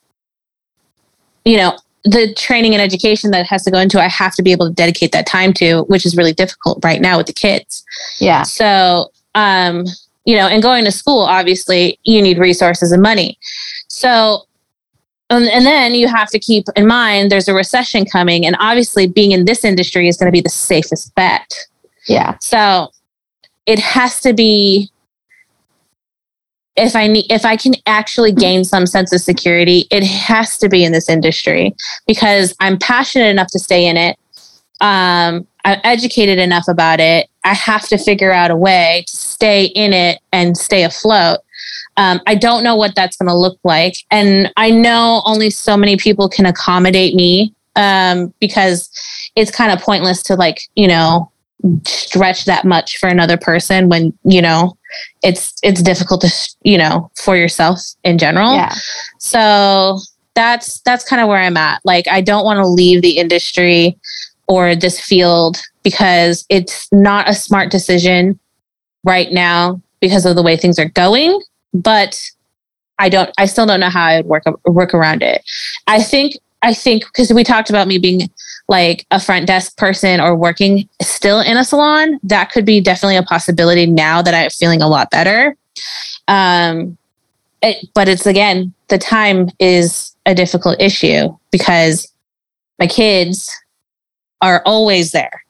you 1.45 1.57
know, 1.57 1.77
the 2.05 2.35
training 2.35 2.75
and 2.75 2.83
education 2.83 3.31
that 3.31 3.47
has 3.47 3.63
to 3.65 3.71
go 3.71 3.79
into, 3.79 4.01
I 4.01 4.09
have 4.09 4.35
to 4.35 4.43
be 4.43 4.53
able 4.53 4.69
to 4.69 4.75
dedicate 4.75 5.13
that 5.13 5.27
time 5.27 5.53
to, 5.55 5.83
which 5.83 6.05
is 6.05 6.17
really 6.17 6.33
difficult 6.33 6.79
right 6.85 7.01
now 7.01 7.17
with 7.17 7.27
the 7.27 7.33
kids. 7.33 7.85
Yeah. 8.19 8.43
So, 8.43 9.11
um, 9.35 9.85
you 10.25 10.37
know, 10.37 10.49
and 10.49 10.63
going 10.63 10.85
to 10.85 10.93
school, 10.93 11.21
obviously, 11.21 11.99
you 12.05 12.23
need 12.23 12.39
resources 12.39 12.93
and 12.93 13.03
money. 13.03 13.39
So 13.89 14.47
and, 15.33 15.49
and 15.49 15.65
then 15.65 15.95
you 15.95 16.09
have 16.09 16.29
to 16.31 16.39
keep 16.39 16.67
in 16.77 16.87
mind 16.87 17.33
there's 17.33 17.49
a 17.49 17.55
recession 17.55 18.05
coming, 18.05 18.45
and 18.45 18.57
obviously, 18.61 19.07
being 19.07 19.33
in 19.33 19.47
this 19.47 19.65
industry 19.65 20.07
is 20.09 20.17
going 20.17 20.27
to 20.27 20.33
be 20.33 20.43
the 20.43 20.51
safest 20.51 21.15
bet. 21.15 21.67
Yeah. 22.07 22.37
So 22.41 22.89
it 23.67 23.79
has 23.79 24.21
to 24.21 24.33
be 24.33 24.91
if 26.77 26.95
I 26.95 27.07
need 27.07 27.31
if 27.31 27.45
I 27.45 27.57
can 27.57 27.75
actually 27.87 28.33
gain 28.33 28.65
some 28.65 28.87
sense 28.87 29.13
of 29.13 29.21
security, 29.21 29.87
it 29.91 30.05
has 30.05 30.59
to 30.59 30.69
be 30.69 30.85
in 30.85 30.93
this 30.93 31.09
industry 31.09 31.75
because 32.07 32.55
I'm 32.61 32.79
passionate 32.79 33.29
enough 33.29 33.49
to 33.53 33.59
stay 33.59 33.87
in 33.87 33.97
it. 33.97 34.19
Um, 34.81 35.47
I'm 35.65 35.81
educated 35.85 36.39
enough 36.39 36.67
about 36.69 37.01
it. 37.01 37.29
I 37.45 37.55
have 37.55 37.89
to 37.89 37.99
figure 37.99 38.33
out 38.33 38.51
a 38.51 38.57
way 38.57 39.05
to 39.07 39.17
stay 39.17 39.67
in 39.67 39.93
it 39.93 40.21
and 40.33 40.57
stay 40.57 40.83
afloat. 40.83 41.41
Um, 41.97 42.21
I 42.27 42.35
don't 42.35 42.65
know 42.65 42.77
what 42.77 42.95
that's 42.95 43.17
going 43.17 43.29
to 43.29 43.35
look 43.35 43.59
like. 43.65 43.95
And 44.11 44.51
I 44.57 44.71
know 44.71 45.23
only 45.27 45.51
so 45.51 45.77
many 45.77 45.97
people 45.97 46.29
can 46.29 46.47
accommodate 46.47 47.15
me 47.15 47.55
um, 47.77 48.33
because 48.41 48.91
it's 49.37 49.51
kind 49.51 49.73
of 49.73 49.81
pointless 49.81 50.23
to, 50.25 50.35
like, 50.35 50.63
you 50.75 50.89
know, 50.89 51.31
stretch 51.85 52.45
that 52.47 52.65
much 52.65 52.97
for 52.97 53.09
another 53.09 53.37
person 53.37 53.89
when, 53.89 54.17
you 54.25 54.43
know, 54.43 54.77
it's 55.23 55.55
it's 55.63 55.83
difficult 55.83 56.21
to 56.21 56.31
you 56.63 56.77
know 56.77 57.11
for 57.17 57.37
yourself 57.37 57.79
in 58.05 58.19
general 58.19 58.55
yeah. 58.55 58.75
so 59.19 59.99
that's 60.35 60.81
that's 60.81 61.05
kind 61.09 61.23
of 61.23 61.29
where 61.29 61.39
i'm 61.39 61.57
at 61.57 61.81
like 61.85 62.07
i 62.09 62.21
don't 62.21 62.45
want 62.45 62.59
to 62.59 62.67
leave 62.67 63.03
the 63.03 63.19
industry 63.19 63.97
or 64.49 64.75
this 64.75 65.01
field 65.01 65.61
because 65.83 66.45
it's 66.49 66.89
not 66.93 67.29
a 67.29 67.35
smart 67.35 67.71
decision 67.71 68.39
right 69.05 69.33
now 69.33 69.81
because 70.01 70.27
of 70.27 70.37
the 70.37 70.43
way 70.43 70.57
things 70.57 70.79
are 70.79 70.89
going 70.91 71.41
but 71.73 72.21
I 72.99 73.09
don't, 73.09 73.31
I 73.39 73.47
still 73.47 73.67
don't 73.67 73.81
know 73.81 73.91
how 73.91 74.05
I 74.05 74.17
would 74.19 74.27
work, 74.27 74.45
work 74.67 74.95
around 74.95 75.23
it. 75.23 75.43
I 75.87 76.03
think, 76.03 76.35
I 76.63 76.75
think 76.75 77.05
because 77.07 77.33
we 77.33 77.43
talked 77.43 77.71
about 77.71 77.89
me 77.89 77.99
being 77.99 78.31
like 78.69 79.07
a 79.11 79.19
front 79.19 79.47
desk 79.47 79.77
person 79.77 80.21
or 80.21 80.37
working 80.37 80.89
still 81.01 81.41
in 81.41 81.57
a 81.57 81.65
salon, 81.65 82.21
that 82.23 82.53
could 82.53 82.65
be 82.65 82.81
definitely 82.81 83.17
a 83.17 83.23
possibility 83.23 83.87
now 83.87 84.23
that 84.23 84.35
I'm 84.35 84.51
feeling 84.51 84.83
a 84.83 84.89
lot 84.89 85.11
better. 85.11 85.57
Um, 86.29 86.97
it, 87.63 87.89
but 87.95 88.09
it's 88.09 88.27
again, 88.27 88.73
the 88.89 88.99
time 88.99 89.51
is 89.59 90.15
a 90.27 90.35
difficult 90.35 90.81
issue 90.81 91.37
because 91.51 92.13
my 92.79 92.87
kids 92.87 93.51
are 94.41 94.63
always 94.65 95.13
there. 95.13 95.45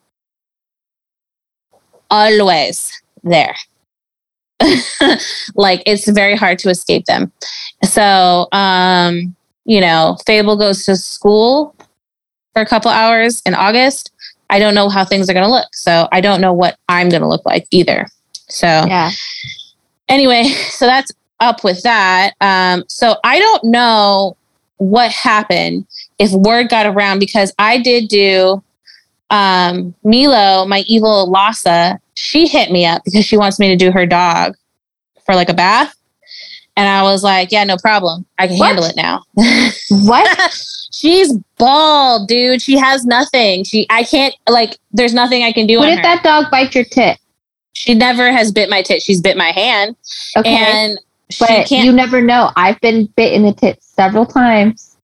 Always 2.11 2.93
there. 3.23 3.55
like 5.55 5.83
it's 5.87 6.09
very 6.09 6.37
hard 6.37 6.59
to 6.61 6.71
escape 6.71 7.05
them. 7.07 7.33
So, 7.85 8.49
um, 8.53 9.35
you 9.65 9.81
know, 9.81 10.17
Fable 10.27 10.57
goes 10.57 10.85
to 10.85 10.97
school 10.97 11.75
for 12.53 12.63
a 12.63 12.67
couple 12.67 12.91
hours 12.91 13.43
in 13.47 13.55
August. 13.55 14.13
I 14.51 14.59
don't 14.59 14.75
know 14.75 14.89
how 14.89 15.05
things 15.05 15.31
are 15.31 15.33
going 15.33 15.47
to 15.47 15.51
look. 15.51 15.75
So 15.75 16.09
I 16.13 16.21
don't 16.21 16.41
know 16.41 16.53
what 16.53 16.79
I'm 16.89 17.09
going 17.09 17.23
to 17.23 17.29
look 17.29 17.45
like 17.47 17.67
either. 17.71 18.07
So, 18.49 18.67
yeah. 18.67 19.11
Anyway, 20.09 20.45
so 20.71 20.87
that's 20.87 21.11
up 21.41 21.65
with 21.65 21.83
that. 21.83 22.35
Um, 22.41 22.85
so 22.89 23.17
I 23.25 23.39
don't 23.39 23.65
know 23.65 24.37
what 24.77 25.11
happened 25.11 25.87
if 26.19 26.33
word 26.33 26.69
got 26.69 26.87
around 26.87 27.19
because 27.19 27.53
I 27.59 27.79
did 27.79 28.09
do 28.09 28.63
um, 29.33 29.95
Milo, 30.05 30.67
my 30.67 30.85
evil 30.87 31.29
Lhasa, 31.31 31.99
she 32.15 32.47
hit 32.47 32.71
me 32.71 32.85
up 32.87 33.03
because 33.05 33.25
she 33.25 33.37
wants 33.37 33.59
me 33.59 33.69
to 33.69 33.77
do 33.77 33.91
her 33.91 34.07
dog 34.07 34.55
for 35.27 35.35
like 35.35 35.49
a 35.49 35.55
bath. 35.55 35.95
And 36.77 36.89
I 36.89 37.03
was 37.03 37.23
like, 37.25 37.51
yeah, 37.51 37.65
no 37.65 37.77
problem. 37.77 38.25
I 38.39 38.47
can 38.47 38.59
What? 38.59 38.67
handle 38.67 38.85
it 38.85 38.97
now. 38.97 39.25
What? 40.07 40.53
She's 40.93 41.33
bald, 41.59 42.29
dude. 42.29 42.61
She 42.63 42.77
has 42.77 43.05
nothing. 43.05 43.65
She 43.65 43.87
I 43.91 44.05
can't 44.05 44.35
like 44.49 44.79
there's 44.93 45.15
nothing 45.15 45.43
I 45.43 45.51
can 45.53 45.67
do 45.67 45.79
What 45.79 45.89
if 45.89 45.97
her. 45.97 46.03
that 46.03 46.23
dog 46.23 46.51
bite 46.51 46.75
your 46.75 46.85
tit? 46.85 47.19
she 47.75 47.95
never 47.95 48.31
has 48.31 48.53
bit 48.53 48.69
my 48.69 48.83
tit. 48.83 49.03
She's 49.03 49.21
bit 49.21 49.37
my 49.37 49.51
hand. 49.51 49.97
Okay. 50.37 50.55
And 50.55 50.99
she 51.31 51.45
but 51.47 51.67
can't 51.67 51.87
you 51.87 51.93
never 51.93 52.21
know. 52.21 52.51
I've 52.57 52.79
been 52.81 53.07
bit 53.17 53.33
in 53.33 53.43
the 53.43 53.53
tit 53.55 53.83
several 53.83 54.27
times. 54.27 54.97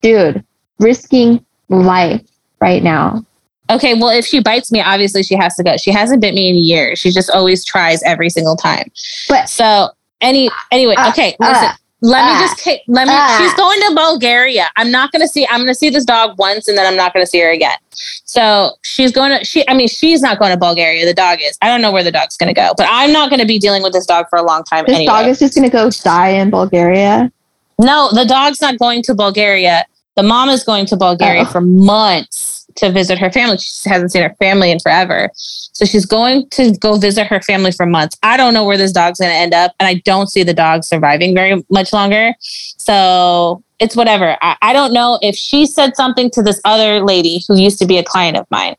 Dude, 0.00 0.42
risking 0.78 1.44
life 1.68 2.26
right 2.60 2.82
now. 2.82 3.24
Okay, 3.70 3.94
well, 3.94 4.08
if 4.10 4.26
she 4.26 4.40
bites 4.42 4.72
me, 4.72 4.80
obviously 4.80 5.22
she 5.22 5.36
has 5.36 5.54
to 5.54 5.62
go. 5.62 5.76
She 5.76 5.92
hasn't 5.92 6.20
bit 6.20 6.34
me 6.34 6.48
in 6.48 6.56
years. 6.56 6.98
She 6.98 7.10
just 7.10 7.30
always 7.30 7.64
tries 7.64 8.02
every 8.02 8.28
single 8.30 8.56
time. 8.56 8.90
But- 9.28 9.48
so 9.48 9.90
any 10.20 10.50
anyway, 10.72 10.94
Uh, 10.98 11.08
okay, 11.10 11.36
listen. 11.38 11.68
uh, 11.68 11.72
let 12.02 12.24
me 12.24 12.32
uh, 12.32 12.40
just 12.40 12.64
ta- 12.64 12.82
let 12.88 13.06
me. 13.06 13.14
uh. 13.14 13.38
she's 13.38 13.54
going 13.54 13.78
to 13.80 13.94
Bulgaria. 13.94 14.68
I'm 14.76 14.90
not 14.90 15.12
going 15.12 15.20
to 15.20 15.28
see. 15.28 15.46
I'm 15.48 15.58
going 15.58 15.68
to 15.68 15.74
see 15.74 15.90
this 15.90 16.04
dog 16.04 16.38
once, 16.38 16.66
and 16.66 16.76
then 16.76 16.86
I'm 16.86 16.96
not 16.96 17.12
going 17.12 17.24
to 17.24 17.30
see 17.30 17.40
her 17.40 17.50
again. 17.50 17.76
So 18.24 18.70
she's 18.82 19.12
going 19.12 19.38
to. 19.38 19.44
She. 19.44 19.66
I 19.68 19.74
mean, 19.74 19.88
she's 19.88 20.20
not 20.22 20.38
going 20.38 20.50
to 20.50 20.56
Bulgaria. 20.56 21.04
The 21.06 21.14
dog 21.14 21.38
is. 21.42 21.56
I 21.62 21.68
don't 21.68 21.82
know 21.82 21.92
where 21.92 22.02
the 22.02 22.12
dog's 22.12 22.36
going 22.36 22.48
to 22.48 22.58
go, 22.58 22.72
but 22.76 22.86
I'm 22.90 23.12
not 23.12 23.28
going 23.30 23.40
to 23.40 23.46
be 23.46 23.58
dealing 23.58 23.82
with 23.82 23.92
this 23.92 24.06
dog 24.06 24.26
for 24.30 24.38
a 24.38 24.42
long 24.42 24.64
time. 24.64 24.84
This 24.86 24.96
anyway. 24.96 25.12
dog 25.12 25.26
is 25.26 25.38
just 25.38 25.54
gonna 25.54 25.70
go 25.70 25.90
die 25.90 26.30
in 26.30 26.50
Bulgaria. 26.50 27.30
No, 27.78 28.10
the 28.12 28.24
dog's 28.24 28.60
not 28.60 28.78
going 28.78 29.02
to 29.04 29.14
Bulgaria. 29.14 29.84
The 30.16 30.22
mom 30.22 30.48
is 30.48 30.64
going 30.64 30.86
to 30.86 30.96
Bulgaria 30.96 31.42
Oh. 31.42 31.44
for 31.46 31.60
months 31.60 32.66
to 32.76 32.90
visit 32.90 33.18
her 33.18 33.30
family. 33.30 33.58
She 33.58 33.88
hasn't 33.88 34.12
seen 34.12 34.22
her 34.22 34.34
family 34.38 34.70
in 34.70 34.78
forever. 34.80 35.30
So 35.34 35.84
she's 35.84 36.06
going 36.06 36.48
to 36.50 36.72
go 36.78 36.96
visit 36.96 37.26
her 37.26 37.40
family 37.40 37.72
for 37.72 37.86
months. 37.86 38.16
I 38.22 38.36
don't 38.36 38.54
know 38.54 38.64
where 38.64 38.76
this 38.76 38.92
dog's 38.92 39.18
going 39.18 39.30
to 39.32 39.36
end 39.36 39.54
up. 39.54 39.72
And 39.80 39.86
I 39.88 39.94
don't 40.04 40.28
see 40.28 40.42
the 40.42 40.54
dog 40.54 40.84
surviving 40.84 41.34
very 41.34 41.64
much 41.70 41.92
longer. 41.92 42.32
So 42.76 43.62
it's 43.78 43.96
whatever. 43.96 44.36
I, 44.42 44.56
I 44.62 44.72
don't 44.72 44.92
know 44.92 45.18
if 45.22 45.34
she 45.36 45.66
said 45.66 45.96
something 45.96 46.30
to 46.32 46.42
this 46.42 46.60
other 46.64 47.00
lady 47.00 47.42
who 47.48 47.58
used 47.58 47.78
to 47.80 47.86
be 47.86 47.98
a 47.98 48.04
client 48.04 48.36
of 48.36 48.46
mine. 48.50 48.74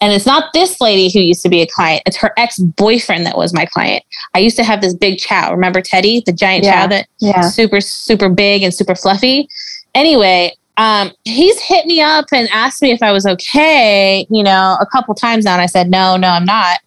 And 0.00 0.12
it's 0.12 0.26
not 0.26 0.52
this 0.52 0.80
lady 0.80 1.10
who 1.12 1.20
used 1.20 1.42
to 1.42 1.48
be 1.48 1.62
a 1.62 1.66
client. 1.66 2.02
It's 2.04 2.16
her 2.18 2.32
ex 2.36 2.58
boyfriend 2.58 3.24
that 3.26 3.36
was 3.38 3.54
my 3.54 3.64
client. 3.64 4.04
I 4.34 4.40
used 4.40 4.56
to 4.56 4.64
have 4.64 4.80
this 4.80 4.92
big 4.94 5.18
chow. 5.18 5.50
Remember 5.50 5.80
Teddy, 5.80 6.22
the 6.26 6.32
giant 6.32 6.64
Yeah. 6.64 6.82
chow 6.82 6.86
that 6.88 7.06
Yeah. 7.20 7.40
super 7.48 7.80
super 7.80 8.28
big 8.28 8.62
and 8.62 8.74
super 8.74 8.94
fluffy. 8.94 9.48
Anyway, 9.94 10.52
um, 10.76 11.12
he's 11.24 11.60
hit 11.60 11.86
me 11.86 12.00
up 12.00 12.26
and 12.32 12.48
asked 12.52 12.82
me 12.82 12.90
if 12.90 13.02
I 13.02 13.12
was 13.12 13.26
okay, 13.26 14.26
you 14.30 14.42
know, 14.42 14.76
a 14.80 14.86
couple 14.86 15.14
times 15.14 15.44
now, 15.44 15.52
and 15.52 15.62
I 15.62 15.66
said 15.66 15.88
no, 15.88 16.16
no, 16.16 16.28
I'm 16.28 16.44
not. 16.44 16.80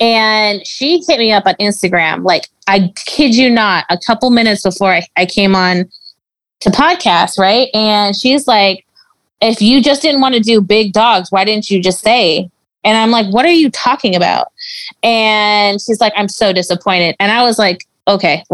And 0.00 0.66
she 0.66 1.02
hit 1.06 1.18
me 1.18 1.32
up 1.32 1.46
on 1.46 1.54
Instagram, 1.54 2.24
like 2.24 2.48
I 2.66 2.92
kid 3.06 3.34
you 3.34 3.50
not, 3.50 3.84
a 3.90 3.98
couple 4.06 4.30
minutes 4.30 4.62
before 4.62 4.92
I, 4.92 5.06
I 5.16 5.26
came 5.26 5.54
on 5.54 5.88
to 6.60 6.70
podcast, 6.70 7.38
right? 7.38 7.68
And 7.74 8.16
she's 8.16 8.46
like, 8.46 8.84
if 9.40 9.60
you 9.60 9.82
just 9.82 10.02
didn't 10.02 10.20
want 10.20 10.34
to 10.34 10.40
do 10.40 10.60
big 10.60 10.92
dogs, 10.92 11.30
why 11.30 11.44
didn't 11.44 11.70
you 11.70 11.82
just 11.82 12.00
say? 12.00 12.50
And 12.84 12.96
I'm 12.96 13.10
like, 13.10 13.32
what 13.32 13.44
are 13.44 13.52
you 13.52 13.70
talking 13.70 14.14
about? 14.14 14.52
And 15.02 15.80
she's 15.80 16.00
like, 16.00 16.12
I'm 16.16 16.28
so 16.28 16.52
disappointed. 16.52 17.16
And 17.18 17.32
I 17.32 17.42
was 17.42 17.58
like, 17.58 17.86
okay, 18.08 18.44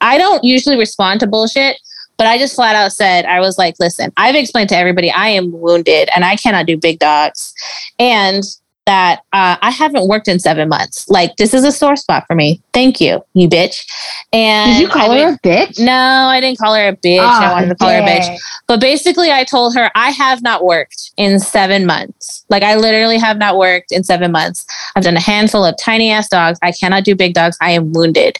I 0.00 0.18
don't 0.18 0.42
usually 0.42 0.78
respond 0.78 1.20
to 1.20 1.26
bullshit, 1.26 1.76
but 2.22 2.28
I 2.28 2.38
just 2.38 2.54
flat 2.54 2.76
out 2.76 2.92
said, 2.92 3.24
I 3.24 3.40
was 3.40 3.58
like, 3.58 3.74
listen, 3.80 4.12
I've 4.16 4.36
explained 4.36 4.68
to 4.68 4.76
everybody 4.76 5.10
I 5.10 5.30
am 5.30 5.50
wounded 5.50 6.08
and 6.14 6.24
I 6.24 6.36
cannot 6.36 6.66
do 6.66 6.76
big 6.76 7.00
dogs. 7.00 7.52
And 7.98 8.44
that 8.86 9.22
uh, 9.32 9.56
I 9.60 9.72
haven't 9.72 10.06
worked 10.06 10.28
in 10.28 10.38
seven 10.38 10.68
months. 10.68 11.08
Like, 11.08 11.34
this 11.34 11.52
is 11.52 11.64
a 11.64 11.72
sore 11.72 11.96
spot 11.96 12.22
for 12.28 12.36
me. 12.36 12.62
Thank 12.72 13.00
you, 13.00 13.24
you 13.34 13.48
bitch. 13.48 13.84
And 14.32 14.70
Did 14.70 14.82
you 14.82 14.88
call 14.88 15.10
I 15.10 15.18
her 15.18 15.26
mean- 15.30 15.34
a 15.34 15.38
bitch? 15.48 15.80
No, 15.84 15.92
I 15.92 16.40
didn't 16.40 16.58
call 16.60 16.76
her 16.76 16.88
a 16.90 16.96
bitch. 16.96 17.18
Ah, 17.20 17.50
I 17.50 17.52
wanted 17.54 17.70
to 17.70 17.74
call 17.74 17.90
her 17.90 17.98
a 17.98 18.02
bitch. 18.02 18.38
But 18.68 18.80
basically, 18.80 19.32
I 19.32 19.42
told 19.42 19.74
her 19.74 19.90
I 19.96 20.10
have 20.10 20.42
not 20.42 20.64
worked 20.64 21.10
in 21.16 21.40
seven 21.40 21.86
months. 21.86 22.44
Like, 22.50 22.62
I 22.62 22.76
literally 22.76 23.18
have 23.18 23.36
not 23.36 23.56
worked 23.58 23.90
in 23.90 24.04
seven 24.04 24.30
months. 24.30 24.64
I've 24.94 25.02
done 25.02 25.16
a 25.16 25.20
handful 25.20 25.64
of 25.64 25.74
tiny 25.76 26.12
ass 26.12 26.28
dogs. 26.28 26.60
I 26.62 26.70
cannot 26.70 27.02
do 27.02 27.16
big 27.16 27.34
dogs. 27.34 27.56
I 27.60 27.72
am 27.72 27.92
wounded. 27.92 28.38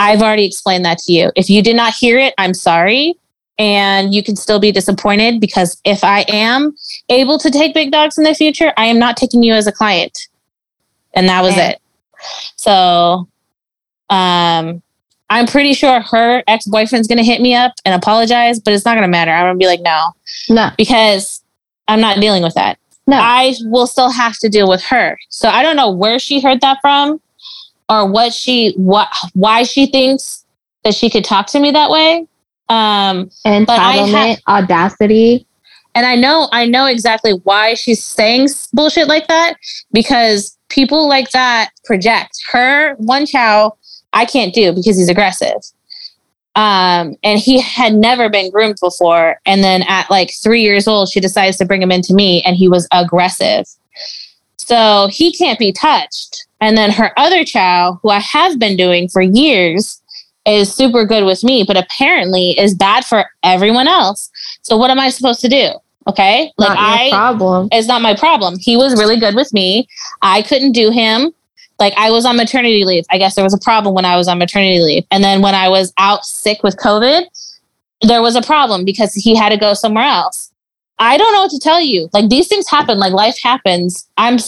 I've 0.00 0.22
already 0.22 0.46
explained 0.46 0.84
that 0.86 0.98
to 1.00 1.12
you. 1.12 1.30
If 1.36 1.50
you 1.50 1.62
did 1.62 1.76
not 1.76 1.92
hear 1.94 2.18
it, 2.18 2.32
I'm 2.38 2.54
sorry. 2.54 3.14
And 3.58 4.14
you 4.14 4.22
can 4.22 4.34
still 4.36 4.58
be 4.58 4.72
disappointed 4.72 5.38
because 5.40 5.78
if 5.84 6.02
I 6.02 6.20
am 6.28 6.74
able 7.10 7.38
to 7.38 7.50
take 7.50 7.74
big 7.74 7.92
dogs 7.92 8.16
in 8.16 8.24
the 8.24 8.34
future, 8.34 8.72
I 8.78 8.86
am 8.86 8.98
not 8.98 9.18
taking 9.18 9.42
you 9.42 9.52
as 9.52 9.66
a 9.66 9.72
client. 9.72 10.18
And 11.12 11.28
that 11.28 11.42
was 11.42 11.52
Okay. 11.52 11.72
it. 11.72 11.80
So, 12.56 13.28
um, 14.08 14.82
I'm 15.28 15.46
pretty 15.46 15.74
sure 15.74 16.00
her 16.00 16.42
ex 16.48 16.64
boyfriend's 16.66 17.06
gonna 17.06 17.22
hit 17.22 17.40
me 17.42 17.54
up 17.54 17.72
and 17.84 17.94
apologize, 17.94 18.58
but 18.58 18.72
it's 18.72 18.84
not 18.86 18.94
gonna 18.94 19.06
matter. 19.08 19.30
I'm 19.30 19.44
gonna 19.44 19.58
be 19.58 19.66
like, 19.66 19.80
no, 19.82 20.12
No, 20.48 20.70
because 20.78 21.42
I'm 21.86 22.00
not 22.00 22.18
dealing 22.20 22.42
with 22.42 22.54
that. 22.54 22.78
no. 23.06 23.18
I 23.20 23.54
will 23.64 23.86
still 23.86 24.10
have 24.10 24.38
to 24.38 24.48
deal 24.48 24.68
with 24.68 24.82
her. 24.84 25.18
So 25.28 25.48
I 25.50 25.62
don't 25.62 25.76
know 25.76 25.90
where 25.90 26.18
she 26.18 26.40
heard 26.40 26.60
that 26.62 26.78
from 26.80 27.20
or 27.90 28.06
what 28.06 28.32
she 28.32 28.72
what 28.76 29.08
why 29.34 29.64
she 29.64 29.86
thinks 29.86 30.46
that 30.84 30.94
she 30.94 31.10
could 31.10 31.24
talk 31.24 31.46
to 31.48 31.60
me 31.60 31.70
that 31.72 31.90
way. 31.90 32.26
Um 32.68 33.30
But 33.44 33.68
I 33.80 33.98
Entitlement, 33.98 34.40
audacity. 34.48 35.46
and 35.94 36.06
I 36.06 36.14
know 36.14 36.48
I 36.52 36.64
know 36.66 36.86
exactly 36.86 37.32
why 37.44 37.74
she's 37.74 38.02
saying 38.02 38.48
bullshit 38.72 39.08
like 39.08 39.26
that 39.28 39.54
because 39.92 40.56
people 40.70 41.08
like 41.08 41.30
that 41.32 41.70
project. 41.84 42.38
Her 42.50 42.94
one 42.94 43.26
chow 43.26 43.76
I 44.12 44.24
can't 44.24 44.54
do 44.54 44.72
because 44.72 44.96
he's 44.96 45.08
aggressive. 45.08 45.60
Um, 46.56 47.14
and 47.22 47.38
he 47.38 47.60
had 47.60 47.94
never 47.94 48.28
been 48.28 48.50
groomed 48.50 48.76
before. 48.80 49.40
And 49.46 49.62
then 49.62 49.82
at 49.88 50.10
like 50.10 50.32
three 50.42 50.62
years 50.62 50.88
old, 50.88 51.08
she 51.08 51.20
decides 51.20 51.56
to 51.58 51.64
bring 51.64 51.80
him 51.80 51.92
into 51.92 52.12
me, 52.12 52.42
and 52.42 52.56
he 52.56 52.68
was 52.68 52.88
aggressive. 52.92 53.66
So 54.66 55.08
he 55.10 55.32
can't 55.32 55.58
be 55.58 55.72
touched. 55.72 56.46
And 56.60 56.76
then 56.76 56.90
her 56.90 57.18
other 57.18 57.44
child, 57.44 57.98
who 58.02 58.10
I 58.10 58.18
have 58.18 58.58
been 58.58 58.76
doing 58.76 59.08
for 59.08 59.22
years, 59.22 60.00
is 60.46 60.72
super 60.72 61.04
good 61.04 61.24
with 61.24 61.42
me, 61.44 61.64
but 61.66 61.76
apparently 61.76 62.58
is 62.58 62.74
bad 62.74 63.04
for 63.04 63.24
everyone 63.42 63.88
else. 63.88 64.30
So 64.62 64.76
what 64.76 64.90
am 64.90 64.98
I 64.98 65.10
supposed 65.10 65.40
to 65.40 65.48
do? 65.48 65.72
Okay. 66.06 66.52
Like 66.58 66.76
I 66.78 67.10
problem. 67.10 67.68
it's 67.72 67.88
not 67.88 68.02
my 68.02 68.14
problem. 68.14 68.56
He 68.58 68.76
was 68.76 68.94
really 68.94 69.18
good 69.18 69.34
with 69.34 69.52
me. 69.52 69.88
I 70.22 70.42
couldn't 70.42 70.72
do 70.72 70.90
him. 70.90 71.32
Like 71.78 71.94
I 71.96 72.10
was 72.10 72.26
on 72.26 72.36
maternity 72.36 72.84
leave. 72.84 73.04
I 73.10 73.18
guess 73.18 73.34
there 73.34 73.44
was 73.44 73.54
a 73.54 73.58
problem 73.58 73.94
when 73.94 74.04
I 74.04 74.16
was 74.16 74.28
on 74.28 74.38
maternity 74.38 74.80
leave. 74.80 75.04
And 75.10 75.22
then 75.24 75.40
when 75.40 75.54
I 75.54 75.68
was 75.68 75.92
out 75.98 76.24
sick 76.24 76.62
with 76.62 76.76
COVID, 76.76 77.24
there 78.02 78.22
was 78.22 78.36
a 78.36 78.42
problem 78.42 78.84
because 78.84 79.14
he 79.14 79.34
had 79.34 79.50
to 79.50 79.56
go 79.56 79.74
somewhere 79.74 80.04
else. 80.04 80.49
I 81.00 81.16
don't 81.16 81.32
know 81.32 81.40
what 81.40 81.50
to 81.50 81.58
tell 81.58 81.80
you. 81.80 82.10
Like 82.12 82.28
these 82.28 82.46
things 82.46 82.68
happen. 82.68 82.98
Like 82.98 83.12
life 83.12 83.38
happens. 83.42 84.06
I'm 84.18 84.38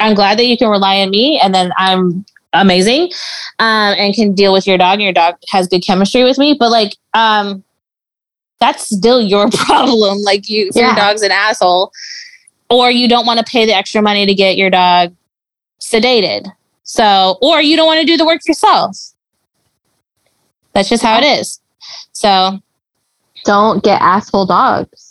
I'm 0.00 0.14
glad 0.14 0.38
that 0.38 0.46
you 0.46 0.56
can 0.56 0.70
rely 0.70 1.00
on 1.00 1.10
me, 1.10 1.38
and 1.40 1.54
then 1.54 1.72
I'm 1.76 2.24
amazing, 2.52 3.10
um, 3.58 3.94
and 3.98 4.14
can 4.14 4.32
deal 4.32 4.52
with 4.52 4.66
your 4.66 4.78
dog. 4.78 4.94
And 4.94 5.02
your 5.02 5.12
dog 5.12 5.34
has 5.48 5.66
good 5.66 5.84
chemistry 5.84 6.22
with 6.22 6.38
me. 6.38 6.56
But 6.58 6.70
like, 6.70 6.96
um, 7.12 7.64
that's 8.60 8.88
still 8.96 9.20
your 9.20 9.50
problem. 9.66 10.22
Like 10.22 10.48
you, 10.48 10.68
if 10.68 10.76
your 10.76 10.94
dog's 10.94 11.22
an 11.22 11.32
asshole, 11.32 11.90
or 12.70 12.90
you 12.90 13.08
don't 13.08 13.26
want 13.26 13.44
to 13.44 13.44
pay 13.44 13.66
the 13.66 13.74
extra 13.74 14.00
money 14.00 14.26
to 14.26 14.34
get 14.34 14.56
your 14.56 14.70
dog 14.70 15.14
sedated. 15.80 16.50
So, 16.84 17.36
or 17.42 17.60
you 17.60 17.76
don't 17.76 17.86
want 17.86 18.00
to 18.00 18.06
do 18.06 18.16
the 18.16 18.24
work 18.24 18.46
yourself. 18.46 18.96
That's 20.72 20.88
just 20.88 21.02
how 21.02 21.18
it 21.18 21.24
is. 21.24 21.60
So, 22.12 22.60
Don't 23.44 23.82
get 23.82 24.00
asshole 24.00 24.46
dogs. 24.46 25.05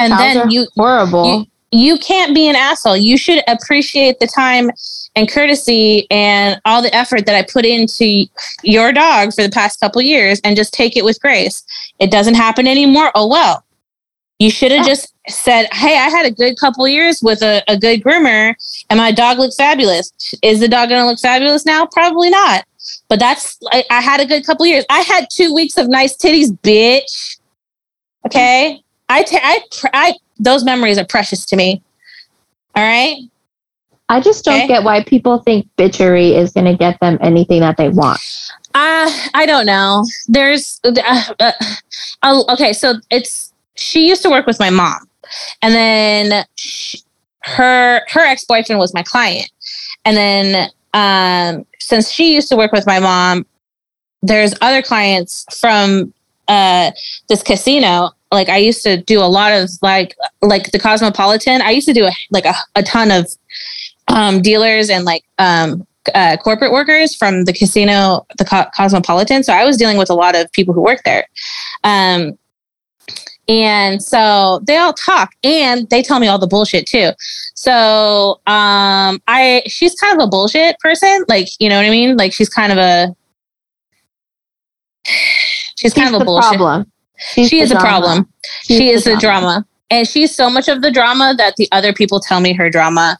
And 0.00 0.12
then 0.12 0.50
you 0.50 0.66
horrible. 0.76 1.46
you 1.72 1.98
can't 1.98 2.34
be 2.34 2.48
an 2.48 2.56
asshole. 2.56 2.96
You 2.96 3.16
should 3.16 3.42
appreciate 3.46 4.18
the 4.18 4.26
time 4.26 4.70
and 5.16 5.28
courtesy 5.30 6.06
and 6.10 6.60
all 6.64 6.82
the 6.82 6.94
effort 6.94 7.26
that 7.26 7.34
I 7.34 7.42
put 7.42 7.64
into 7.66 8.26
your 8.62 8.92
dog 8.92 9.32
for 9.34 9.42
the 9.42 9.50
past 9.50 9.80
couple 9.80 10.00
years 10.02 10.40
and 10.44 10.56
just 10.56 10.72
take 10.72 10.96
it 10.96 11.04
with 11.04 11.20
grace. 11.20 11.62
It 11.98 12.10
doesn't 12.10 12.34
happen 12.34 12.66
anymore. 12.66 13.10
Oh 13.14 13.26
well. 13.28 13.64
You 14.38 14.50
should 14.50 14.72
have 14.72 14.86
Yeah. 14.86 14.94
just 14.94 15.12
said, 15.28 15.66
Hey, 15.72 15.98
I 15.98 16.08
had 16.08 16.24
a 16.26 16.30
good 16.30 16.56
couple 16.58 16.88
years 16.88 17.20
with 17.22 17.42
a, 17.42 17.62
a 17.68 17.76
good 17.76 18.02
groomer 18.02 18.54
and 18.88 18.96
my 18.98 19.12
dog 19.12 19.38
looks 19.38 19.56
fabulous. 19.56 20.12
Is 20.42 20.60
the 20.60 20.68
dog 20.68 20.88
gonna 20.88 21.06
look 21.06 21.18
fabulous 21.20 21.66
now? 21.66 21.86
Probably 21.86 22.30
not. 22.30 22.64
But 23.08 23.18
that's 23.18 23.58
I, 23.72 23.84
I 23.90 24.00
had 24.00 24.20
a 24.20 24.26
good 24.26 24.46
couple 24.46 24.64
years. 24.64 24.84
I 24.88 25.00
had 25.00 25.26
two 25.30 25.52
weeks 25.52 25.76
of 25.76 25.88
nice 25.88 26.16
titties, 26.16 26.48
bitch. 26.62 27.38
Okay. 28.26 28.82
I 29.10 29.22
ta- 29.24 29.40
I, 29.42 29.60
pr- 29.78 29.86
I 29.92 30.14
those 30.38 30.64
memories 30.64 30.98
are 30.98 31.04
precious 31.04 31.44
to 31.46 31.56
me. 31.56 31.82
All 32.76 32.82
right. 32.82 33.16
I 34.08 34.20
just 34.20 34.44
don't 34.44 34.56
Okay. 34.56 34.66
get 34.68 34.82
why 34.84 35.04
people 35.04 35.38
think 35.38 35.68
bitchery 35.76 36.32
is 36.36 36.52
going 36.52 36.66
to 36.66 36.76
get 36.76 36.98
them 37.00 37.16
anything 37.20 37.60
that 37.60 37.76
they 37.76 37.88
want. 37.90 38.20
Uh, 38.74 39.10
I 39.34 39.44
don't 39.46 39.66
know. 39.66 40.04
There's 40.28 40.80
uh, 40.84 41.22
uh, 41.38 41.52
oh, 42.22 42.44
okay. 42.50 42.72
So 42.72 42.94
it's 43.10 43.52
she 43.76 44.08
used 44.08 44.22
to 44.22 44.30
work 44.30 44.46
with 44.46 44.58
my 44.60 44.70
mom, 44.70 45.08
and 45.62 45.74
then 45.74 46.44
she, 46.56 47.00
her 47.42 48.02
her 48.08 48.20
ex 48.20 48.44
boyfriend 48.44 48.78
was 48.78 48.94
my 48.94 49.02
client, 49.02 49.50
and 50.04 50.16
then 50.16 50.70
um, 50.94 51.66
since 51.78 52.10
she 52.10 52.34
used 52.34 52.48
to 52.48 52.56
work 52.56 52.72
with 52.72 52.86
my 52.86 52.98
mom, 53.00 53.46
there's 54.22 54.54
other 54.60 54.82
clients 54.82 55.44
from 55.58 56.12
uh, 56.48 56.90
this 57.28 57.42
casino. 57.42 58.10
Like 58.32 58.48
I 58.48 58.58
used 58.58 58.82
to 58.84 58.96
do 59.02 59.20
a 59.20 59.26
lot 59.26 59.52
of 59.52 59.70
like 59.82 60.14
like 60.42 60.70
the 60.72 60.78
Cosmopolitan. 60.78 61.62
I 61.62 61.70
used 61.70 61.88
to 61.88 61.94
do 61.94 62.04
a, 62.06 62.12
like 62.30 62.44
a, 62.44 62.54
a 62.76 62.82
ton 62.82 63.10
of 63.10 63.26
um, 64.08 64.40
dealers 64.40 64.88
and 64.90 65.04
like 65.04 65.24
um, 65.38 65.86
uh, 66.14 66.36
corporate 66.36 66.72
workers 66.72 67.16
from 67.16 67.44
the 67.44 67.52
casino, 67.52 68.26
the 68.38 68.44
Co- 68.44 68.66
Cosmopolitan. 68.76 69.42
So 69.42 69.52
I 69.52 69.64
was 69.64 69.76
dealing 69.76 69.98
with 69.98 70.10
a 70.10 70.14
lot 70.14 70.36
of 70.36 70.50
people 70.52 70.74
who 70.74 70.80
work 70.82 71.00
there. 71.04 71.26
Um, 71.84 72.38
and 73.48 74.00
so 74.00 74.60
they 74.64 74.76
all 74.76 74.92
talk 74.92 75.32
and 75.42 75.88
they 75.90 76.02
tell 76.02 76.20
me 76.20 76.28
all 76.28 76.38
the 76.38 76.46
bullshit 76.46 76.86
too. 76.86 77.10
So 77.54 78.40
um, 78.46 79.20
I 79.26 79.62
she's 79.66 79.94
kind 79.96 80.20
of 80.20 80.24
a 80.24 80.30
bullshit 80.30 80.78
person. 80.78 81.24
Like, 81.28 81.48
you 81.58 81.68
know 81.68 81.76
what 81.76 81.86
I 81.86 81.90
mean? 81.90 82.16
Like 82.16 82.32
she's 82.32 82.48
kind 82.48 82.70
of 82.70 82.78
a 82.78 83.08
she's 85.76 85.92
kind 85.94 86.08
She's 86.08 86.14
of 86.16 86.22
a 86.22 86.24
bullshit. 86.24 86.58
problem. 86.58 86.92
She's 87.32 87.48
she 87.48 87.60
is 87.60 87.70
a 87.70 87.76
problem. 87.76 88.28
She's 88.62 88.76
she 88.78 88.88
is 88.90 89.04
the 89.04 89.16
drama. 89.16 89.66
And 89.90 90.06
she's 90.06 90.34
so 90.34 90.48
much 90.48 90.68
of 90.68 90.82
the 90.82 90.90
drama 90.90 91.34
that 91.36 91.56
the 91.56 91.68
other 91.72 91.92
people 91.92 92.20
tell 92.20 92.40
me 92.40 92.52
her 92.52 92.70
drama. 92.70 93.18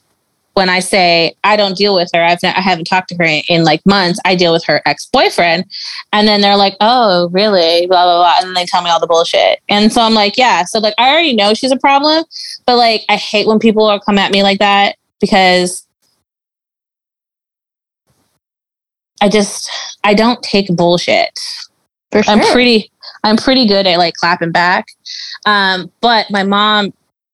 When 0.55 0.69
I 0.69 0.81
say 0.81 1.35
I 1.45 1.57
don't 1.57 1.77
deal 1.77 1.95
with 1.95 2.11
her, 2.13 2.23
I've 2.23 2.43
not, 2.43 2.57
I 2.57 2.61
haven't 2.61 2.85
talked 2.85 3.09
to 3.11 3.17
her 3.17 3.25
in, 3.25 3.43
in 3.49 3.65
like 3.65 3.81
months. 3.87 4.19
I 4.25 4.35
deal 4.35 4.53
with 4.53 4.65
her 4.65 4.83
ex 4.85 5.07
boyfriend, 5.07 5.65
and 6.13 6.27
then 6.27 6.41
they're 6.41 6.57
like, 6.57 6.77
"Oh, 6.81 7.29
really?" 7.31 7.87
Blah 7.87 8.05
blah 8.05 8.19
blah, 8.19 8.37
and 8.39 8.49
then 8.49 8.55
they 8.55 8.67
tell 8.67 8.83
me 8.83 8.91
all 8.91 9.01
the 9.01 9.07
bullshit. 9.07 9.61
And 9.69 9.93
so 9.93 10.03
I'm 10.03 10.13
like, 10.13 10.37
"Yeah." 10.37 10.65
So 10.65 10.81
like, 10.81 10.95
I 10.99 11.09
already 11.11 11.35
know 11.35 11.55
she's 11.55 11.71
a 11.71 11.79
problem, 11.79 12.25
but 12.67 12.77
like, 12.77 13.05
I 13.09 13.17
hate 13.17 13.47
when 13.47 13.61
people 13.61 13.87
are 13.87 14.01
come 14.01 14.19
at 14.19 14.33
me 14.33 14.43
like 14.43 14.59
that 14.59 14.97
because 15.21 15.87
I 19.21 19.29
just 19.29 19.71
I 20.03 20.15
don't 20.15 20.43
take 20.43 20.69
bullshit. 20.69 21.39
For 22.11 22.23
sure. 22.23 22.35
I'm 22.35 22.53
pretty 22.53 22.91
I'm 23.25 23.37
pretty 23.37 23.67
good 23.67 23.87
at 23.87 23.99
like 23.99 24.15
clapping 24.15 24.53
back. 24.53 24.87
Um, 25.47 25.91
but 26.01 26.31
my 26.31 26.43
mom, 26.43 26.93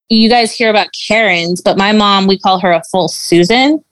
you 0.09 0.29
guys 0.29 0.53
hear 0.53 0.71
about 0.71 0.89
Karens, 1.09 1.61
but 1.61 1.77
my 1.77 1.93
mom, 1.93 2.27
we 2.27 2.39
call 2.39 2.59
her 2.61 2.73
a 2.73 2.83
full 2.91 3.09
Susan. 3.09 3.85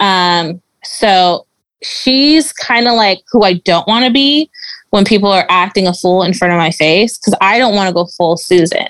Um, 0.00 0.60
so 0.84 1.46
she's 1.82 2.52
kind 2.52 2.88
of 2.88 2.94
like 2.94 3.20
who 3.30 3.42
I 3.42 3.54
don't 3.54 3.86
want 3.86 4.04
to 4.04 4.10
be 4.10 4.50
when 4.90 5.04
people 5.04 5.30
are 5.30 5.46
acting 5.48 5.86
a 5.86 5.94
fool 5.94 6.22
in 6.22 6.34
front 6.34 6.52
of 6.52 6.58
my 6.58 6.70
face 6.70 7.18
because 7.18 7.34
I 7.40 7.58
don't 7.58 7.74
want 7.74 7.88
to 7.88 7.94
go 7.94 8.06
full 8.16 8.36
Susan. 8.36 8.88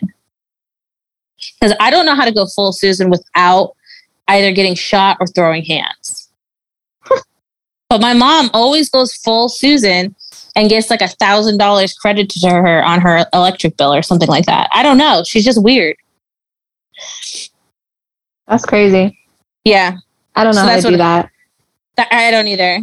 Because 1.61 1.77
I 1.81 1.91
don't 1.91 2.07
know 2.07 2.15
how 2.15 2.25
to 2.25 2.33
go 2.33 2.47
full 2.47 2.73
Susan 2.73 3.11
without 3.11 3.75
either 4.29 4.53
getting 4.53 4.75
shot 4.75 5.17
or 5.21 5.27
throwing 5.27 5.65
hands. 5.65 6.31
but 7.89 8.01
my 8.01 8.15
mom 8.15 8.51
always 8.53 8.89
goes 8.89 9.15
full 9.15 9.49
Susan 9.49 10.15
and 10.55 10.69
gets 10.69 10.91
like 10.91 11.01
a 11.01 11.09
thousand 11.09 11.59
dollars 11.59 11.95
credited 11.95 12.31
to 12.43 12.51
her 12.51 12.85
on 12.85 13.01
her 13.01 13.27
electric 13.33 13.77
bill 13.77 13.93
or 13.93 14.03
something 14.03 14.29
like 14.29 14.47
that. 14.47 14.69
I 14.73 14.83
don't 14.83 14.99
know. 14.99 15.23
She's 15.27 15.45
just 15.45 15.63
weird. 15.63 15.97
That's 18.47 18.65
crazy. 18.65 19.19
Yeah. 19.65 19.97
I 20.35 20.45
don't 20.45 20.55
know 20.55 20.63
So 20.63 20.69
how 20.69 20.77
to 20.77 20.91
do 20.91 20.97
that. 20.97 21.31
That, 21.97 22.09
I 22.13 22.31
don't 22.31 22.49
either. 22.49 22.81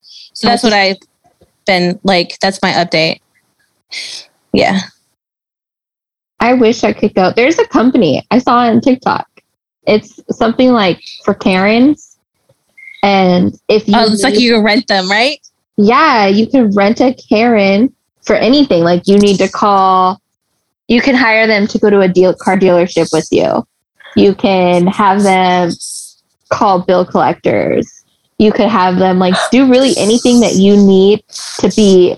So 0.00 0.48
that's 0.48 0.62
what 0.62 0.72
I've 0.72 0.96
been 1.66 1.98
like. 2.02 2.38
That's 2.40 2.60
my 2.62 2.72
update. 2.72 3.20
Yeah. 4.52 4.80
I 6.40 6.54
wish 6.54 6.84
I 6.84 6.92
could 6.92 7.14
go. 7.14 7.32
There's 7.34 7.58
a 7.58 7.66
company 7.68 8.26
I 8.30 8.38
saw 8.38 8.58
on 8.58 8.80
TikTok. 8.80 9.26
It's 9.86 10.20
something 10.30 10.72
like 10.72 11.00
for 11.24 11.34
Karens. 11.34 12.18
And 13.02 13.58
if 13.68 13.86
you 13.86 13.94
Oh, 13.96 14.12
it's 14.12 14.22
like 14.22 14.38
you 14.38 14.60
rent 14.60 14.88
them, 14.88 15.10
right? 15.10 15.38
Yeah, 15.76 16.26
you 16.26 16.46
can 16.46 16.70
rent 16.70 17.00
a 17.00 17.14
Karen 17.14 17.94
for 18.22 18.36
anything. 18.36 18.84
Like 18.84 19.06
you 19.06 19.18
need 19.18 19.38
to 19.38 19.48
call, 19.48 20.20
you 20.88 21.00
can 21.00 21.14
hire 21.14 21.46
them 21.46 21.66
to 21.68 21.78
go 21.78 21.90
to 21.90 22.00
a 22.00 22.08
deal 22.08 22.34
car 22.34 22.56
dealership 22.56 23.12
with 23.12 23.28
you. 23.30 23.66
You 24.16 24.34
can 24.34 24.86
have 24.86 25.22
them 25.22 25.72
call 26.50 26.82
bill 26.82 27.04
collectors. 27.04 27.90
You 28.38 28.52
could 28.52 28.68
have 28.68 28.96
them 28.96 29.18
like 29.18 29.34
do 29.50 29.68
really 29.70 29.92
anything 29.96 30.40
that 30.40 30.54
you 30.54 30.76
need 30.76 31.24
to 31.58 31.68
be 31.74 32.16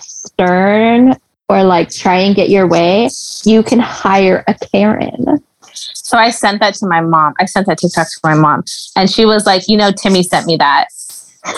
stern 0.00 1.14
or 1.48 1.64
like 1.64 1.90
try 1.90 2.18
and 2.18 2.34
get 2.34 2.48
your 2.48 2.66
way. 2.66 3.08
You 3.44 3.62
can 3.62 3.78
hire 3.78 4.44
a 4.46 4.54
Karen. 4.54 5.42
So 5.74 6.18
I 6.18 6.30
sent 6.30 6.60
that 6.60 6.74
to 6.74 6.86
my 6.86 7.00
mom. 7.00 7.34
I 7.38 7.46
sent 7.46 7.66
that 7.66 7.78
TikTok 7.78 8.06
to 8.06 8.20
my 8.22 8.34
mom, 8.34 8.64
and 8.96 9.10
she 9.10 9.24
was 9.24 9.46
like, 9.46 9.68
"You 9.68 9.76
know, 9.76 9.90
Timmy 9.90 10.22
sent 10.22 10.46
me 10.46 10.56
that." 10.56 10.88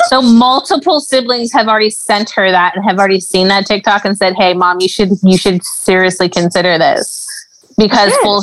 So 0.06 0.22
multiple 0.22 1.00
siblings 1.00 1.52
have 1.52 1.68
already 1.68 1.90
sent 1.90 2.30
her 2.30 2.50
that 2.50 2.74
and 2.74 2.84
have 2.84 2.98
already 2.98 3.20
seen 3.20 3.48
that 3.48 3.66
TikTok 3.66 4.04
and 4.04 4.16
said, 4.16 4.34
"Hey, 4.34 4.54
mom, 4.54 4.80
you 4.80 4.88
should 4.88 5.10
you 5.22 5.36
should 5.36 5.62
seriously 5.64 6.28
consider 6.28 6.78
this 6.78 7.26
because 7.76 8.14
full 8.22 8.42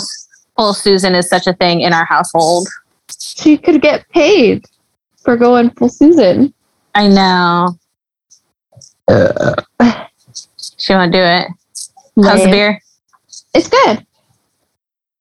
full 0.55 0.73
Susan 0.73 1.15
is 1.15 1.27
such 1.27 1.47
a 1.47 1.53
thing 1.53 1.81
in 1.81 1.93
our 1.93 2.05
household." 2.05 2.67
She 3.19 3.57
could 3.57 3.81
get 3.81 4.07
paid 4.09 4.65
for 5.17 5.35
going 5.35 5.71
full 5.71 5.89
Susan. 5.89 6.53
I 6.93 7.07
know. 7.07 7.77
She 10.77 10.93
won't 10.93 11.11
do 11.11 11.19
it. 11.19 11.47
How's 12.23 12.43
the 12.43 12.49
beer? 12.49 12.81
It's 13.53 13.69
good. 13.69 14.05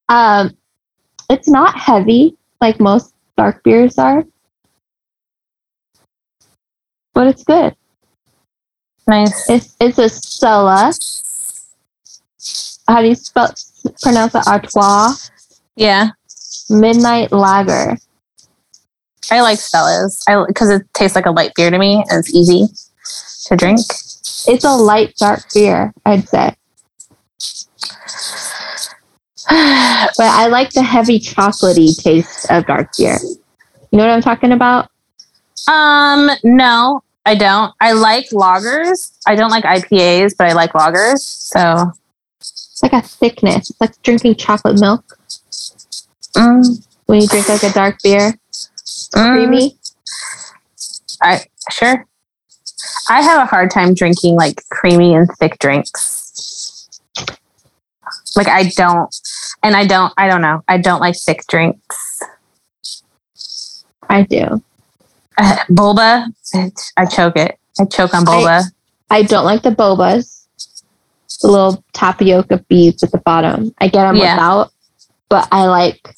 Um, 0.08 0.56
it's 1.28 1.48
not 1.48 1.76
heavy 1.78 2.36
like 2.62 2.80
most 2.80 3.14
dark 3.36 3.62
beers 3.62 3.98
are, 3.98 4.24
but 7.20 7.26
it's 7.26 7.44
good. 7.44 7.76
Nice. 9.06 9.50
It's 9.50 9.76
it's 9.78 9.98
a 9.98 10.08
Stella. 10.08 10.90
How 12.88 13.02
do 13.02 13.08
you 13.08 13.14
spell 13.14 13.52
pronounce 14.00 14.34
it? 14.34 14.46
Artois 14.46 15.28
Yeah, 15.76 16.12
Midnight 16.70 17.30
Lager. 17.30 17.98
I 19.30 19.42
like 19.42 19.58
Stella's. 19.58 20.24
I 20.26 20.42
because 20.48 20.70
it 20.70 20.86
tastes 20.94 21.14
like 21.14 21.26
a 21.26 21.30
light 21.30 21.52
beer 21.54 21.70
to 21.70 21.78
me 21.78 22.02
and 22.08 22.20
it's 22.20 22.34
easy 22.34 22.68
to 23.48 23.56
drink. 23.56 23.80
It's 24.48 24.64
a 24.64 24.74
light 24.74 25.14
dark 25.18 25.42
beer, 25.52 25.92
I'd 26.06 26.26
say, 26.26 26.54
but 29.50 30.30
I 30.40 30.46
like 30.46 30.70
the 30.70 30.82
heavy 30.82 31.20
chocolatey 31.20 32.02
taste 32.02 32.50
of 32.50 32.64
dark 32.64 32.88
beer. 32.96 33.18
You 33.90 33.98
know 33.98 34.06
what 34.06 34.14
I'm 34.14 34.22
talking 34.22 34.52
about? 34.52 34.88
um, 35.68 36.30
no, 36.42 37.02
I 37.26 37.34
don't. 37.34 37.72
I 37.80 37.92
like 37.92 38.30
lagers. 38.30 39.12
I 39.26 39.34
don't 39.36 39.50
like 39.50 39.64
IPAs, 39.64 40.34
but 40.36 40.48
I 40.48 40.52
like 40.52 40.72
lagers. 40.72 41.18
So 41.20 41.92
It's 42.40 42.80
like 42.82 42.92
a 42.92 43.02
thickness. 43.02 43.70
It's 43.70 43.80
like 43.80 44.00
drinking 44.02 44.36
chocolate 44.36 44.80
milk 44.80 45.18
mm, 46.34 46.86
when 47.06 47.20
you 47.20 47.28
drink 47.28 47.48
like 47.48 47.62
a 47.62 47.72
dark 47.72 47.98
beer. 48.02 48.34
mm, 49.14 49.34
Creamy. 49.34 49.76
I 51.22 51.44
sure. 51.70 52.06
I 53.08 53.20
have 53.22 53.42
a 53.42 53.46
hard 53.46 53.70
time 53.70 53.92
drinking 53.94 54.36
like 54.36 54.62
creamy 54.70 55.14
and 55.14 55.28
thick 55.38 55.58
drinks. 55.58 56.88
Like 58.36 58.48
I 58.48 58.70
don't, 58.76 59.14
and 59.62 59.76
I 59.76 59.86
don't. 59.86 60.12
I 60.16 60.28
don't 60.28 60.40
know. 60.40 60.62
I 60.68 60.78
don't 60.78 61.00
like 61.00 61.16
thick 61.16 61.42
drinks. 61.48 62.22
I 64.08 64.22
do. 64.22 64.62
Uh, 65.36 65.56
boba, 65.70 66.32
I 66.54 67.06
choke 67.06 67.36
it. 67.36 67.58
I 67.78 67.84
choke 67.84 68.14
on 68.14 68.24
boba. 68.24 68.64
I 69.10 69.22
don't 69.22 69.44
like 69.44 69.62
the 69.62 69.70
bobas, 69.70 70.46
the 71.42 71.48
little 71.48 71.84
tapioca 71.92 72.58
beads 72.68 73.02
at 73.02 73.12
the 73.12 73.18
bottom. 73.18 73.74
I 73.78 73.88
get 73.88 74.02
them 74.04 74.16
Yeah. 74.16 74.34
without, 74.34 74.70
but 75.28 75.48
I 75.52 75.66
like 75.66 76.14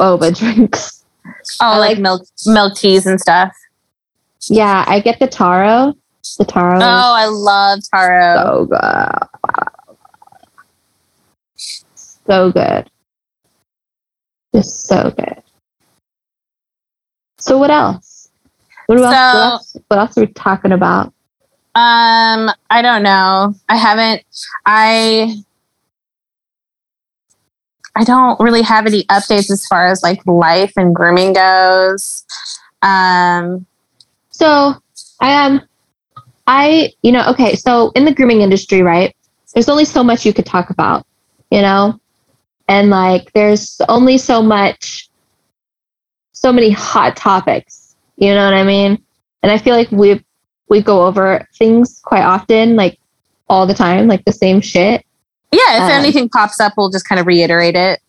boba 0.00 0.36
drinks. 0.38 1.04
oh, 1.60 1.66
I 1.72 1.78
like, 1.78 1.90
like- 1.90 1.98
milk 2.00 2.26
milk 2.46 2.76
teas 2.76 3.06
and 3.06 3.20
stuff. 3.20 3.52
Yeah, 4.48 4.84
I 4.86 5.00
get 5.00 5.18
the 5.18 5.26
taro. 5.26 5.94
The 6.38 6.44
taro. 6.44 6.76
Oh, 6.76 6.80
I 6.82 7.26
love 7.26 7.80
taro. 7.90 8.36
so 8.36 8.66
good. 8.66 9.12
So 11.56 12.52
good. 12.52 12.90
Just 14.54 14.86
so 14.86 15.12
good. 15.16 15.42
So 17.38 17.58
what 17.58 17.70
else? 17.70 18.15
What 18.86 18.98
else? 19.00 19.14
So- 19.14 19.34
what 19.34 19.52
else? 19.52 19.76
What 19.88 19.98
else 19.98 20.18
are 20.18 20.20
we 20.22 20.26
talking 20.28 20.72
about? 20.72 21.12
Um, 21.74 22.50
I 22.70 22.80
don't 22.82 23.02
know. 23.02 23.54
I 23.68 23.76
haven't. 23.76 24.22
I. 24.64 25.36
I 27.98 28.04
don't 28.04 28.38
really 28.40 28.62
have 28.62 28.86
any 28.86 29.04
updates 29.04 29.50
as 29.50 29.66
far 29.66 29.86
as 29.86 30.02
like 30.02 30.20
life 30.26 30.72
and 30.76 30.94
grooming 30.94 31.32
goes. 31.32 32.24
Um, 32.82 33.66
So 34.30 34.74
I 35.20 35.46
um 35.46 35.62
I 36.46 36.92
you 37.02 37.10
know 37.10 37.24
okay 37.30 37.54
so 37.56 37.90
in 37.94 38.04
the 38.04 38.12
grooming 38.14 38.42
industry 38.42 38.82
right 38.82 39.16
there's 39.54 39.68
only 39.70 39.86
so 39.86 40.04
much 40.04 40.26
you 40.26 40.34
could 40.34 40.44
talk 40.44 40.68
about 40.68 41.06
you 41.50 41.62
know 41.62 41.98
and 42.68 42.90
like 42.90 43.32
there's 43.32 43.80
only 43.88 44.18
so 44.18 44.42
much 44.42 45.08
so 46.32 46.52
many 46.52 46.70
hot 46.70 47.16
topics 47.16 47.85
you 48.16 48.34
know 48.34 48.44
what 48.44 48.54
I 48.54 48.64
mean 48.64 49.02
and 49.42 49.52
I 49.52 49.58
feel 49.58 49.74
like 49.74 49.90
we 49.90 50.22
we 50.68 50.82
go 50.82 51.06
over 51.06 51.46
things 51.58 52.00
quite 52.04 52.22
often 52.24 52.76
like 52.76 52.98
all 53.48 53.66
the 53.66 53.74
time 53.74 54.08
like 54.08 54.24
the 54.24 54.32
same 54.32 54.60
shit 54.60 55.04
Yeah, 55.52 55.76
if 55.76 55.82
Um, 55.84 55.90
anything 55.90 56.28
pops 56.28 56.58
up, 56.60 56.72
we'll 56.76 56.90
just 56.90 57.08
kind 57.08 57.20
of 57.20 57.26
reiterate 57.26 57.76
it. 57.76 58.00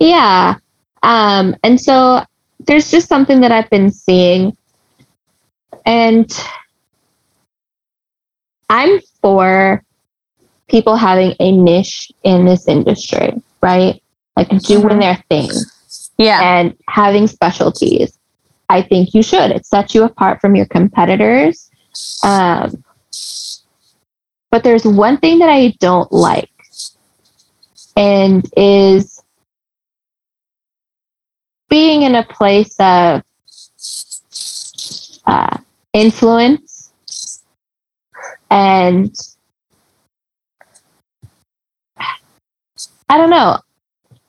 Yeah. 0.00 0.54
Um, 1.02 1.54
and 1.62 1.78
so 1.80 2.24
there's 2.66 2.90
just 2.90 3.06
something 3.06 3.40
that 3.42 3.52
I've 3.52 3.68
been 3.70 3.92
seeing. 3.92 4.56
And 5.84 6.26
I'm 8.70 8.98
for 9.20 9.82
people 10.68 10.96
having 10.96 11.34
a 11.38 11.52
niche 11.52 12.10
in 12.24 12.46
this 12.46 12.66
industry, 12.66 13.40
right? 13.62 14.02
Like 14.36 14.48
doing 14.62 14.88
Mhm. 14.88 15.00
their 15.00 15.22
thing 15.28 15.50
Yeah. 16.18 16.40
and 16.42 16.74
having 16.88 17.26
specialties. 17.28 18.15
I 18.68 18.82
think 18.82 19.14
you 19.14 19.22
should. 19.22 19.50
It 19.50 19.66
sets 19.66 19.94
you 19.94 20.04
apart 20.04 20.40
from 20.40 20.54
your 20.56 20.66
competitors. 20.66 21.70
Um, 22.22 22.84
but 24.50 24.64
there's 24.64 24.84
one 24.84 25.18
thing 25.18 25.38
that 25.40 25.48
I 25.48 25.74
don't 25.80 26.10
like, 26.12 26.50
and 27.96 28.48
is 28.56 29.22
being 31.68 32.02
in 32.02 32.14
a 32.14 32.24
place 32.24 32.74
of 32.78 33.22
uh, 35.26 35.58
influence 35.92 36.76
and 38.50 39.14
I 43.08 43.18
don't 43.18 43.30
know. 43.30 43.58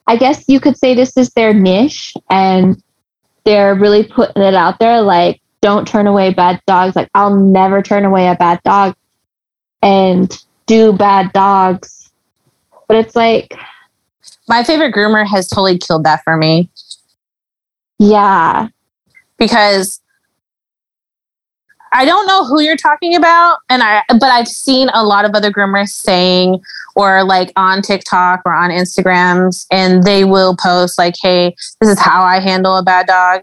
I 0.06 0.16
guess 0.16 0.44
you 0.48 0.60
could 0.60 0.76
say 0.76 0.94
this 0.94 1.16
is 1.16 1.30
their 1.30 1.52
niche 1.52 2.14
and 2.30 2.82
they're 3.44 3.74
really 3.74 4.04
putting 4.04 4.42
it 4.42 4.54
out 4.54 4.78
there 4.78 5.00
like 5.00 5.40
don't 5.60 5.88
turn 5.88 6.06
away 6.06 6.32
bad 6.32 6.60
dogs. 6.66 6.94
Like 6.96 7.10
I'll 7.14 7.34
never 7.34 7.82
turn 7.82 8.04
away 8.04 8.28
a 8.28 8.34
bad 8.34 8.60
dog 8.64 8.94
and 9.82 10.36
do 10.66 10.92
bad 10.92 11.32
dogs. 11.32 12.10
But 12.86 12.96
it's 12.98 13.16
like 13.16 13.54
My 14.48 14.64
favorite 14.64 14.94
groomer 14.94 15.26
has 15.26 15.46
totally 15.46 15.78
killed 15.78 16.04
that 16.04 16.22
for 16.24 16.36
me. 16.36 16.70
Yeah, 17.98 18.68
because 19.38 20.00
I 21.92 22.04
don't 22.04 22.26
know 22.26 22.44
who 22.44 22.60
you're 22.60 22.76
talking 22.76 23.14
about, 23.14 23.58
and 23.68 23.82
I 23.82 24.02
but 24.08 24.24
I've 24.24 24.48
seen 24.48 24.88
a 24.92 25.04
lot 25.04 25.24
of 25.24 25.34
other 25.34 25.50
groomers 25.50 25.88
saying 25.88 26.60
or 26.94 27.24
like 27.24 27.52
on 27.56 27.82
TikTok 27.82 28.42
or 28.44 28.52
on 28.52 28.70
Instagrams, 28.70 29.66
and 29.70 30.02
they 30.02 30.24
will 30.24 30.56
post 30.56 30.98
like, 30.98 31.14
"Hey, 31.20 31.54
this 31.80 31.90
is 31.90 31.98
how 31.98 32.22
I 32.22 32.40
handle 32.40 32.76
a 32.76 32.82
bad 32.82 33.06
dog," 33.06 33.42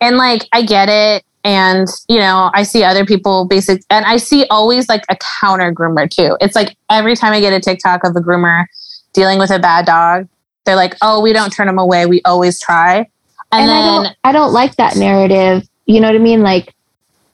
and 0.00 0.16
like 0.16 0.48
I 0.52 0.62
get 0.62 0.88
it, 0.88 1.24
and 1.44 1.88
you 2.08 2.18
know 2.18 2.50
I 2.54 2.62
see 2.62 2.84
other 2.84 3.04
people 3.04 3.46
basic, 3.46 3.82
and 3.90 4.04
I 4.04 4.16
see 4.16 4.46
always 4.50 4.88
like 4.88 5.04
a 5.08 5.16
counter 5.40 5.72
groomer 5.72 6.08
too. 6.08 6.36
It's 6.40 6.56
like 6.56 6.76
every 6.90 7.16
time 7.16 7.32
I 7.32 7.40
get 7.40 7.52
a 7.52 7.60
TikTok 7.60 8.04
of 8.04 8.16
a 8.16 8.20
groomer 8.20 8.64
dealing 9.12 9.38
with 9.38 9.50
a 9.50 9.58
bad 9.58 9.86
dog, 9.86 10.28
they're 10.64 10.76
like, 10.76 10.96
"Oh, 11.02 11.20
we 11.20 11.32
don't 11.32 11.52
turn 11.52 11.66
them 11.66 11.78
away, 11.78 12.06
we 12.06 12.22
always 12.24 12.60
try," 12.60 12.96
and, 12.96 13.06
and, 13.52 13.70
I 13.70 13.74
then 13.74 14.02
don't 14.02 14.16
I 14.24 14.32
don't 14.32 14.52
like 14.52 14.76
that 14.76 14.96
narrative. 14.96 15.68
You 15.86 16.00
know 16.00 16.08
what 16.08 16.16
I 16.16 16.20
mean? 16.20 16.42
Like 16.42 16.74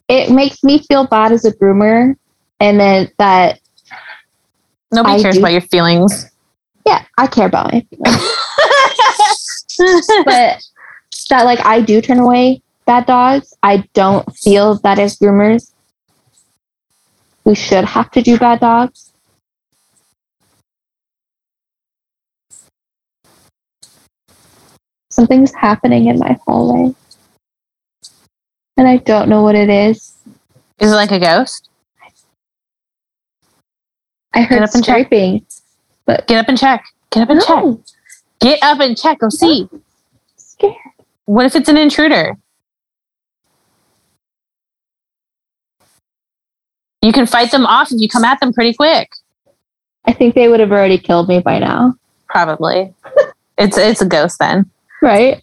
it 0.09 0.30
makes 0.30 0.64
me 0.64 0.78
feel 0.88 1.06
bad 1.06 1.32
as 1.32 1.44
a 1.44 1.52
groomer 1.52 2.16
and 2.61 2.80
then 2.80 3.11
that 3.18 3.61
nobody 4.90 5.20
I 5.20 5.22
cares 5.22 5.34
do- 5.36 5.40
about 5.40 5.52
your 5.52 5.61
feelings. 5.61 6.30
yeah, 6.86 7.04
I 7.18 7.26
care 7.26 7.46
about 7.46 7.72
my 7.72 7.80
feelings. 7.90 8.34
but 10.24 10.62
that 11.30 11.44
like 11.44 11.64
I 11.64 11.80
do 11.80 12.00
turn 12.00 12.18
away 12.18 12.62
bad 12.86 13.06
dogs. 13.06 13.54
I 13.62 13.84
don't 13.94 14.24
feel 14.36 14.78
that 14.78 14.98
as 14.98 15.18
groomers 15.18 15.72
we 17.48 17.54
should 17.54 17.84
have 17.84 18.11
to 18.11 18.20
do 18.20 18.38
bad 18.38 18.61
dogs. 18.61 19.12
Something's 25.11 25.54
happening 25.54 26.09
in 26.09 26.18
my 26.18 26.38
hallway. 26.46 26.94
And 28.79 28.87
I 28.87 28.99
don't 28.99 29.29
know 29.29 29.43
what 29.43 29.57
it 29.57 29.68
is. 29.68 30.14
Is 30.79 30.93
it 30.93 30.95
like 30.95 31.11
a 31.11 31.18
ghost? 31.18 31.68
I 34.33 34.43
heard 34.43 34.62
up 34.62 34.72
and 34.72 34.85
check. 34.85 35.11
But 36.07 36.29
Get 36.29 36.39
up 36.39 36.49
and 36.49 36.57
check. 36.57 36.85
Get 37.11 37.24
up 37.24 37.31
and 37.31 37.43
check. 37.43 37.64
Get 38.41 38.62
up 38.62 38.79
and 38.79 38.97
check. 38.97 39.18
Go 39.18 39.31
see. 39.31 39.68
scared. 40.37 40.74
What 41.24 41.45
if 41.45 41.57
it's 41.57 41.68
an 41.68 41.76
intruder? 41.76 42.37
You 47.03 47.12
can 47.12 47.26
fight 47.26 47.51
them 47.51 47.66
off 47.66 47.91
if 47.91 48.01
you 48.01 48.09
come 48.09 48.24
at 48.24 48.39
them 48.39 48.53
pretty 48.53 48.74
quick. 48.74 49.11
I 50.05 50.12
think 50.12 50.37
they 50.37 50.49
would 50.49 50.61
have 50.61 50.70
already 50.70 50.99
killed 50.99 51.29
me 51.29 51.41
by 51.41 51.59
now. 51.59 51.97
Probably. 52.29 52.95
it's 53.59 53.76
it's 53.76 54.03
a 54.03 54.07
ghost 54.07 54.39
then. 54.39 54.70
Right? 55.03 55.43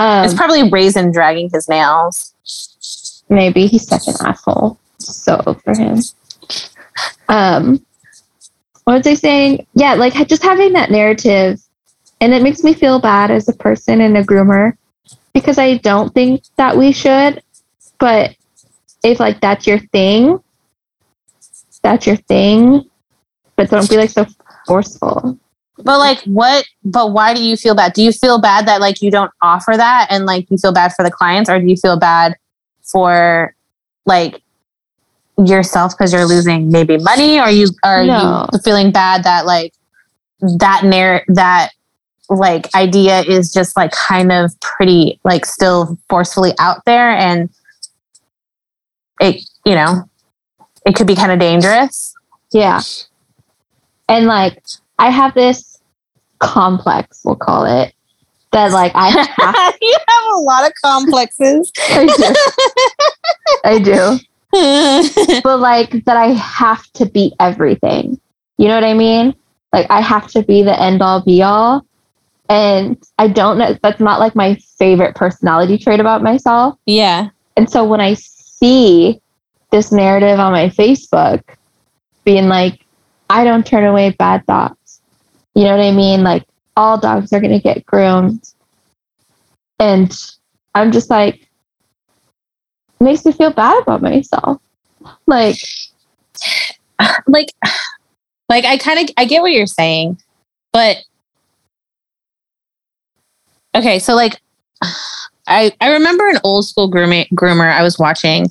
Um, 0.00 0.24
it's 0.24 0.32
probably 0.32 0.70
Raisin 0.70 1.12
dragging 1.12 1.50
his 1.52 1.68
nails. 1.68 2.34
maybe 3.28 3.66
he's 3.66 3.86
such 3.86 4.08
an 4.08 4.14
asshole. 4.26 4.78
So 4.98 5.42
over 5.46 5.78
him. 5.78 5.98
Um, 7.28 7.84
what 8.84 8.96
was 8.96 9.06
I 9.06 9.12
saying? 9.12 9.66
Yeah, 9.74 9.94
like 9.94 10.14
just 10.26 10.42
having 10.42 10.72
that 10.72 10.90
narrative, 10.90 11.60
and 12.18 12.32
it 12.32 12.42
makes 12.42 12.64
me 12.64 12.72
feel 12.72 12.98
bad 12.98 13.30
as 13.30 13.46
a 13.46 13.52
person 13.52 14.00
and 14.00 14.16
a 14.16 14.24
groomer 14.24 14.72
because 15.34 15.58
I 15.58 15.76
don't 15.76 16.14
think 16.14 16.44
that 16.56 16.78
we 16.78 16.92
should. 16.92 17.42
But 17.98 18.34
if 19.04 19.20
like 19.20 19.42
that's 19.42 19.66
your 19.66 19.80
thing, 19.80 20.42
that's 21.82 22.06
your 22.06 22.16
thing. 22.16 22.88
But 23.54 23.68
don't 23.68 23.88
be 23.88 23.98
like 23.98 24.10
so 24.10 24.26
forceful. 24.66 25.38
But 25.84 25.98
like 25.98 26.20
what 26.24 26.64
but 26.84 27.12
why 27.12 27.34
do 27.34 27.42
you 27.42 27.56
feel 27.56 27.74
bad? 27.74 27.92
Do 27.92 28.02
you 28.02 28.12
feel 28.12 28.40
bad 28.40 28.66
that 28.66 28.80
like 28.80 29.02
you 29.02 29.10
don't 29.10 29.30
offer 29.42 29.72
that 29.76 30.06
and 30.10 30.26
like 30.26 30.50
you 30.50 30.56
feel 30.58 30.72
bad 30.72 30.92
for 30.94 31.02
the 31.02 31.10
clients 31.10 31.48
or 31.50 31.58
do 31.60 31.66
you 31.66 31.76
feel 31.76 31.98
bad 31.98 32.36
for 32.82 33.54
like 34.06 34.42
yourself 35.38 35.96
because 35.96 36.12
you're 36.12 36.26
losing 36.26 36.70
maybe 36.70 36.98
money 36.98 37.40
or 37.40 37.48
you 37.48 37.68
are 37.84 38.04
No. 38.04 38.46
you 38.52 38.58
feeling 38.60 38.90
bad 38.92 39.24
that 39.24 39.46
like 39.46 39.72
that 40.58 40.82
narr 40.84 41.22
that 41.28 41.70
like 42.28 42.72
idea 42.74 43.20
is 43.22 43.52
just 43.52 43.76
like 43.76 43.90
kind 43.92 44.32
of 44.32 44.58
pretty 44.60 45.18
like 45.24 45.44
still 45.46 45.98
forcefully 46.08 46.52
out 46.58 46.84
there 46.84 47.10
and 47.10 47.48
it 49.20 49.42
you 49.64 49.74
know 49.74 50.04
it 50.86 50.94
could 50.94 51.06
be 51.06 51.14
kind 51.14 51.32
of 51.32 51.38
dangerous 51.38 52.14
Yeah. 52.52 52.80
And 54.08 54.26
like 54.26 54.62
I 54.98 55.10
have 55.10 55.34
this 55.34 55.69
complex, 56.40 57.20
we'll 57.24 57.36
call 57.36 57.64
it, 57.64 57.94
that 58.52 58.72
like 58.72 58.92
I 58.94 59.08
have 59.38 59.74
you 59.80 59.96
have 60.08 60.34
a 60.34 60.40
lot 60.40 60.66
of 60.66 60.72
complexes 60.82 61.70
I 61.78 62.06
do. 62.06 63.60
I 63.64 63.78
do. 63.78 64.20
But 65.44 65.60
like 65.60 66.04
that 66.04 66.16
I 66.16 66.32
have 66.32 66.82
to 66.94 67.06
be 67.06 67.32
everything. 67.38 68.20
You 68.58 68.66
know 68.66 68.74
what 68.74 68.84
I 68.84 68.94
mean? 68.94 69.34
Like 69.72 69.86
I 69.90 70.00
have 70.00 70.26
to 70.32 70.42
be 70.42 70.62
the 70.62 70.78
end 70.78 71.02
all 71.02 71.22
be 71.22 71.42
all. 71.42 71.86
And 72.48 73.00
I 73.18 73.28
don't 73.28 73.58
know 73.58 73.78
that's 73.80 74.00
not 74.00 74.18
like 74.18 74.34
my 74.34 74.56
favorite 74.76 75.14
personality 75.14 75.78
trait 75.78 76.00
about 76.00 76.22
myself. 76.22 76.76
yeah 76.86 77.28
And 77.56 77.70
so 77.70 77.84
when 77.84 78.00
I 78.00 78.14
see 78.14 79.20
this 79.70 79.92
narrative 79.92 80.40
on 80.40 80.50
my 80.50 80.68
Facebook 80.68 81.42
being 82.24 82.48
like, 82.48 82.84
I 83.28 83.44
don't 83.44 83.64
turn 83.64 83.84
away 83.84 84.10
bad 84.10 84.44
dogs. 84.46 84.79
You 85.54 85.64
know 85.64 85.76
what 85.76 85.84
I 85.84 85.90
mean? 85.90 86.22
Like 86.22 86.44
all 86.76 86.98
dogs 86.98 87.32
are 87.32 87.40
gonna 87.40 87.60
get 87.60 87.84
groomed. 87.86 88.42
And 89.78 90.16
I'm 90.74 90.92
just 90.92 91.10
like 91.10 91.48
makes 93.00 93.24
me 93.24 93.32
feel 93.32 93.52
bad 93.52 93.82
about 93.82 94.02
myself. 94.02 94.60
Like 95.26 95.56
like 97.26 97.48
like 98.50 98.64
i 98.64 98.76
kind 98.76 98.98
of 98.98 99.14
i 99.16 99.24
get 99.24 99.40
what 99.40 99.52
you're 99.52 99.66
saying 99.66 100.20
but 100.72 100.98
okay 103.74 103.98
so 103.98 104.14
like 104.14 104.40
i 105.46 105.72
i 105.80 105.92
remember 105.92 106.28
an 106.28 106.38
old 106.44 106.66
school 106.66 106.88
grooming 106.88 107.26
groomer 107.34 107.72
i 107.72 107.82
was 107.82 107.98
watching 107.98 108.46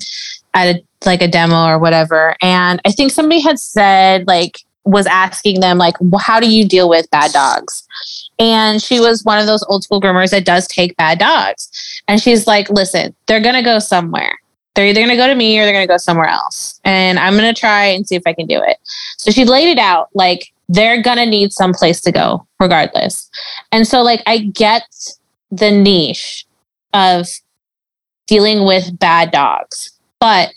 at 0.54 0.74
a 0.74 0.82
like 1.06 1.22
a 1.22 1.28
demo 1.28 1.66
or 1.66 1.78
whatever 1.78 2.36
and 2.42 2.80
i 2.84 2.90
think 2.90 3.12
somebody 3.12 3.40
had 3.40 3.58
said 3.58 4.26
like 4.26 4.58
was 4.90 5.06
asking 5.06 5.60
them 5.60 5.78
like 5.78 5.94
"Well, 6.00 6.18
how 6.18 6.40
do 6.40 6.50
you 6.50 6.66
deal 6.66 6.88
with 6.88 7.10
bad 7.10 7.32
dogs 7.32 7.86
and 8.38 8.82
she 8.82 9.00
was 9.00 9.24
one 9.24 9.38
of 9.38 9.46
those 9.46 9.62
old 9.64 9.84
school 9.84 10.00
groomers 10.00 10.30
that 10.30 10.44
does 10.44 10.66
take 10.66 10.96
bad 10.96 11.18
dogs 11.18 11.70
and 12.08 12.20
she's 12.20 12.46
like 12.46 12.68
listen 12.70 13.14
they're 13.26 13.40
gonna 13.40 13.62
go 13.62 13.78
somewhere 13.78 14.38
They're 14.74 14.86
either 14.86 15.00
going 15.00 15.10
to 15.10 15.16
go 15.16 15.26
to 15.26 15.34
me 15.34 15.58
or 15.58 15.64
they're 15.64 15.74
going 15.74 15.86
to 15.86 15.92
go 15.92 15.98
somewhere 15.98 16.28
else. 16.28 16.80
And 16.84 17.18
I'm 17.18 17.36
going 17.36 17.52
to 17.52 17.60
try 17.60 17.86
and 17.86 18.06
see 18.06 18.14
if 18.14 18.22
I 18.24 18.32
can 18.32 18.46
do 18.46 18.62
it. 18.62 18.78
So 19.18 19.30
she 19.32 19.44
laid 19.44 19.68
it 19.68 19.78
out 19.78 20.08
like 20.14 20.52
they're 20.68 21.02
going 21.02 21.18
to 21.18 21.26
need 21.26 21.52
some 21.52 21.72
place 21.72 22.00
to 22.02 22.12
go 22.12 22.46
regardless. 22.60 23.28
And 23.72 23.86
so, 23.86 24.00
like, 24.02 24.22
I 24.26 24.38
get 24.38 24.84
the 25.50 25.70
niche 25.72 26.46
of 26.94 27.26
dealing 28.28 28.64
with 28.64 28.96
bad 28.96 29.32
dogs. 29.32 29.90
But 30.20 30.54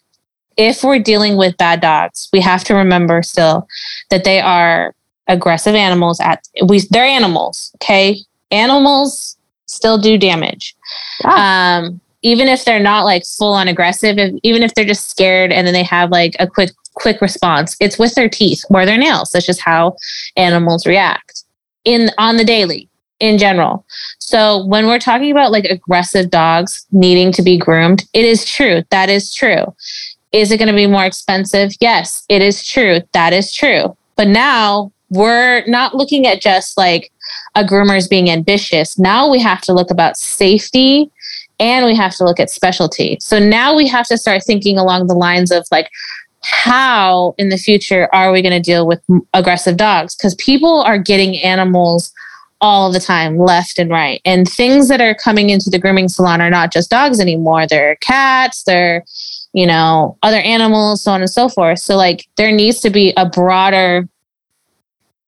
if 0.58 0.84
we're 0.84 1.00
dealing 1.00 1.36
with 1.36 1.58
bad 1.58 1.82
dogs, 1.82 2.30
we 2.34 2.42
have 2.42 2.64
to 2.66 2.76
remember 2.76 3.24
still 3.24 3.68
that 4.10 4.24
they 4.24 4.40
are 4.40 4.96
aggressive 5.28 5.76
animals 5.76 6.20
at 6.20 6.48
we 6.66 6.82
they're 6.90 7.06
animals, 7.06 7.72
okay? 7.76 8.18
Animals 8.52 9.38
still 9.66 9.98
do 9.98 10.18
damage. 10.18 10.76
Yeah. 11.24 11.78
Um 11.86 12.02
even 12.26 12.48
if 12.48 12.64
they're 12.64 12.80
not 12.80 13.04
like 13.04 13.26
full 13.26 13.54
on 13.54 13.68
aggressive, 13.68 14.18
if, 14.18 14.34
even 14.44 14.64
if 14.64 14.74
they're 14.74 14.86
just 14.86 15.10
scared 15.10 15.52
and 15.52 15.68
then 15.68 15.74
they 15.74 15.84
have 15.84 16.10
like 16.10 16.36
a 16.40 16.48
quick 16.48 16.72
quick 16.96 17.22
response, 17.22 17.76
it's 17.80 18.00
with 18.00 18.16
their 18.16 18.30
teeth 18.30 18.64
or 18.70 18.86
their 18.86 18.98
nails. 18.98 19.32
That's 19.32 19.46
just 19.46 19.62
how 19.62 19.96
animals 20.36 20.86
react 20.86 21.44
in 21.86 22.10
on 22.18 22.38
the 22.38 22.46
daily 22.46 22.90
in 23.20 23.38
general. 23.38 23.86
So 24.20 24.66
when 24.66 24.88
we're 24.88 25.00
talking 25.00 25.32
about 25.32 25.52
like 25.52 25.66
aggressive 25.66 26.30
dogs 26.30 26.86
needing 26.92 27.32
to 27.34 27.42
be 27.42 27.58
groomed, 27.58 28.06
it 28.14 28.26
is 28.26 28.46
true. 28.46 28.84
That 28.90 29.10
is 29.10 29.34
true. 29.34 29.64
Is 30.34 30.52
it 30.52 30.58
going 30.58 30.68
to 30.68 30.74
be 30.74 30.88
more 30.88 31.06
expensive? 31.06 31.72
Yes, 31.80 32.26
it 32.28 32.42
is 32.42 32.66
true. 32.66 33.00
That 33.14 33.34
is 33.34 33.54
true. 33.54 33.96
But 34.16 34.28
now 34.28 34.92
we're 35.10 35.64
not 35.68 35.96
looking 35.96 36.26
at 36.26 36.42
just 36.42 36.78
like 36.78 37.12
a 37.56 37.64
groomer's 37.64 38.08
being 38.08 38.30
ambitious. 38.30 38.98
Now 38.98 39.30
we 39.30 39.40
have 39.40 39.62
to 39.62 39.74
look 39.74 39.92
about 39.92 40.18
safety 40.18 41.12
and 41.60 41.86
we 41.86 41.96
have 41.96 42.16
to 42.16 42.26
look 42.26 42.40
at 42.40 42.50
specialty. 42.50 43.18
So 43.22 43.38
now 43.38 43.76
we 43.76 43.88
have 43.88 44.08
to 44.08 44.18
start 44.18 44.44
thinking 44.44 44.78
along 44.78 45.08
the 45.08 45.14
lines 45.14 45.52
of 45.52 45.68
like, 45.72 45.90
how 46.42 47.36
in 47.38 47.50
the 47.50 47.58
future 47.58 48.10
are 48.14 48.32
we 48.32 48.42
going 48.42 48.52
to 48.54 48.60
deal 48.60 48.86
with 48.86 49.02
aggressive 49.34 49.78
dogs? 49.78 50.16
Because 50.16 50.36
people 50.36 50.82
are 50.82 50.98
getting 50.98 51.38
animals 51.38 52.12
all 52.60 52.92
the 52.92 53.00
time, 53.00 53.38
left 53.38 53.78
and 53.78 53.90
right. 53.90 54.22
And 54.26 54.50
things 54.50 54.88
that 54.88 55.02
are 55.02 55.14
coming 55.14 55.50
into 55.50 55.70
the 55.70 55.80
grooming 55.80 56.08
salon 56.08 56.42
are 56.42 56.50
not 56.50 56.72
just 56.72 56.90
dogs 56.90 57.20
anymore. 57.20 57.68
They're 57.68 57.96
cats, 57.98 58.64
they're, 58.64 59.04
you 59.54 59.68
know, 59.68 60.18
other 60.24 60.38
animals, 60.38 61.04
so 61.04 61.12
on 61.12 61.22
and 61.22 61.30
so 61.30 61.48
forth. 61.48 61.80
So, 61.80 61.96
like, 61.96 62.28
there 62.38 62.52
needs 62.52 62.80
to 62.82 62.90
be 62.90 63.14
a 63.16 63.28
broader, 63.28 64.08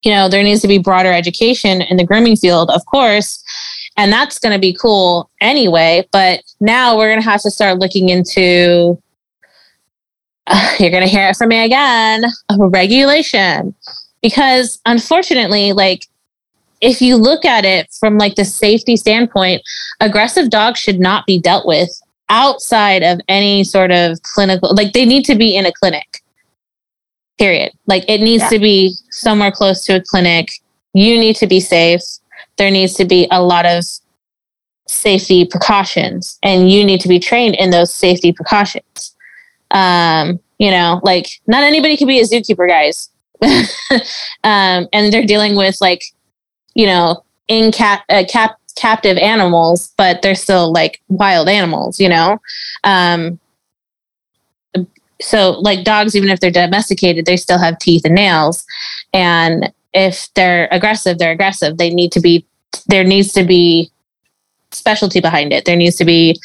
you 0.04 0.12
know, 0.12 0.28
there 0.28 0.44
needs 0.44 0.62
to 0.62 0.68
be 0.68 0.80
broader 0.80 1.14
education 1.14 1.82
in 1.84 1.98
the 1.98 2.04
grooming 2.04 2.36
field, 2.36 2.72
of 2.72 2.86
course. 2.88 3.44
And 3.98 4.12
that's 4.12 4.40
going 4.40 4.54
to 4.54 4.60
be 4.60 4.74
cool 4.74 5.30
anyway. 5.42 6.08
But 6.12 6.42
now 6.60 6.98
we're 6.98 7.10
going 7.10 7.22
to 7.22 7.30
have 7.30 7.42
to 7.44 7.52
start 7.52 7.80
looking 7.80 8.10
into, 8.10 9.00
uh, 10.48 10.76
you're 10.80 10.92
going 10.92 11.04
to 11.06 11.10
hear 11.10 11.30
it 11.30 11.38
from 11.38 11.50
me 11.50 11.64
again, 11.64 12.24
regulation. 12.58 13.76
Because 14.22 14.80
unfortunately, 14.88 15.72
like, 15.72 16.08
if 16.82 17.02
you 17.02 17.16
look 17.16 17.46
at 17.46 17.64
it 17.64 17.88
from 18.00 18.18
like 18.18 18.36
the 18.36 18.44
safety 18.44 18.98
standpoint, 18.98 19.62
aggressive 20.02 20.50
dogs 20.50 20.80
should 20.80 21.00
not 21.00 21.26
be 21.26 21.40
dealt 21.40 21.66
with 21.66 21.90
outside 22.30 23.04
of 23.04 23.20
any 23.28 23.64
sort 23.64 23.92
of 23.92 24.22
clinical 24.24 24.74
like 24.76 24.94
they 24.94 25.06
need 25.06 25.26
to 25.26 25.36
be 25.36 25.56
in 25.56 25.66
a 25.66 25.72
clinic. 25.72 26.22
Period. 27.38 27.74
Like 27.86 28.06
it 28.08 28.22
needs 28.22 28.44
yeah. 28.44 28.50
to 28.50 28.60
be 28.60 28.96
somewhere 29.12 29.52
close 29.52 29.84
to 29.86 29.96
a 29.96 30.02
clinic. 30.02 30.50
You 30.94 31.20
need 31.20 31.36
to 31.38 31.48
be 31.48 31.60
safe. 31.60 32.02
There 32.58 32.72
needs 32.72 32.94
to 32.94 33.06
be 33.06 33.28
a 33.30 33.44
lot 33.44 33.66
of 33.66 33.84
safety 34.88 35.46
precautions 35.46 36.40
and 36.44 36.72
you 36.72 36.86
need 36.86 37.02
to 37.02 37.10
be 37.10 37.20
trained 37.20 37.56
in 37.56 37.72
those 37.72 37.94
safety 37.94 38.32
precautions. 38.32 39.16
Um, 39.72 40.40
you 40.58 40.72
know, 40.72 41.02
like 41.04 41.28
not 41.48 41.64
anybody 41.64 41.98
can 41.98 42.08
be 42.08 42.22
a 42.22 42.24
zookeeper, 42.24 42.68
guys. 42.68 43.10
um, 44.44 44.88
and 44.94 45.12
they're 45.12 45.26
dealing 45.26 45.56
with 45.56 45.76
like 45.82 46.02
you 46.76 46.86
know, 46.86 47.24
in 47.48 47.72
cap, 47.72 48.04
uh, 48.10 48.24
cap 48.30 48.60
captive 48.76 49.18
animals, 49.18 49.94
but 49.98 50.22
they're 50.22 50.36
still 50.36 50.72
like 50.72 51.02
wild 51.08 51.50
animals, 51.50 52.00
you 52.00 52.10
know? 52.10 52.40
Um, 52.84 53.40
so 55.22 55.52
like 55.52 55.86
dogs, 55.86 56.16
even 56.16 56.30
if 56.30 56.40
they're 56.40 56.52
domesticated, 56.52 57.26
they 57.26 57.38
still 57.38 57.58
have 57.58 57.80
teeth 57.80 58.04
and 58.06 58.16
nails. 58.16 58.66
And 59.14 59.72
if 59.94 60.28
they're 60.36 60.68
aggressive, 60.72 61.18
they're 61.18 61.32
aggressive. 61.32 61.78
They 61.78 61.90
need 61.90 62.12
to 62.12 62.20
be, 62.20 62.46
there 62.88 63.06
needs 63.06 63.32
to 63.34 63.44
be 63.44 63.90
specialty 64.72 65.22
behind 65.22 65.54
it. 65.54 65.66
There 65.66 65.78
needs 65.78 65.96
to 65.98 66.06
be 66.06 66.40